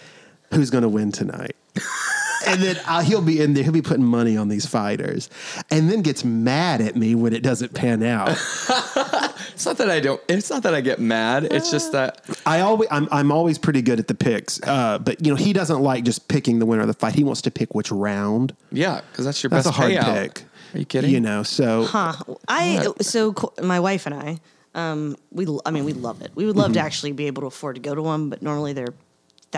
"Who's 0.53 0.69
going 0.69 0.83
to 0.83 0.89
win 0.89 1.11
tonight?" 1.11 1.55
and 2.47 2.61
then 2.61 2.79
uh, 2.85 3.01
he'll 3.01 3.21
be 3.21 3.41
in 3.41 3.53
there. 3.53 3.63
He'll 3.63 3.73
be 3.73 3.81
putting 3.81 4.05
money 4.05 4.37
on 4.37 4.47
these 4.49 4.65
fighters, 4.65 5.29
and 5.71 5.89
then 5.91 6.01
gets 6.01 6.23
mad 6.23 6.81
at 6.81 6.95
me 6.95 7.15
when 7.15 7.33
it 7.33 7.43
doesn't 7.43 7.73
pan 7.73 8.03
out. 8.03 8.37
It's 9.55 9.65
not 9.65 9.77
that 9.77 9.89
I 9.89 10.01
don't. 10.01 10.21
It's 10.27 10.49
not 10.49 10.63
that 10.63 10.73
I 10.75 10.81
get 10.81 10.99
mad. 10.99 11.45
It's 11.45 11.71
just 11.71 11.93
that 11.93 12.25
I 12.45 12.59
always, 12.59 12.89
I'm, 12.91 13.07
I'm 13.09 13.31
always 13.31 13.57
pretty 13.57 13.81
good 13.81 13.99
at 13.99 14.07
the 14.09 14.13
picks, 14.13 14.61
uh, 14.63 14.99
but 14.99 15.23
you 15.25 15.31
know, 15.31 15.37
he 15.37 15.53
doesn't 15.53 15.79
like 15.81 16.03
just 16.03 16.27
picking 16.27 16.59
the 16.59 16.65
winner 16.65 16.81
of 16.81 16.87
the 16.89 16.93
fight. 16.93 17.15
He 17.15 17.23
wants 17.23 17.41
to 17.43 17.51
pick 17.51 17.73
which 17.73 17.89
round. 17.89 18.53
yeah, 18.71 18.99
because 19.11 19.23
that's 19.23 19.41
your 19.41 19.49
That's 19.51 19.65
best 19.65 19.77
a 19.77 19.81
hard 19.81 19.91
payout. 19.93 20.13
pick. 20.13 20.43
Are 20.73 20.79
you 20.79 20.85
kidding? 20.85 21.09
You 21.11 21.21
know, 21.21 21.43
so 21.43 21.85
Huh. 21.85 22.13
I 22.49 22.85
so 22.99 23.31
co- 23.31 23.53
my 23.63 23.79
wife 23.79 24.05
and 24.07 24.15
I, 24.15 24.39
um, 24.73 25.15
we 25.31 25.47
I 25.65 25.71
mean 25.71 25.85
we 25.85 25.93
love 25.93 26.21
it. 26.21 26.31
We 26.35 26.45
would 26.45 26.57
love 26.57 26.73
to 26.73 26.79
Mm-hmm. 26.79 26.85
actually 26.85 27.11
be 27.13 27.27
able 27.27 27.43
to 27.43 27.47
afford 27.47 27.75
to 27.75 27.81
go 27.81 27.95
to 27.95 28.01
one, 28.01 28.29
but 28.29 28.41
normally 28.41 28.73
they're 28.73 28.93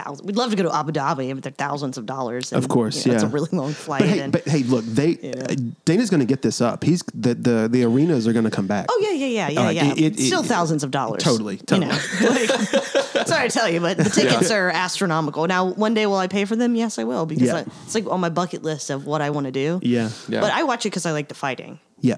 thousands. 0.04 0.26
We'd 0.28 0.36
love 0.36 0.50
to 0.52 0.56
go 0.56 0.64
to 0.64 0.76
Abu 0.76 0.92
Dhabi, 0.92 1.34
but 1.34 1.44
they're 1.44 1.52
thousands 1.68 1.98
of 1.98 2.06
dollars. 2.06 2.52
and, 2.52 2.62
Of 2.64 2.70
course, 2.70 3.06
you 3.06 3.12
know, 3.12 3.16
it's 3.16 3.24
a 3.24 3.28
really 3.28 3.50
long 3.52 3.74
flight. 3.74 4.02
But 4.02 4.10
hey, 4.10 4.20
and, 4.20 4.32
but 4.32 4.48
hey, 4.48 4.64
look, 4.64 4.86
they 4.86 5.18
Yeah. 5.22 5.34
uh, 5.50 5.56
Dana's 5.86 6.10
going 6.10 6.20
to 6.20 6.26
get 6.26 6.42
this 6.42 6.62
up. 6.62 6.84
He's 6.84 7.04
the 7.14 7.34
the 7.34 7.68
the 7.72 7.84
arenas 7.84 8.28
are 8.28 8.34
going 8.34 8.46
to 8.46 8.52
come 8.52 8.68
back. 8.68 8.86
oh 8.90 9.00
yeah, 9.02 9.12
yeah, 9.12 9.26
yeah, 9.28 9.50
yeah, 9.50 9.62
Like, 9.62 9.76
yeah. 9.76 9.94
it- 9.94 10.20
it- 10.20 10.20
Still 10.20 10.42
it- 10.42 10.48
thousands 10.48 10.84
of 10.84 10.92
dollars. 10.92 11.24
Totally, 11.24 11.60
You 11.72 11.80
know, 11.80 11.88
like, 12.22 12.50
sorry 13.28 13.50
to 13.50 13.54
tell 13.54 13.70
you, 13.70 13.80
but 13.80 13.98
the 13.98 14.10
tickets 14.10 14.52
are 14.52 14.70
astronomical. 14.70 15.48
Now, 15.48 15.66
one 15.74 15.94
day 15.94 16.06
will 16.06 16.18
I 16.18 16.28
pay 16.28 16.46
for 16.46 16.56
them? 16.56 16.76
Yes, 16.76 17.00
I 17.00 17.04
will 17.04 17.26
because 17.26 17.48
Yeah. 17.48 17.56
I, 17.58 17.66
it's 17.86 17.96
like 17.96 18.06
on 18.08 18.20
my 18.20 18.30
bucket 18.30 18.64
list 18.64 18.90
of 18.90 19.06
what 19.06 19.22
I 19.22 19.30
want 19.32 19.46
to 19.46 19.52
do. 19.52 19.80
Yeah, 19.82 20.10
Yeah. 20.28 20.42
But 20.42 20.52
I 20.54 20.64
watch 20.64 20.86
it 20.86 20.90
because 20.90 21.06
I 21.06 21.12
like 21.12 21.28
the 21.28 21.36
fighting. 21.36 21.80
yeah, 22.02 22.18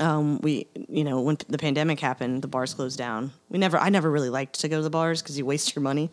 um, 0.00 0.38
we, 0.42 0.66
you 0.88 1.04
know, 1.04 1.20
when 1.22 1.38
the 1.48 1.56
pandemic 1.58 1.98
happened, 2.00 2.42
the 2.42 2.48
bars 2.48 2.74
closed 2.74 2.98
down. 2.98 3.32
We 3.48 3.58
never, 3.58 3.78
I 3.78 3.88
never 3.88 4.10
really 4.10 4.28
liked 4.30 4.60
to 4.60 4.68
go 4.68 4.76
to 4.76 4.82
the 4.82 4.90
bars 4.90 5.22
because 5.22 5.38
you 5.38 5.46
waste 5.46 5.74
your 5.74 5.82
money. 5.82 6.10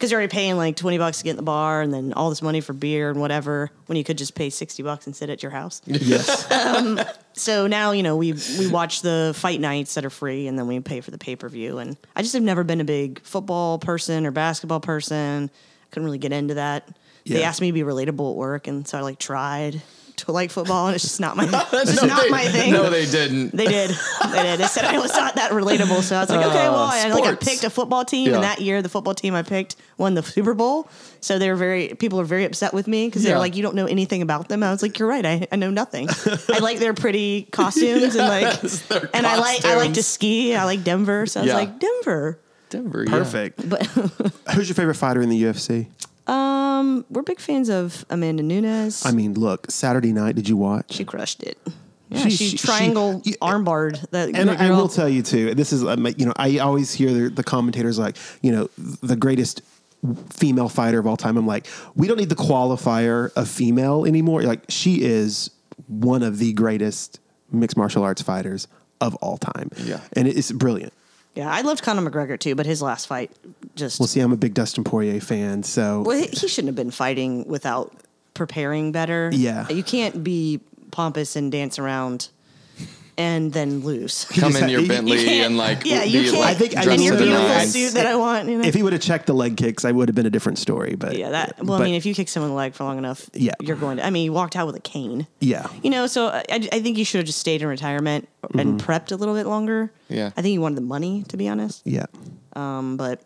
Because 0.00 0.12
you're 0.12 0.18
already 0.18 0.32
paying 0.32 0.56
like 0.56 0.76
20 0.76 0.96
bucks 0.96 1.18
to 1.18 1.24
get 1.24 1.32
in 1.32 1.36
the 1.36 1.42
bar 1.42 1.82
and 1.82 1.92
then 1.92 2.14
all 2.14 2.30
this 2.30 2.40
money 2.40 2.62
for 2.62 2.72
beer 2.72 3.10
and 3.10 3.20
whatever 3.20 3.70
when 3.84 3.98
you 3.98 4.02
could 4.02 4.16
just 4.16 4.34
pay 4.34 4.48
60 4.48 4.82
bucks 4.82 5.06
and 5.06 5.14
sit 5.14 5.28
at 5.28 5.42
your 5.42 5.52
house. 5.52 5.82
yes. 5.86 6.50
Um, 6.50 6.98
so 7.34 7.66
now, 7.66 7.92
you 7.92 8.02
know, 8.02 8.16
we, 8.16 8.32
we 8.58 8.66
watch 8.66 9.02
the 9.02 9.34
fight 9.36 9.60
nights 9.60 9.92
that 9.96 10.06
are 10.06 10.10
free 10.10 10.46
and 10.46 10.58
then 10.58 10.66
we 10.66 10.80
pay 10.80 11.02
for 11.02 11.10
the 11.10 11.18
pay 11.18 11.36
per 11.36 11.50
view. 11.50 11.76
And 11.76 11.98
I 12.16 12.22
just 12.22 12.32
have 12.32 12.42
never 12.42 12.64
been 12.64 12.80
a 12.80 12.84
big 12.84 13.20
football 13.20 13.78
person 13.78 14.24
or 14.24 14.30
basketball 14.30 14.80
person. 14.80 15.50
Couldn't 15.90 16.06
really 16.06 16.16
get 16.16 16.32
into 16.32 16.54
that. 16.54 16.88
They 17.26 17.42
asked 17.42 17.60
me 17.60 17.66
to 17.66 17.74
be 17.74 17.82
relatable 17.82 18.30
at 18.30 18.36
work. 18.36 18.68
And 18.68 18.88
so 18.88 18.96
I 18.96 19.02
like 19.02 19.18
tried 19.18 19.82
to 20.24 20.32
like 20.32 20.50
football 20.50 20.86
and 20.86 20.94
it's 20.94 21.04
just 21.04 21.20
not 21.20 21.36
my, 21.36 21.44
it's 21.72 21.90
just 21.92 22.02
No, 22.02 22.08
not 22.08 22.22
they- 22.22 22.28
my 22.30 22.44
thing. 22.44 22.72
No, 22.72 22.88
they 22.90 23.06
didn't. 23.06 23.50
They 23.56 23.66
did. 23.66 23.90
They 24.32 24.42
did. 24.42 24.60
They 24.60 24.66
said 24.66 24.84
I 24.84 24.98
was 24.98 25.12
not 25.14 25.34
that 25.36 25.50
relatable. 25.52 26.02
So 26.02 26.16
I 26.16 26.20
was 26.20 26.30
like, 26.30 26.46
okay, 26.46 26.68
well, 26.68 26.88
I, 26.90 27.08
like 27.08 27.24
I 27.24 27.34
picked 27.34 27.64
a 27.64 27.70
football 27.70 28.04
team, 28.04 28.28
Yeah. 28.28 28.34
and 28.36 28.44
that 28.44 28.60
year 28.60 28.82
the 28.82 28.88
football 28.88 29.14
team 29.14 29.34
I 29.34 29.42
picked 29.42 29.76
won 29.98 30.14
the 30.14 30.22
Super 30.22 30.54
Bowl. 30.54 30.88
So 31.20 31.38
they 31.38 31.50
were 31.50 31.56
very 31.56 31.88
people 31.98 32.20
are 32.20 32.24
very 32.24 32.44
upset 32.44 32.72
with 32.72 32.86
me 32.86 33.06
because 33.08 33.22
Yeah. 33.24 33.30
they're 33.30 33.38
like, 33.38 33.54
you 33.56 33.62
don't 33.62 33.74
know 33.74 33.86
anything 33.86 34.22
about 34.22 34.48
them. 34.48 34.62
I 34.62 34.70
was 34.70 34.82
like, 34.82 34.98
you're 34.98 35.08
right. 35.08 35.24
I, 35.26 35.46
I 35.52 35.56
know 35.56 35.70
nothing. 35.70 36.08
I 36.48 36.58
like 36.60 36.78
their 36.78 36.94
pretty 36.94 37.42
costumes 37.50 38.14
and 38.14 38.28
like, 38.28 38.60
their 38.88 39.10
and 39.14 39.26
I 39.26 39.36
like 39.38 39.64
I 39.64 39.76
like 39.76 39.94
to 39.94 40.02
ski. 40.02 40.54
I 40.54 40.64
like 40.64 40.82
Denver. 40.84 41.26
So 41.26 41.40
I 41.40 41.42
was 41.42 41.48
Yeah. 41.48 41.56
like 41.56 41.78
Denver. 41.78 42.38
Denver. 42.70 43.04
yeah. 43.04 43.10
Perfect. 43.10 43.68
But 43.68 43.84
Who's 44.54 44.68
your 44.68 44.74
favorite 44.76 44.94
fighter 44.94 45.20
in 45.20 45.28
the 45.28 45.42
UFC? 45.42 45.88
Um, 46.26 47.04
we're 47.10 47.22
big 47.22 47.40
fans 47.40 47.68
of 47.68 48.04
Amanda 48.10 48.42
Nunes. 48.42 49.04
I 49.04 49.10
mean, 49.12 49.34
look, 49.34 49.70
Saturday 49.70 50.12
night. 50.12 50.36
Did 50.36 50.48
you 50.48 50.56
watch? 50.56 50.92
she 50.92 51.04
crushed 51.04 51.42
it. 51.42 51.58
Yeah, 52.08 52.22
She- 52.24 52.30
she, 52.30 52.48
she- 52.50 52.58
triangle 52.58 53.22
she- 53.24 53.34
armbarred 53.34 54.08
that 54.10 54.30
and 54.34 54.50
I 54.50 54.68
girl. 54.68 54.76
will 54.76 54.88
tell 54.88 55.08
you 55.08 55.22
too. 55.22 55.54
This 55.54 55.72
is, 55.72 55.84
um, 55.84 56.06
you 56.16 56.26
know, 56.26 56.32
I 56.36 56.58
always 56.58 56.92
hear 56.92 57.12
the, 57.12 57.30
the 57.30 57.44
commentators 57.44 57.98
like, 57.98 58.16
you 58.42 58.50
know, 58.52 58.68
the 58.76 59.14
greatest 59.16 59.62
female 60.30 60.68
fighter 60.68 60.98
of 60.98 61.06
all 61.06 61.16
time. 61.16 61.36
I'm 61.36 61.46
like, 61.46 61.66
we 61.94 62.08
don't 62.08 62.16
need 62.18 62.28
the 62.30 62.34
qualifier 62.34 63.30
of 63.36 63.48
female 63.48 64.04
anymore. 64.06 64.42
Like, 64.42 64.62
she 64.68 65.02
is 65.02 65.50
one 65.86 66.22
of 66.22 66.38
the 66.38 66.52
greatest 66.52 67.20
mixed 67.52 67.76
martial 67.76 68.02
arts 68.02 68.22
fighters 68.22 68.66
of 69.00 69.14
all 69.16 69.36
time. 69.38 69.70
Yeah. 69.76 70.00
and 70.14 70.26
it's 70.26 70.50
brilliant. 70.52 70.92
Yeah, 71.34 71.50
I 71.50 71.60
loved 71.60 71.82
Conor 71.82 72.08
McGregor 72.10 72.38
too, 72.38 72.54
but 72.54 72.66
his 72.66 72.82
last 72.82 73.06
fight 73.06 73.30
just 73.76 74.00
Well, 74.00 74.06
see, 74.06 74.20
I'm 74.20 74.32
a 74.32 74.36
big 74.36 74.54
Dustin 74.54 74.84
Poirier 74.84 75.20
fan, 75.20 75.62
so 75.62 76.02
Well, 76.02 76.18
he 76.18 76.26
he 76.26 76.48
shouldn't 76.48 76.68
have 76.68 76.76
been 76.76 76.90
fighting 76.90 77.46
without 77.46 77.94
preparing 78.34 78.92
better. 78.92 79.30
Yeah. 79.32 79.68
You 79.68 79.82
can't 79.82 80.24
be 80.24 80.60
pompous 80.90 81.36
and 81.36 81.52
dance 81.52 81.78
around 81.78 82.30
and 83.18 83.52
then 83.52 83.80
lose. 83.80 84.24
Come 84.26 84.56
in 84.56 84.68
your 84.68 84.86
Bentley 84.86 85.24
can't- 85.24 85.46
and 85.46 85.56
like 85.58 85.84
yeah, 85.84 86.02
you 86.04 86.22
be, 86.22 86.30
can't. 86.30 86.40
like 86.40 86.50
I 86.50 86.54
think- 86.54 86.76
I 86.76 86.82
dressed 86.84 87.00
in 87.00 87.06
your 87.06 87.16
the 87.16 87.24
beautiful 87.24 87.48
nines. 87.48 87.72
suit 87.72 87.94
that 87.94 88.06
I 88.06 88.16
want. 88.16 88.48
You 88.48 88.58
know? 88.58 88.64
if 88.64 88.74
he 88.74 88.82
would 88.82 88.92
have 88.92 89.02
checked 89.02 89.26
the 89.26 89.34
leg 89.34 89.56
kicks, 89.56 89.84
I 89.84 89.92
would 89.92 90.08
have 90.08 90.14
been 90.14 90.26
a 90.26 90.30
different 90.30 90.58
story. 90.58 90.94
But 90.96 91.16
yeah, 91.16 91.30
that. 91.30 91.56
Well, 91.58 91.78
but- 91.78 91.82
I 91.82 91.84
mean, 91.86 91.94
if 91.94 92.06
you 92.06 92.14
kick 92.14 92.28
someone 92.28 92.50
in 92.50 92.54
the 92.54 92.56
leg 92.58 92.74
for 92.74 92.84
long 92.84 92.98
enough, 92.98 93.28
Yeah. 93.34 93.52
you're 93.60 93.76
going 93.76 93.98
to. 93.98 94.06
I 94.06 94.10
mean, 94.10 94.22
he 94.22 94.30
walked 94.30 94.56
out 94.56 94.66
with 94.66 94.76
a 94.76 94.80
cane. 94.80 95.26
yeah, 95.40 95.66
You 95.82 95.90
know, 95.90 96.06
so 96.06 96.28
I, 96.28 96.44
I 96.50 96.80
think 96.80 96.96
you 96.98 97.04
should 97.04 97.18
have 97.18 97.26
just 97.26 97.38
stayed 97.38 97.62
in 97.62 97.68
retirement 97.68 98.28
and 98.56 98.80
prepped 98.80 99.12
a 99.12 99.16
little 99.16 99.34
bit 99.34 99.46
longer. 99.46 99.92
Yeah. 100.08 100.26
I 100.36 100.42
think 100.42 100.52
he 100.52 100.58
wanted 100.58 100.76
the 100.76 100.82
money, 100.82 101.24
to 101.28 101.36
be 101.36 101.48
honest. 101.48 101.82
yeah, 101.84 102.06
Um, 102.54 102.96
but 102.96 103.20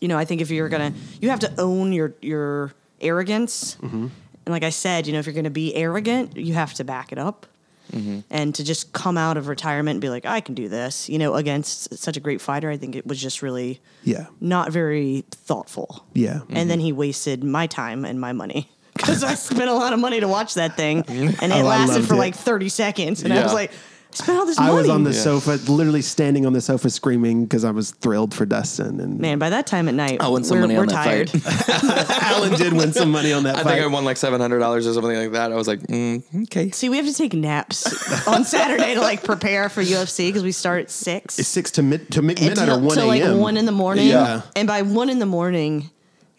you 0.00 0.08
know, 0.08 0.18
I 0.18 0.24
think 0.24 0.40
if 0.40 0.50
you're 0.50 0.68
gonna, 0.68 0.92
you 1.20 1.30
have 1.30 1.40
to 1.40 1.52
own 1.60 1.92
your 1.92 2.14
your 2.22 2.72
arrogance. 3.00 3.76
Mm-hmm. 3.82 4.06
And 4.44 4.52
like 4.52 4.64
I 4.64 4.70
said, 4.70 5.06
you 5.06 5.12
know, 5.12 5.20
if 5.20 5.26
you're 5.26 5.34
gonna 5.34 5.50
be 5.50 5.74
arrogant, 5.76 6.36
you 6.36 6.54
have 6.54 6.74
to 6.74 6.84
back 6.84 7.12
it 7.12 7.18
up. 7.18 7.46
Mm-hmm. 7.92 8.20
And 8.30 8.54
to 8.54 8.64
just 8.64 8.92
come 8.92 9.16
out 9.18 9.36
of 9.36 9.48
retirement 9.48 9.96
and 9.96 10.00
be 10.00 10.08
like, 10.08 10.24
I 10.26 10.40
can 10.40 10.54
do 10.54 10.68
this, 10.68 11.08
you 11.08 11.18
know, 11.18 11.34
against 11.34 11.96
such 11.98 12.16
a 12.16 12.20
great 12.20 12.40
fighter, 12.40 12.70
I 12.70 12.76
think 12.78 12.96
it 12.96 13.06
was 13.06 13.20
just 13.20 13.42
really 13.42 13.80
yeah, 14.02 14.26
not 14.40 14.72
very 14.72 15.24
thoughtful. 15.30 16.04
yeah. 16.14 16.40
And 16.48 16.70
then 16.70 16.80
he 16.80 16.92
wasted 16.92 17.44
my 17.44 17.66
time 17.66 18.04
and 18.04 18.20
my 18.20 18.32
money. 18.32 18.68
Because 18.94 19.24
I 19.24 19.34
spent 19.50 19.70
a 19.70 19.74
lot 19.74 19.94
of 19.94 20.00
money 20.00 20.20
to 20.20 20.28
watch 20.28 20.52
that 20.54 20.76
thing, 20.76 21.02
and 21.08 21.30
it 21.32 21.50
Oh, 21.50 21.62
lasted 21.64 22.04
for 22.06 22.12
it. 22.12 22.18
like 22.18 22.34
thirty 22.34 22.68
seconds, 22.68 23.22
and 23.22 23.32
I 23.32 23.42
was 23.42 23.54
like, 23.54 23.72
spent 24.14 24.38
all 24.38 24.46
this 24.46 24.58
money. 24.58 24.70
I 24.70 24.74
was 24.74 24.88
on 24.88 25.04
the 25.04 25.10
Yeah. 25.12 25.20
sofa, 25.20 25.58
literally 25.70 26.02
standing 26.02 26.46
on 26.46 26.52
the 26.52 26.60
sofa, 26.60 26.90
screaming 26.90 27.44
because 27.44 27.64
I 27.64 27.70
was 27.70 27.90
thrilled 27.92 28.34
for 28.34 28.44
Dustin. 28.46 29.00
And 29.00 29.18
Man, 29.20 29.38
by 29.38 29.50
that 29.50 29.66
time 29.66 29.88
at 29.88 29.94
night, 29.94 30.18
I 30.20 30.28
won 30.28 30.44
some 30.44 30.56
we're, 30.56 30.62
money 30.62 30.74
we're 30.74 30.82
on 30.82 30.88
that 30.88 31.04
tired. 31.04 31.30
fight. 31.30 32.10
Alan 32.22 32.52
did 32.54 32.72
win 32.72 32.92
some 32.92 33.10
money 33.10 33.32
on 33.32 33.44
that 33.44 33.56
I 33.56 33.62
fight. 33.62 33.72
think 33.74 33.84
I 33.84 33.86
won 33.88 34.04
like 34.04 34.16
seven 34.16 34.40
hundred 34.40 34.58
dollars 34.60 34.86
or 34.86 34.92
something 34.94 35.16
like 35.16 35.32
that. 35.32 35.52
I 35.52 35.54
was 35.54 35.66
like, 35.68 35.80
mm, 35.80 36.22
okay. 36.44 36.70
See, 36.70 36.88
we 36.88 36.96
have 36.96 37.06
to 37.06 37.14
take 37.14 37.34
naps 37.34 38.26
on 38.28 38.44
Saturday 38.46 38.94
to 38.94 39.00
like 39.00 39.24
prepare 39.24 39.68
for 39.68 39.82
UFC 39.82 40.28
because 40.28 40.42
we 40.42 40.52
start 40.52 40.82
at 40.82 40.90
six. 40.90 41.38
It's 41.38 41.48
six 41.48 41.70
to 41.72 41.82
mid 41.82 42.10
to 42.12 42.22
mid- 42.22 42.40
midnight 42.40 42.68
or 42.68 42.78
one 42.78 42.96
till, 42.96 43.06
like 43.06 43.22
one 43.36 43.56
in 43.56 43.66
the 43.66 43.72
morning. 43.72 44.08
Yeah. 44.08 44.42
And 44.56 44.66
by 44.68 44.82
one 44.82 45.08
in 45.10 45.18
the 45.18 45.26
morning, 45.26 45.90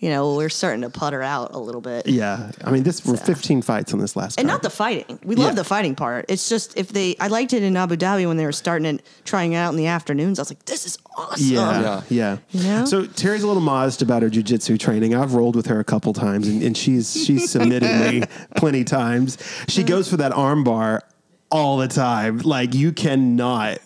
you 0.04 0.10
know, 0.10 0.36
we're 0.36 0.50
starting 0.50 0.82
to 0.82 0.90
putter 0.90 1.22
out 1.22 1.54
a 1.54 1.58
little 1.58 1.80
bit. 1.80 2.08
Yeah, 2.08 2.52
I 2.62 2.72
mean, 2.72 2.84
this 2.84 3.06
were 3.06 3.16
15 3.16 3.62
fights 3.62 3.94
on 3.94 4.00
this 4.00 4.18
last. 4.18 4.38
And 4.38 4.50
card. 4.50 4.56
not 4.58 4.62
the 4.62 4.70
fighting. 4.70 5.18
We 5.24 5.38
Yeah. 5.38 5.46
love 5.46 5.56
the 5.56 5.64
fighting 5.64 5.96
part. 5.96 6.26
It's 6.28 6.50
just 6.50 6.78
if 6.78 6.90
they, 6.90 7.16
I 7.22 7.28
liked 7.28 7.54
it 7.54 7.64
in 7.64 7.78
Abu 7.78 7.96
Dhabi 7.96 8.28
when 8.28 8.36
they 8.36 8.44
were 8.46 8.52
starting 8.52 8.86
it, 8.96 9.02
trying 9.24 9.54
it 9.54 9.56
out 9.58 9.72
in 9.72 9.78
the 9.78 9.88
afternoons. 9.88 10.40
I 10.40 10.42
was 10.42 10.52
like, 10.52 10.66
this 10.66 10.86
is 10.86 10.98
awesome. 11.16 11.46
Yeah, 11.46 11.82
Yeah. 11.82 12.02
yeah. 12.10 12.38
You 12.52 12.64
know? 12.64 12.86
So 12.86 13.06
Terry's 13.06 13.44
a 13.44 13.48
little 13.48 13.62
modest 13.62 14.02
about 14.02 14.24
her 14.24 14.30
jujitsu 14.30 14.78
training. 14.78 15.16
I've 15.16 15.36
rolled 15.36 15.56
with 15.56 15.68
her 15.68 15.80
a 15.80 15.86
couple 15.86 16.12
times, 16.12 16.50
and, 16.50 16.62
and 16.62 16.76
she's 16.76 17.14
she's 17.26 17.50
submitted 17.50 17.90
me 18.12 18.24
plenty 18.58 18.84
times. 18.84 19.38
She 19.70 19.84
goes 19.84 20.10
for 20.10 20.18
that 20.18 20.34
arm 20.34 20.66
bar 20.66 21.04
all 21.50 21.78
the 21.78 21.88
time. 21.88 22.40
Like 22.40 22.74
you 22.74 22.92
cannot 22.92 23.78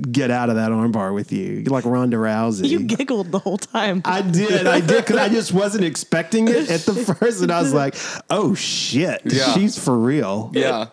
get 0.00 0.30
out 0.30 0.50
of 0.50 0.56
that 0.56 0.70
armbar 0.70 1.14
with 1.14 1.32
you. 1.32 1.62
Like 1.64 1.84
Ronda 1.84 2.16
Rousey. 2.16 2.68
You 2.68 2.80
giggled 2.80 3.32
the 3.32 3.38
whole 3.38 3.58
time. 3.58 4.02
I 4.04 4.22
did, 4.22 4.66
I 4.66 4.80
did, 4.80 5.04
because 5.04 5.16
I 5.16 5.28
just 5.28 5.52
wasn't 5.52 5.84
expecting 5.84 6.48
it 6.48 6.70
at 6.70 6.80
the 6.80 6.94
first, 7.18 7.42
and 7.42 7.50
I 7.52 7.60
was 7.62 7.72
like, 7.72 7.94
"Oh 8.30 8.54
shit, 8.54 9.22
Yeah. 9.24 9.52
she's 9.54 9.78
for 9.82 9.96
real." 9.96 10.50
Yeah. 10.54 10.86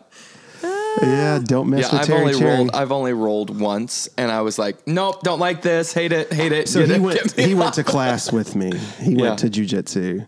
Yeah, 1.02 1.39
don't 1.44 1.70
mess 1.70 1.82
Yeah, 1.82 1.92
with 1.92 2.02
I've 2.02 2.08
Terry 2.08 2.20
only 2.22 2.34
Cherry. 2.34 2.58
rolled. 2.58 2.72
I've 2.76 2.92
only 2.92 3.14
rolled 3.14 3.60
once, 3.60 4.10
and 4.18 4.32
I 4.32 4.42
was 4.42 4.60
like, 4.60 4.86
"Nope, 4.88 5.22
don't 5.24 5.39
like 5.39 5.62
this. 5.62 5.94
Hate 5.94 6.12
it. 6.12 6.32
Hate 6.34 6.52
it." 6.52 6.68
so 6.70 6.86
he 6.86 6.94
it, 6.94 7.02
went. 7.02 7.32
He 7.39 7.54
went 7.56 7.76
to 7.76 7.84
class 7.84 8.32
with 8.32 8.56
me. 8.56 8.72
He 9.00 9.14
Yeah. 9.14 9.22
went 9.22 9.39
to 9.39 9.50
jujitsu, 9.50 10.28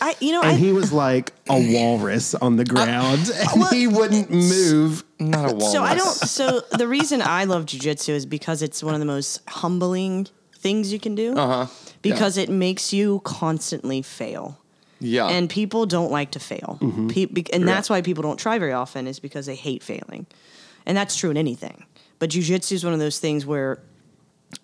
I, 0.00 0.14
you 0.20 0.32
know, 0.32 0.42
and 0.42 0.52
I, 0.52 0.54
he 0.54 0.72
was 0.72 0.92
like 0.92 1.32
a 1.48 1.58
walrus 1.72 2.34
on 2.34 2.56
the 2.56 2.64
ground, 2.64 3.30
and 3.34 3.48
well, 3.60 3.70
he 3.70 3.86
wouldn't 3.86 4.30
move. 4.30 5.04
Not 5.18 5.50
a 5.50 5.54
walrus. 5.54 5.72
so 5.72 5.82
I 5.82 5.94
don't. 5.94 6.12
So 6.14 6.60
the 6.72 6.88
reason 6.88 7.22
I 7.22 7.44
love 7.44 7.64
jujitsu 7.66 8.10
is 8.10 8.26
because 8.26 8.62
it's 8.62 8.82
one 8.82 8.94
of 8.94 9.00
the 9.00 9.06
most 9.06 9.40
humbling 9.48 10.26
things 10.56 10.92
you 10.92 11.00
can 11.00 11.14
do. 11.14 11.34
Uh 11.36 11.66
huh. 11.66 11.66
Because 12.02 12.36
it 12.36 12.48
makes 12.50 12.92
you 12.92 13.20
constantly 13.24 14.02
fail. 14.02 14.58
Yeah. 15.02 15.28
and 15.28 15.50
people 15.50 15.84
don't 15.86 16.10
like 16.10 16.30
to 16.32 16.38
fail 16.40 16.78
Pe- 17.10 17.26
be- 17.26 17.52
and 17.52 17.66
that's 17.68 17.90
why 17.90 18.00
people 18.02 18.22
don't 18.22 18.38
try 18.38 18.58
very 18.58 18.72
often 18.72 19.06
is 19.06 19.18
because 19.20 19.46
they 19.46 19.54
hate 19.56 19.82
failing 19.82 20.26
and 20.86 20.96
that's 20.96 21.16
true 21.16 21.30
in 21.30 21.36
anything 21.36 21.84
but 22.18 22.30
jiu-jitsu 22.30 22.74
is 22.74 22.84
one 22.84 22.94
of 22.94 23.00
those 23.00 23.18
things 23.18 23.44
where 23.44 23.80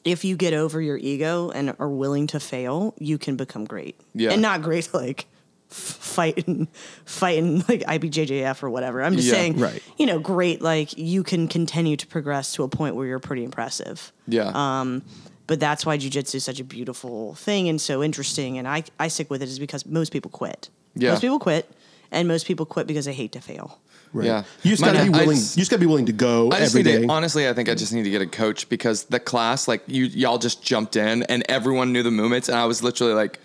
if 0.05 0.25
you 0.25 0.37
get 0.37 0.53
over 0.55 0.81
your 0.81 0.97
ego 0.99 1.51
and 1.51 1.75
are 1.79 1.89
willing 1.89 2.27
to 2.29 2.39
fail 2.41 2.95
you 2.99 3.19
can 3.19 3.37
become 3.37 3.65
great 3.65 4.01
Yeah. 4.15 4.31
and 4.33 4.41
not 4.43 4.63
great 4.63 4.89
like 4.95 5.27
fighting 5.69 6.67
fighting 7.05 7.59
like 7.69 7.81
IBJJF 7.81 8.63
or 8.63 8.71
whatever 8.71 9.03
i'm 9.03 9.15
just 9.17 9.29
Yeah, 9.29 9.35
saying 9.35 9.59
right. 9.59 9.83
you 9.99 10.07
know 10.07 10.19
great 10.19 10.63
like 10.63 10.97
you 10.97 11.23
can 11.23 11.47
continue 11.49 11.97
to 11.97 12.07
progress 12.07 12.53
to 12.55 12.63
a 12.63 12.69
point 12.69 12.95
where 12.97 13.07
you're 13.07 13.19
pretty 13.19 13.45
impressive 13.45 14.13
yeah. 14.27 14.51
um, 14.55 15.03
but 15.49 15.59
that's 15.59 15.85
why 15.85 15.99
jujitsu 15.99 16.37
is 16.37 16.45
such 16.45 16.61
a 16.61 16.65
beautiful 16.65 17.35
thing 17.35 17.69
and 17.69 17.81
so 17.81 18.03
interesting. 18.05 18.59
And 18.59 18.69
I, 18.69 18.85
I 19.01 19.09
stick 19.09 19.29
with 19.31 19.43
it 19.43 19.49
is 19.49 19.59
because 19.59 19.85
most 19.85 20.13
people 20.13 20.31
quit. 20.31 20.69
Yeah. 20.95 21.11
Most 21.11 21.23
people 21.23 21.39
quit, 21.41 21.69
and 22.13 22.29
most 22.29 22.47
people 22.47 22.65
quit 22.67 22.87
because 22.87 23.05
they 23.07 23.13
hate 23.13 23.33
to 23.33 23.41
fail. 23.41 23.81
Right. 24.13 24.27
Yeah. 24.27 24.45
you 24.63 24.71
just 24.71 24.83
got 24.83 24.93
to 24.93 24.99
Mine- 25.01 25.13
be 25.13 25.19
willing. 25.19 25.37
just- 25.37 25.57
you 25.57 25.61
just 25.63 25.71
got 25.71 25.77
to 25.77 25.81
be 25.81 25.87
willing 25.87 26.07
to 26.07 26.13
go 26.13 26.47
I 26.51 26.61
just 26.61 26.75
every 26.77 26.83
to, 26.85 27.07
honestly, 27.09 27.47
I 27.49 27.53
think 27.53 27.69
I 27.69 27.75
just 27.75 27.93
need 27.93 28.05
to 28.05 28.11
get 28.11 28.23
a 28.23 28.27
coach 28.27 28.69
because 28.69 29.05
the 29.05 29.21
class, 29.21 29.69
like 29.69 29.83
you, 29.87 30.05
y'all 30.05 30.39
just 30.39 30.63
jumped 30.63 30.97
in 30.97 31.25
and 31.25 31.43
everyone 31.49 31.93
knew 31.93 32.03
the 32.03 32.11
movements, 32.11 32.49
and 32.49 32.57
I 32.57 32.65
was 32.65 32.83
literally 32.83 33.13
like, 33.15 33.39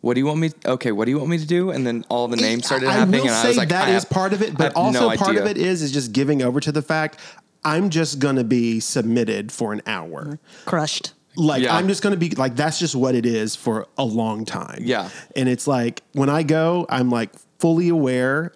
"What 0.00 0.14
do 0.14 0.20
you 0.20 0.26
want 0.26 0.40
me? 0.40 0.50
Okay, 0.64 0.90
what 0.92 1.04
do 1.04 1.10
you 1.10 1.18
want 1.18 1.28
me 1.30 1.38
to 1.38 1.46
do?" 1.46 1.70
And 1.70 1.86
then 1.86 2.04
all 2.08 2.28
the 2.28 2.36
names 2.36 2.64
started 2.66 2.88
I 2.88 2.92
happening, 2.92 3.20
will 3.22 3.28
and 3.28 3.36
say 3.36 3.44
I 3.44 3.48
was 3.48 3.56
like, 3.58 3.68
that 3.70 3.88
I 3.88 3.90
is 3.94 4.04
have- 4.04 4.10
part 4.10 4.32
of 4.32 4.40
it, 4.42 4.56
but 4.56 4.74
also 4.74 5.10
no 5.10 5.16
part 5.16 5.36
of 5.36 5.46
it 5.46 5.58
is 5.58 5.82
is 5.82 5.92
just 5.92 6.12
giving 6.12 6.40
over 6.42 6.60
to 6.60 6.72
the 6.72 6.82
fact 6.82 7.18
I'm 7.64 7.90
just 7.90 8.18
gonna 8.18 8.44
be 8.44 8.80
submitted 8.80 9.52
for 9.52 9.72
an 9.74 9.82
hour. 9.86 10.38
Crushed. 10.64 11.12
Like 11.36 11.62
Yeah. 11.62 11.74
I'm 11.76 11.88
just 11.88 12.02
gonna 12.02 12.16
be 12.16 12.30
like 12.30 12.56
that's 12.56 12.78
just 12.78 12.94
what 12.94 13.14
it 13.14 13.26
is 13.26 13.54
for 13.56 13.86
a 13.98 14.04
long 14.04 14.44
time. 14.44 14.80
Yeah. 14.82 15.10
and 15.34 15.48
it's 15.48 15.66
like 15.66 16.02
when 16.12 16.28
I 16.30 16.42
go, 16.42 16.86
I'm 16.88 17.10
like 17.10 17.30
fully 17.58 17.88
aware 17.88 18.52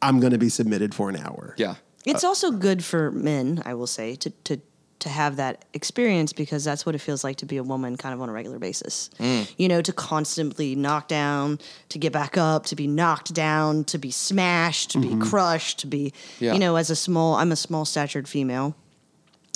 I'm 0.00 0.20
gonna 0.20 0.38
be 0.38 0.48
submitted 0.48 0.94
for 0.94 1.08
an 1.08 1.16
hour. 1.16 1.54
Yeah. 1.58 1.76
It's 2.04 2.24
also 2.24 2.50
good 2.50 2.84
for 2.84 3.12
men, 3.12 3.62
I 3.64 3.74
will 3.74 3.86
say, 3.86 4.16
to 4.16 4.30
to 4.30 4.60
to 4.98 5.08
have 5.08 5.34
that 5.34 5.64
experience 5.74 6.32
because 6.32 6.62
that's 6.62 6.86
what 6.86 6.94
it 6.94 6.98
feels 6.98 7.24
like 7.24 7.34
to 7.36 7.44
be 7.46 7.56
a 7.56 7.62
woman 7.64 7.96
kind 7.96 8.14
of 8.14 8.20
on 8.20 8.28
a 8.28 8.32
regular 8.32 8.60
basis. 8.60 9.10
Mm. 9.18 9.52
You 9.58 9.66
know, 9.66 9.82
to 9.82 9.92
constantly 9.92 10.76
knock 10.76 11.08
down, 11.08 11.58
to 11.88 11.98
get 11.98 12.12
back 12.12 12.38
up, 12.38 12.66
to 12.66 12.76
be 12.76 12.86
knocked 12.86 13.34
down, 13.34 13.82
to 13.84 13.98
be 13.98 14.12
smashed, 14.12 14.90
to 14.90 15.00
be 15.00 15.16
crushed, 15.16 15.80
to 15.80 15.88
be 15.88 16.12
Yeah. 16.38 16.52
you 16.52 16.60
know, 16.60 16.76
as 16.76 16.88
a 16.90 16.94
small 16.96 17.34
I'm 17.34 17.50
a 17.50 17.56
small 17.56 17.84
statured 17.84 18.28
female. 18.28 18.76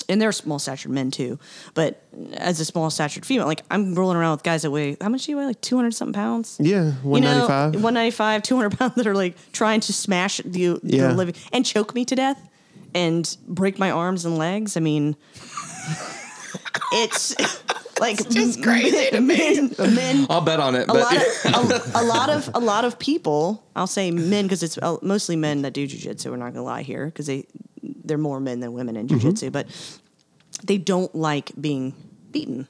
And 0.08 0.22
they're 0.22 0.30
small 0.32 0.58
statured 0.60 0.92
men 0.92 1.10
too, 1.10 1.38
but 1.74 2.00
as 2.34 2.60
a 2.60 2.64
small 2.64 2.90
statured 2.90 3.26
female, 3.26 3.46
like 3.46 3.62
I'm 3.72 3.94
rolling 3.96 4.16
around 4.16 4.32
with 4.36 4.44
guys 4.44 4.62
that 4.62 4.70
weigh 4.70 4.96
how 5.00 5.08
much 5.08 5.24
do 5.26 5.32
you 5.32 5.36
weigh? 5.38 5.46
Like 5.46 5.60
two 5.60 5.74
hundred 5.76 5.94
something 5.94 6.12
pounds. 6.12 6.56
Yeah, 6.60 6.92
one 7.02 7.22
ninety 7.22 7.46
five. 7.46 7.74
You 7.74 7.80
know, 7.80 7.84
195, 7.84 8.42
200 8.44 8.78
pounds 8.78 8.94
that 8.94 9.06
are 9.06 9.14
like 9.14 9.34
trying 9.52 9.80
to 9.80 9.92
smash 9.92 10.40
the, 10.44 10.78
Yeah. 10.84 11.08
the 11.08 11.14
living 11.14 11.34
and 11.52 11.66
choke 11.66 11.92
me 11.94 12.04
to 12.04 12.14
death 12.14 12.40
and 12.94 13.36
break 13.48 13.78
my 13.80 13.90
arms 13.90 14.24
and 14.24 14.38
legs. 14.38 14.76
I 14.76 14.80
mean, 14.80 15.16
it's 16.92 17.34
like 18.00 18.28
just 18.30 18.62
crazy 18.62 19.10
to 19.10 19.20
me. 19.20 19.36
Men, 19.78 19.94
men 19.94 20.26
I'll 20.30 20.40
bet 20.40 20.60
on 20.60 20.74
it. 20.74 20.84
a 20.84 20.86
but 20.86 20.96
lot 21.00 21.16
of 21.16 21.24
a, 21.72 21.90
a 21.94 22.04
lot 22.04 22.30
of 22.30 22.50
a 22.54 22.60
lot 22.60 22.84
of 22.84 22.98
people. 22.98 23.64
I'll 23.74 23.86
say 23.86 24.10
men 24.10 24.44
because 24.46 24.62
it's 24.62 24.78
uh, 24.78 24.96
mostly 25.02 25.36
men 25.36 25.62
that 25.62 25.72
do 25.72 25.86
jujitsu. 25.86 26.30
We're 26.30 26.36
not 26.36 26.52
gonna 26.52 26.64
lie 26.64 26.82
here 26.82 27.06
because 27.06 27.26
they 27.26 27.46
they're 27.82 28.18
more 28.18 28.40
men 28.40 28.60
than 28.60 28.72
women 28.72 28.96
in 28.96 29.08
jujitsu, 29.08 29.50
but 29.52 29.66
they 30.64 30.78
don't 30.78 31.14
like 31.14 31.52
being 31.60 31.94
beaten 32.32 32.66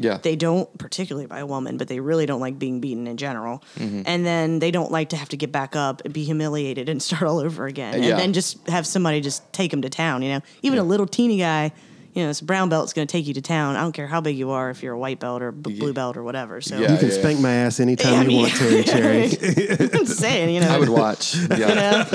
yeah. 0.00 0.18
they 0.18 0.36
don't 0.36 0.76
particularly 0.78 1.26
by 1.26 1.38
a 1.40 1.46
woman 1.46 1.76
but 1.76 1.88
they 1.88 1.98
really 2.00 2.24
don't 2.26 2.40
like 2.40 2.56
being 2.58 2.80
beaten 2.80 3.06
in 3.06 3.16
general 3.16 3.62
Mm-hmm. 3.76 4.02
and 4.06 4.24
then 4.24 4.58
they 4.60 4.70
don't 4.70 4.90
like 4.92 5.08
to 5.10 5.16
have 5.16 5.28
to 5.30 5.36
get 5.36 5.50
back 5.52 5.74
up 5.76 6.02
and 6.04 6.12
be 6.14 6.22
humiliated 6.24 6.88
and 6.88 7.02
start 7.08 7.22
all 7.22 7.38
over 7.38 7.66
again 7.66 8.02
Yeah. 8.02 8.10
and 8.10 8.18
then 8.18 8.32
just 8.32 8.66
have 8.68 8.86
somebody 8.86 9.20
just 9.20 9.50
take 9.52 9.70
them 9.72 9.82
to 9.82 9.88
town 9.90 10.22
you 10.22 10.30
know 10.34 10.40
even 10.62 10.78
a 10.78 10.84
little 10.84 11.06
teeny 11.06 11.38
guy 11.38 11.72
you 12.18 12.24
know, 12.24 12.30
this 12.30 12.40
brown 12.40 12.68
belt's 12.68 12.92
going 12.92 13.06
to 13.06 13.12
take 13.12 13.28
you 13.28 13.34
to 13.34 13.40
town. 13.40 13.76
I 13.76 13.82
don't 13.82 13.92
care 13.92 14.08
how 14.08 14.20
big 14.20 14.36
you 14.36 14.50
are, 14.50 14.70
if 14.70 14.82
you're 14.82 14.94
a 14.94 14.98
white 14.98 15.20
belt 15.20 15.40
or 15.40 15.52
b- 15.52 15.78
blue 15.78 15.92
belt 15.92 16.16
or 16.16 16.24
whatever. 16.24 16.60
So 16.60 16.76
Yeah. 16.76 16.92
You 16.94 16.98
can 16.98 17.12
spank 17.12 17.38
my 17.38 17.52
ass 17.52 17.78
anytime 17.78 18.12
Yeah, 18.12 18.18
I 18.18 18.22
you 18.22 18.28
mean- 18.28 18.40
want, 18.42 18.54
Terry 18.54 18.82
Cherry. 18.82 19.24
I'm 19.94 20.04
saying, 20.04 20.52
you 20.52 20.60
know, 20.60 20.68
I 20.68 20.78
would 20.80 20.88
watch. 20.88 21.36
Yeah. 21.36 22.08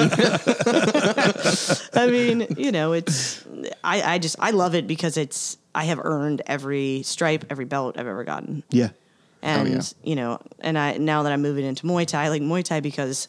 I 1.94 2.08
mean, 2.12 2.48
you 2.58 2.72
know, 2.74 2.92
it's 2.94 3.46
I, 3.84 4.02
I 4.16 4.18
just 4.20 4.36
I 4.40 4.52
love 4.52 4.76
it 4.76 4.88
because 4.88 5.16
it's 5.18 5.58
I 5.74 5.86
have 5.86 6.00
earned 6.04 6.42
every 6.48 7.04
stripe, 7.04 7.46
every 7.50 7.66
belt 7.66 7.98
I've 7.98 8.08
ever 8.08 8.24
gotten. 8.26 8.64
yeah. 8.72 8.90
and 9.42 9.68
oh, 9.68 9.72
yeah. 9.72 9.82
you 10.04 10.16
know, 10.16 10.40
and 10.60 10.78
I 10.78 10.98
now 10.98 11.24
that 11.24 11.32
I'm 11.32 11.42
moving 11.42 11.66
into 11.66 11.86
Muay 11.88 12.06
Thai, 12.06 12.26
I 12.26 12.28
like 12.30 12.42
Muay 12.42 12.64
Thai 12.64 12.80
because 12.82 13.28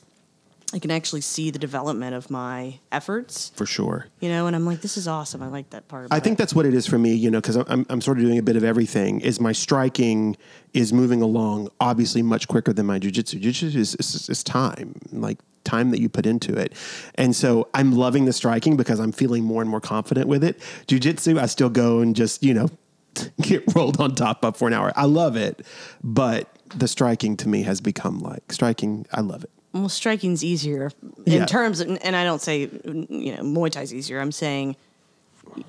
I 0.74 0.80
can 0.80 0.90
actually 0.90 1.20
see 1.20 1.52
the 1.52 1.58
development 1.60 2.16
of 2.16 2.30
my 2.30 2.80
efforts, 2.90 3.52
For 3.54 3.64
sure. 3.64 4.08
you 4.18 4.28
know, 4.28 4.48
and 4.48 4.56
I'm 4.56 4.66
like, 4.66 4.80
this 4.80 4.96
is 4.96 5.06
awesome. 5.06 5.40
I 5.40 5.46
like 5.46 5.70
that 5.70 5.86
part. 5.86 6.08
I 6.10 6.18
think 6.18 6.34
it. 6.34 6.38
that's 6.38 6.52
what 6.52 6.66
it 6.66 6.74
is 6.74 6.84
for 6.84 6.98
me, 6.98 7.14
you 7.14 7.30
know, 7.30 7.40
because 7.40 7.54
I'm, 7.54 7.86
I'm 7.88 8.00
sort 8.00 8.18
of 8.18 8.24
doing 8.24 8.38
a 8.38 8.42
bit 8.42 8.56
of 8.56 8.64
everything. 8.64 9.20
Is 9.20 9.40
my 9.40 9.52
striking 9.52 10.36
is 10.72 10.92
moving 10.92 11.22
along 11.22 11.68
obviously 11.80 12.22
much 12.22 12.48
quicker 12.48 12.72
than 12.72 12.86
my 12.86 12.98
jujitsu. 12.98 13.40
Jujitsu 13.40 13.76
is, 13.76 13.94
is, 13.94 14.28
is 14.28 14.42
time, 14.42 14.96
like 15.12 15.38
time 15.62 15.92
that 15.92 16.00
you 16.00 16.08
put 16.08 16.26
into 16.26 16.52
it, 16.56 16.72
and 17.14 17.36
so 17.36 17.68
I'm 17.72 17.92
loving 17.92 18.24
the 18.24 18.32
striking 18.32 18.76
because 18.76 18.98
I'm 18.98 19.12
feeling 19.12 19.44
more 19.44 19.62
and 19.62 19.70
more 19.70 19.80
confident 19.80 20.26
with 20.26 20.42
it. 20.42 20.58
Jujitsu, 20.88 21.38
I 21.38 21.46
still 21.46 21.70
go 21.70 22.00
and 22.00 22.16
just 22.16 22.42
you 22.42 22.52
know 22.52 22.68
get 23.40 23.62
rolled 23.76 24.00
on 24.00 24.16
top 24.16 24.44
of 24.44 24.56
for 24.56 24.66
an 24.66 24.74
hour. 24.74 24.92
I 24.96 25.04
love 25.04 25.36
it, 25.36 25.64
but 26.02 26.48
the 26.74 26.88
striking 26.88 27.36
to 27.36 27.48
me 27.48 27.62
has 27.62 27.80
become 27.80 28.18
like 28.18 28.50
striking. 28.50 29.06
I 29.12 29.20
love 29.20 29.44
it. 29.44 29.50
Well, 29.74 29.88
striking's 29.90 30.42
easier 30.42 30.90
in 31.26 31.32
Yeah. 31.32 31.44
terms, 31.46 31.80
of, 31.80 31.98
and 32.02 32.16
I 32.16 32.24
don't 32.24 32.40
say 32.40 32.60
you 32.84 33.36
know 33.36 33.42
Muay 33.42 33.70
Thai's 33.70 33.92
easier. 33.92 34.20
I'm 34.20 34.32
saying 34.32 34.76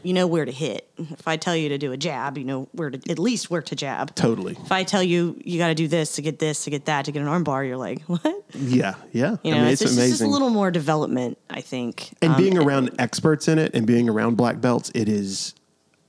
you 0.04 0.14
know 0.14 0.26
where 0.26 0.46
to 0.46 0.52
hit. 0.52 0.88
If 0.98 1.28
I 1.28 1.36
tell 1.38 1.56
you 1.56 1.70
to 1.70 1.78
do 1.78 1.92
a 1.92 1.98
jab, 1.98 2.38
you 2.38 2.44
know 2.46 2.68
where 2.72 2.90
to 2.90 3.12
at 3.12 3.20
least 3.20 3.50
where 3.52 3.62
to 3.64 3.76
jab. 3.76 4.16
Totally. 4.16 4.54
If 4.64 4.72
I 4.72 4.84
tell 4.84 5.04
you 5.04 5.40
you 5.44 5.58
got 5.60 5.68
to 5.68 5.76
do 5.76 5.88
this 5.88 6.16
to 6.16 6.22
get 6.22 6.40
this 6.40 6.64
to 6.64 6.70
get 6.70 6.86
that 6.86 7.06
to 7.06 7.12
get 7.12 7.22
an 7.22 7.28
armbar, 7.28 7.68
you're 7.68 7.78
like, 7.78 8.02
what? 8.08 8.44
Yeah, 8.54 8.94
yeah. 9.12 9.36
You 9.44 9.52
know, 9.52 9.58
I 9.58 9.62
mean, 9.64 9.72
it's, 9.74 9.82
it's, 9.82 9.94
amazing. 9.94 10.12
just 10.12 10.22
a 10.22 10.28
little 10.28 10.50
more 10.50 10.72
development, 10.72 11.38
I 11.50 11.62
think. 11.62 12.12
and 12.22 12.32
Um, 12.34 12.38
being 12.38 12.58
around 12.58 12.92
experts 13.00 13.48
in 13.48 13.60
it 13.60 13.76
and 13.76 13.86
being 13.86 14.08
around 14.10 14.38
black 14.38 14.62
belts, 14.62 14.92
it 14.96 15.10
is 15.10 15.54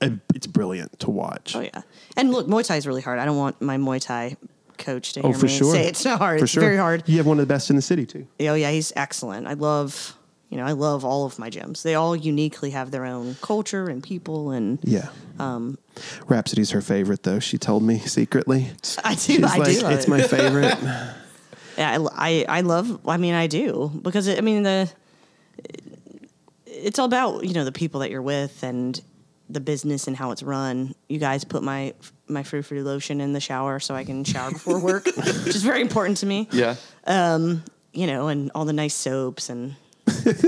it's 0.01 0.45
brilliant 0.47 0.99
to 0.99 1.09
watch. 1.11 1.55
Oh 1.55 1.61
yeah, 1.61 1.81
and 2.15 2.31
look, 2.31 2.47
Muay 2.47 2.65
Thai 2.65 2.75
is 2.77 2.85
really 2.87 3.01
hard. 3.01 3.17
I 3.19 3.25
don't 3.25 3.37
want 3.37 3.59
my 3.61 3.77
Muay 3.77 3.99
Thai 3.99 4.37
coach 4.77 5.13
to 5.13 5.21
Oh, 5.21 5.33
for 5.33 5.45
me 5.45 5.51
sure. 5.51 5.71
say 5.73 5.87
it's 5.87 6.05
not 6.05 6.19
hard. 6.19 6.39
For 6.39 6.45
it's 6.45 6.53
sure. 6.53 6.61
very 6.61 6.77
hard. 6.77 7.03
You 7.07 7.17
have 7.17 7.25
one 7.25 7.39
of 7.39 7.47
the 7.47 7.53
best 7.53 7.69
in 7.69 7.75
the 7.75 7.81
city 7.81 8.05
too. 8.05 8.27
Oh 8.41 8.53
yeah, 8.53 8.71
he's 8.71 8.93
excellent. 8.95 9.47
I 9.47 9.53
love, 9.53 10.15
you 10.49 10.57
know, 10.57 10.65
I 10.65 10.71
love 10.73 11.03
all 11.05 11.25
of 11.25 11.37
my 11.39 11.49
gyms. 11.49 11.81
They 11.83 11.95
all 11.95 12.15
uniquely 12.15 12.69
have 12.71 12.91
their 12.91 13.05
own 13.05 13.35
culture 13.41 13.87
and 13.89 14.01
people, 14.03 14.51
and 14.51 14.79
Yeah. 14.83 15.09
Um, 15.39 15.77
Rhapsody's 16.27 16.71
her 16.71 16.81
favorite 16.81 17.23
though. 17.23 17.39
She 17.39 17.57
told 17.57 17.83
me 17.83 17.99
secretly. 17.99 18.69
I 19.03 19.13
do. 19.15 19.19
She's 19.19 19.43
I 19.43 19.57
like, 19.57 19.79
do. 19.79 19.87
It's 19.87 20.05
it. 20.05 20.09
my 20.09 20.21
favorite. 20.21 20.77
Yeah, 21.77 21.99
I, 22.15 22.45
I, 22.49 22.57
I 22.57 22.61
love. 22.61 23.07
I 23.07 23.17
mean, 23.17 23.35
I 23.35 23.45
do 23.45 23.91
because 24.01 24.25
it, 24.25 24.39
I 24.39 24.41
mean 24.41 24.63
the. 24.63 24.89
It's 26.65 26.99
all 26.99 27.05
about 27.05 27.43
you 27.45 27.53
know 27.53 27.63
the 27.65 27.71
people 27.71 27.99
that 28.01 28.09
you're 28.11 28.21
with 28.21 28.63
and 28.63 28.99
the 29.49 29.59
business 29.59 30.07
and 30.07 30.15
how 30.15 30.31
it's 30.31 30.43
run. 30.43 30.95
You 31.07 31.19
guys 31.19 31.43
put 31.43 31.63
my 31.63 31.93
my 32.27 32.43
frou 32.43 32.61
frou 32.61 32.83
lotion 32.83 33.21
in 33.21 33.33
the 33.33 33.39
shower 33.39 33.79
so 33.79 33.95
I 33.95 34.03
can 34.03 34.23
shower 34.23 34.51
before 34.51 34.79
work, 34.79 35.05
which 35.15 35.55
is 35.55 35.63
very 35.63 35.81
important 35.81 36.17
to 36.17 36.25
me. 36.25 36.47
Yeah. 36.51 36.75
You 37.93 38.05
know, 38.05 38.27
and 38.27 38.51
all 38.53 38.65
the 38.65 38.73
nice 38.73 38.93
soaps 38.93 39.49
and 39.49 39.75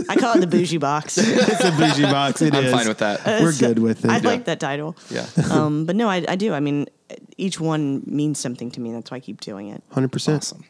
I 0.08 0.16
call 0.18 0.36
it 0.36 0.42
the 0.42 0.48
bougie 0.48 0.78
box. 0.78 1.18
it's 1.22 1.64
a 1.64 1.72
bougie 1.72 2.04
box. 2.04 2.42
It 2.42 2.54
I'm 2.56 2.66
is. 2.66 2.72
fine 2.72 2.88
with 2.88 3.00
that. 3.00 3.26
We're 3.26 3.54
good 3.54 3.80
with 3.80 4.06
it. 4.06 4.12
I 4.12 4.20
like 4.20 4.46
that 4.46 4.60
title. 4.60 4.96
Yeah. 5.10 5.28
Um, 5.52 5.86
but 5.86 5.96
no, 5.96 6.08
I, 6.10 6.24
I 6.28 6.36
do. 6.36 6.54
I 6.54 6.60
mean, 6.60 6.88
each 7.38 7.60
one 7.60 8.04
means 8.06 8.40
something 8.40 8.72
to 8.72 8.80
me. 8.80 8.92
That's 8.94 9.12
why 9.12 9.18
I 9.18 9.20
keep 9.20 9.42
doing 9.42 9.70
it. 9.70 9.84
Hundred 9.92 10.12
percent. 10.12 10.44
Awesome. 10.44 10.64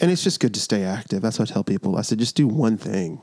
And 0.00 0.10
it's 0.10 0.22
just 0.22 0.40
good 0.40 0.54
to 0.54 0.60
stay 0.60 0.82
active. 0.82 1.22
That's 1.22 1.38
what 1.38 1.50
I 1.50 1.54
tell 1.54 1.64
people. 1.64 1.96
I 1.96 2.02
said, 2.02 2.18
just 2.18 2.36
do 2.36 2.46
one 2.48 2.76
thing. 2.76 3.20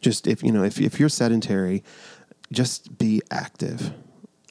Just 0.00 0.26
if 0.26 0.42
you 0.42 0.52
know, 0.52 0.62
if 0.62 0.80
if 0.80 1.00
you're 1.00 1.08
sedentary, 1.08 1.82
just 2.52 2.96
be 2.98 3.20
active. 3.30 3.92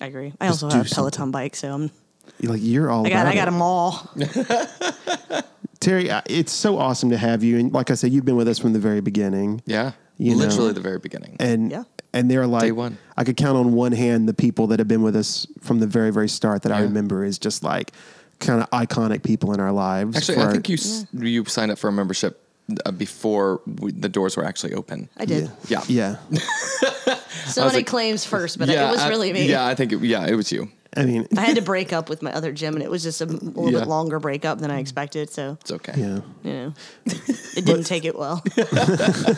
I 0.02 0.06
agree. 0.06 0.34
I 0.39 0.48
Just 0.48 0.64
also 0.64 0.70
do 0.76 0.78
have 0.84 0.91
a 0.91 0.95
Peloton 0.95 1.18
something. 1.18 1.32
bike, 1.32 1.56
so 1.56 1.74
I'm. 1.74 1.91
You're 2.39 2.52
Like 2.52 2.62
you're 2.64 2.91
all. 2.91 3.06
I 3.08 3.10
got. 3.10 3.22
about 3.22 3.32
I 3.32 3.36
got 3.36 3.48
it. 3.48 3.52
them 3.52 3.62
all. 3.62 4.12
Terry, 5.80 6.12
I- 6.12 6.24
it's 6.28 6.52
so 6.52 6.78
awesome 6.78 7.10
to 7.12 7.18
have 7.18 7.43
you. 7.43 7.58
And 7.60 7.72
like 7.74 7.91
I 7.91 7.93
said, 7.95 8.12
you've 8.12 8.26
been 8.26 8.36
with 8.36 8.48
us 8.48 8.58
from 8.60 8.74
the 8.74 8.80
very 8.80 9.02
beginning. 9.02 9.62
Yeah. 9.66 9.91
You 10.18 10.32
know? 10.32 10.45
Literally 10.45 10.74
the 10.74 10.82
very 10.82 10.98
beginning. 11.00 11.38
and 11.39 11.70
Yeah. 11.72 11.84
and 12.14 12.30
they're 12.30 12.48
like 12.48 12.64
Day 12.64 12.72
one. 12.72 12.98
I 13.16 13.24
could 13.24 13.38
count 13.38 13.58
on 13.58 13.74
one 13.74 13.91
hand 13.91 14.28
the 14.28 14.34
people 14.34 14.68
that 14.68 14.80
have 14.80 14.88
been 14.88 15.04
with 15.04 15.16
us 15.16 15.45
from 15.62 15.80
the 15.80 15.86
very 15.88 16.12
very 16.12 16.28
start 16.30 16.64
that 16.64 16.72
I 16.72 16.80
Yeah. 16.80 16.86
remember 16.86 17.24
is 17.24 17.38
just 17.38 17.64
like 17.64 17.91
kind 18.39 18.62
of 18.62 18.70
iconic 18.72 19.22
people 19.24 19.54
in 19.54 19.60
our 19.60 19.72
lives. 19.72 20.18
Actually, 20.18 20.36
for 20.36 20.41
I 20.41 20.45
our- 20.45 20.52
think 20.52 20.70
you 20.70 20.76
s 20.76 21.06
you 21.14 21.45
signed 21.45 21.72
up 21.72 21.78
for 21.78 21.88
a 21.88 21.91
membership 21.91 22.43
uh, 22.86 22.91
before 22.91 23.61
we, 23.65 23.91
the 23.91 24.09
doors 24.09 24.36
were 24.38 24.45
actually 24.45 24.74
open. 24.74 25.09
I 25.18 25.26
did. 25.26 25.49
Yeah. 25.68 25.84
yeah. 25.88 26.18
Somebody 27.47 27.78
like- 27.78 27.88
claims 27.88 28.26
first, 28.26 28.57
but 28.59 28.68
yeah, 28.68 28.88
it 28.89 28.91
was 28.91 29.01
I- 29.01 29.09
really 29.09 29.32
me. 29.34 29.47
Yeah, 29.49 29.65
I 29.65 29.76
think 29.76 29.93
it, 29.93 30.01
yeah, 30.01 30.26
it 30.28 30.36
was 30.36 30.51
you. 30.51 30.70
I 30.95 31.05
mean, 31.05 31.28
I 31.38 31.41
had 31.41 31.57
to 31.57 31.61
break 31.61 31.93
up 31.93 32.09
with 32.09 32.24
my 32.24 32.32
other 32.34 32.51
gym, 32.51 32.74
and 32.74 32.82
it 32.82 32.89
was 32.89 33.03
just 33.03 33.22
a 33.22 33.26
little 33.26 33.72
Yeah. 33.72 33.80
bit 33.80 33.88
longer 33.88 34.20
breakup 34.20 34.59
than 34.59 34.72
I 34.72 34.80
expected. 34.80 35.30
So 35.30 35.57
It's 35.61 35.72
okay. 35.72 35.93
yeah. 35.95 36.20
you 36.43 36.53
know, 36.53 36.74
it 37.05 37.65
didn't 37.65 37.84
take 37.84 38.03
it 38.05 38.18
well. 38.18 38.43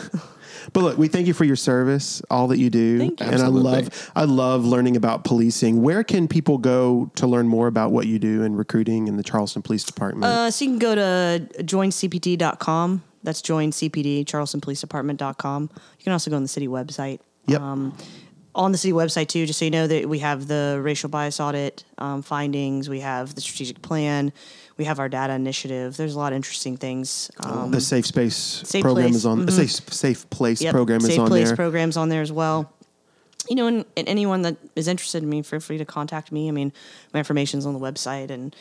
But 0.74 0.82
look, 0.82 0.98
we 0.98 1.08
thank 1.08 1.26
you 1.26 1.32
for 1.32 1.44
your 1.44 1.56
service, 1.56 2.20
all 2.30 2.48
that 2.48 2.58
you 2.58 2.68
do, 2.70 2.98
Thank 2.98 3.20
you. 3.20 3.26
and 3.26 3.34
Absolutely. 3.34 3.70
I 3.70 3.74
love 3.80 4.10
I 4.16 4.24
love 4.24 4.64
learning 4.66 4.94
about 4.94 5.24
policing. 5.24 5.80
Where 5.82 6.04
can 6.04 6.28
people 6.28 6.58
go 6.58 7.10
to 7.16 7.26
learn 7.26 7.48
more 7.48 7.66
about 7.66 7.92
what 7.92 8.06
you 8.06 8.18
do 8.18 8.42
in 8.42 8.54
recruiting 8.54 9.08
in 9.08 9.16
the 9.16 9.22
Charleston 9.22 9.62
Police 9.62 9.84
Department? 9.84 10.24
Uh, 10.26 10.50
so 10.50 10.64
you 10.64 10.72
can 10.72 10.78
go 10.78 10.94
to 10.94 11.46
joincpd.com. 11.62 13.02
That's 13.22 13.42
joincpd, 13.42 14.24
charlestonpolicedepartment.com. 14.24 15.70
You 15.98 16.04
can 16.04 16.12
also 16.12 16.30
go 16.30 16.36
on 16.36 16.42
the 16.42 16.48
city 16.48 16.68
website. 16.68 17.20
yep. 17.46 17.60
um, 17.60 17.94
on 18.54 18.72
the 18.72 18.78
city 18.78 18.92
website 18.92 19.28
too, 19.28 19.46
just 19.46 19.58
so 19.58 19.64
you 19.64 19.70
know 19.70 19.86
that 19.86 20.08
we 20.08 20.18
have 20.18 20.48
the 20.48 20.80
racial 20.82 21.08
bias 21.08 21.38
audit 21.38 21.84
um, 21.98 22.22
findings, 22.22 22.88
we 22.88 23.00
have 23.00 23.34
the 23.34 23.40
strategic 23.40 23.80
plan, 23.80 24.32
we 24.76 24.84
have 24.84 24.98
our 24.98 25.08
data 25.08 25.32
initiative. 25.34 25.96
There's 25.96 26.14
a 26.14 26.18
lot 26.18 26.32
of 26.32 26.36
interesting 26.36 26.76
things. 26.76 27.30
Um, 27.44 27.70
the 27.70 27.80
safe 27.80 28.06
space 28.06 28.34
Safe 28.34 28.82
program 28.82 29.06
Place, 29.06 29.16
is 29.16 29.26
on. 29.26 29.46
The 29.46 29.52
safe 29.52 29.70
safe 29.92 30.28
place 30.30 30.62
yep, 30.62 30.72
program 30.72 31.00
safe 31.00 31.12
is 31.12 31.18
on 31.18 31.28
place 31.28 31.48
there. 31.48 31.56
programs 31.56 31.96
on 31.96 32.08
there 32.08 32.22
as 32.22 32.32
well. 32.32 32.72
You 33.48 33.56
know, 33.56 33.66
and, 33.66 33.84
and 33.96 34.08
anyone 34.08 34.42
that 34.42 34.56
is 34.76 34.86
interested 34.86 35.22
in 35.22 35.28
me, 35.28 35.42
feel 35.42 35.60
free 35.60 35.78
to 35.78 35.84
contact 35.84 36.30
me. 36.30 36.48
I 36.48 36.50
mean, 36.52 36.72
my 37.12 37.18
information's 37.18 37.66
on 37.66 37.74
the 37.74 37.80
website, 37.80 38.30
and 38.30 38.54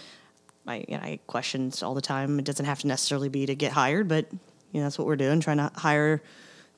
I, 0.67 0.85
you 0.87 0.97
know, 0.97 1.03
I 1.03 1.09
get 1.11 1.27
questions 1.27 1.83
all 1.83 1.93
the 1.93 2.01
time. 2.01 2.39
It 2.39 2.45
doesn't 2.45 2.65
have 2.65 2.79
to 2.79 2.87
necessarily 2.87 3.29
be 3.29 3.45
to 3.45 3.55
get 3.55 3.71
hired, 3.71 4.07
but 4.07 4.27
you 4.71 4.79
know, 4.79 4.85
that's 4.85 4.97
what 4.97 5.07
we're 5.07 5.15
doing, 5.15 5.39
trying 5.39 5.57
to 5.57 5.71
hire 5.75 6.21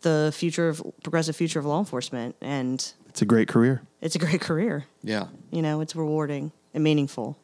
the 0.01 0.31
future 0.35 0.69
of 0.69 0.81
progressive 1.03 1.35
future 1.35 1.59
of 1.59 1.65
law 1.65 1.79
enforcement, 1.79 2.35
and 2.41 2.91
it's 3.09 3.21
a 3.21 3.25
great 3.25 3.47
career. 3.47 3.81
it's 4.01 4.15
a 4.15 4.19
great 4.19 4.41
career. 4.41 4.85
Yeah. 5.03 5.27
you 5.51 5.61
know, 5.61 5.81
it's 5.81 5.95
rewarding 5.95 6.51
and 6.73 6.83
meaningful. 6.83 7.37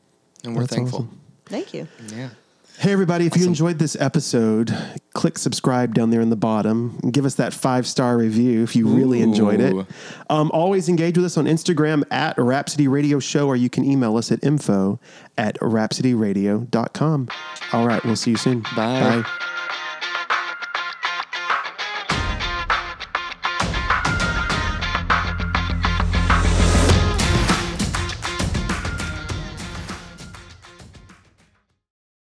And 0.44 0.56
we're 0.56 0.62
That's 0.62 0.76
thankful. 0.76 1.00
awesome. 1.00 1.22
Thank 1.46 1.74
you. 1.74 1.88
Yeah. 2.16 2.30
Hey, 2.80 2.92
everybody, 2.94 3.26
if 3.26 3.36
you 3.36 3.48
enjoyed 3.48 3.80
this 3.80 3.96
episode, 4.00 4.72
click 5.14 5.40
subscribe 5.40 5.96
down 5.96 6.12
there 6.12 6.22
in 6.22 6.30
the 6.30 6.36
bottom 6.36 7.00
and 7.02 7.12
give 7.12 7.26
us 7.26 7.34
that 7.36 7.52
five 7.52 7.88
star 7.88 8.16
review 8.18 8.62
if 8.62 8.76
you 8.76 8.88
really 8.88 9.22
enjoyed 9.22 9.60
it. 9.60 9.76
Um, 10.30 10.52
always 10.54 10.88
engage 10.88 11.18
with 11.18 11.26
us 11.26 11.38
on 11.38 11.46
Instagram 11.46 12.04
at 12.12 12.38
Rhapsody 12.38 12.88
Radio 12.88 13.18
Show, 13.20 13.48
or 13.48 13.56
you 13.56 13.68
can 13.70 13.84
email 13.84 14.16
us 14.16 14.32
at 14.32 14.44
info 14.44 15.00
at 15.40 15.60
rhapsodyradio.com. 15.60 17.30
All 17.74 17.88
right, 17.88 18.04
we'll 18.06 18.16
see 18.16 18.32
you 18.32 18.38
soon. 18.38 18.60
Bye. 18.76 19.24
Bye. 19.24 19.54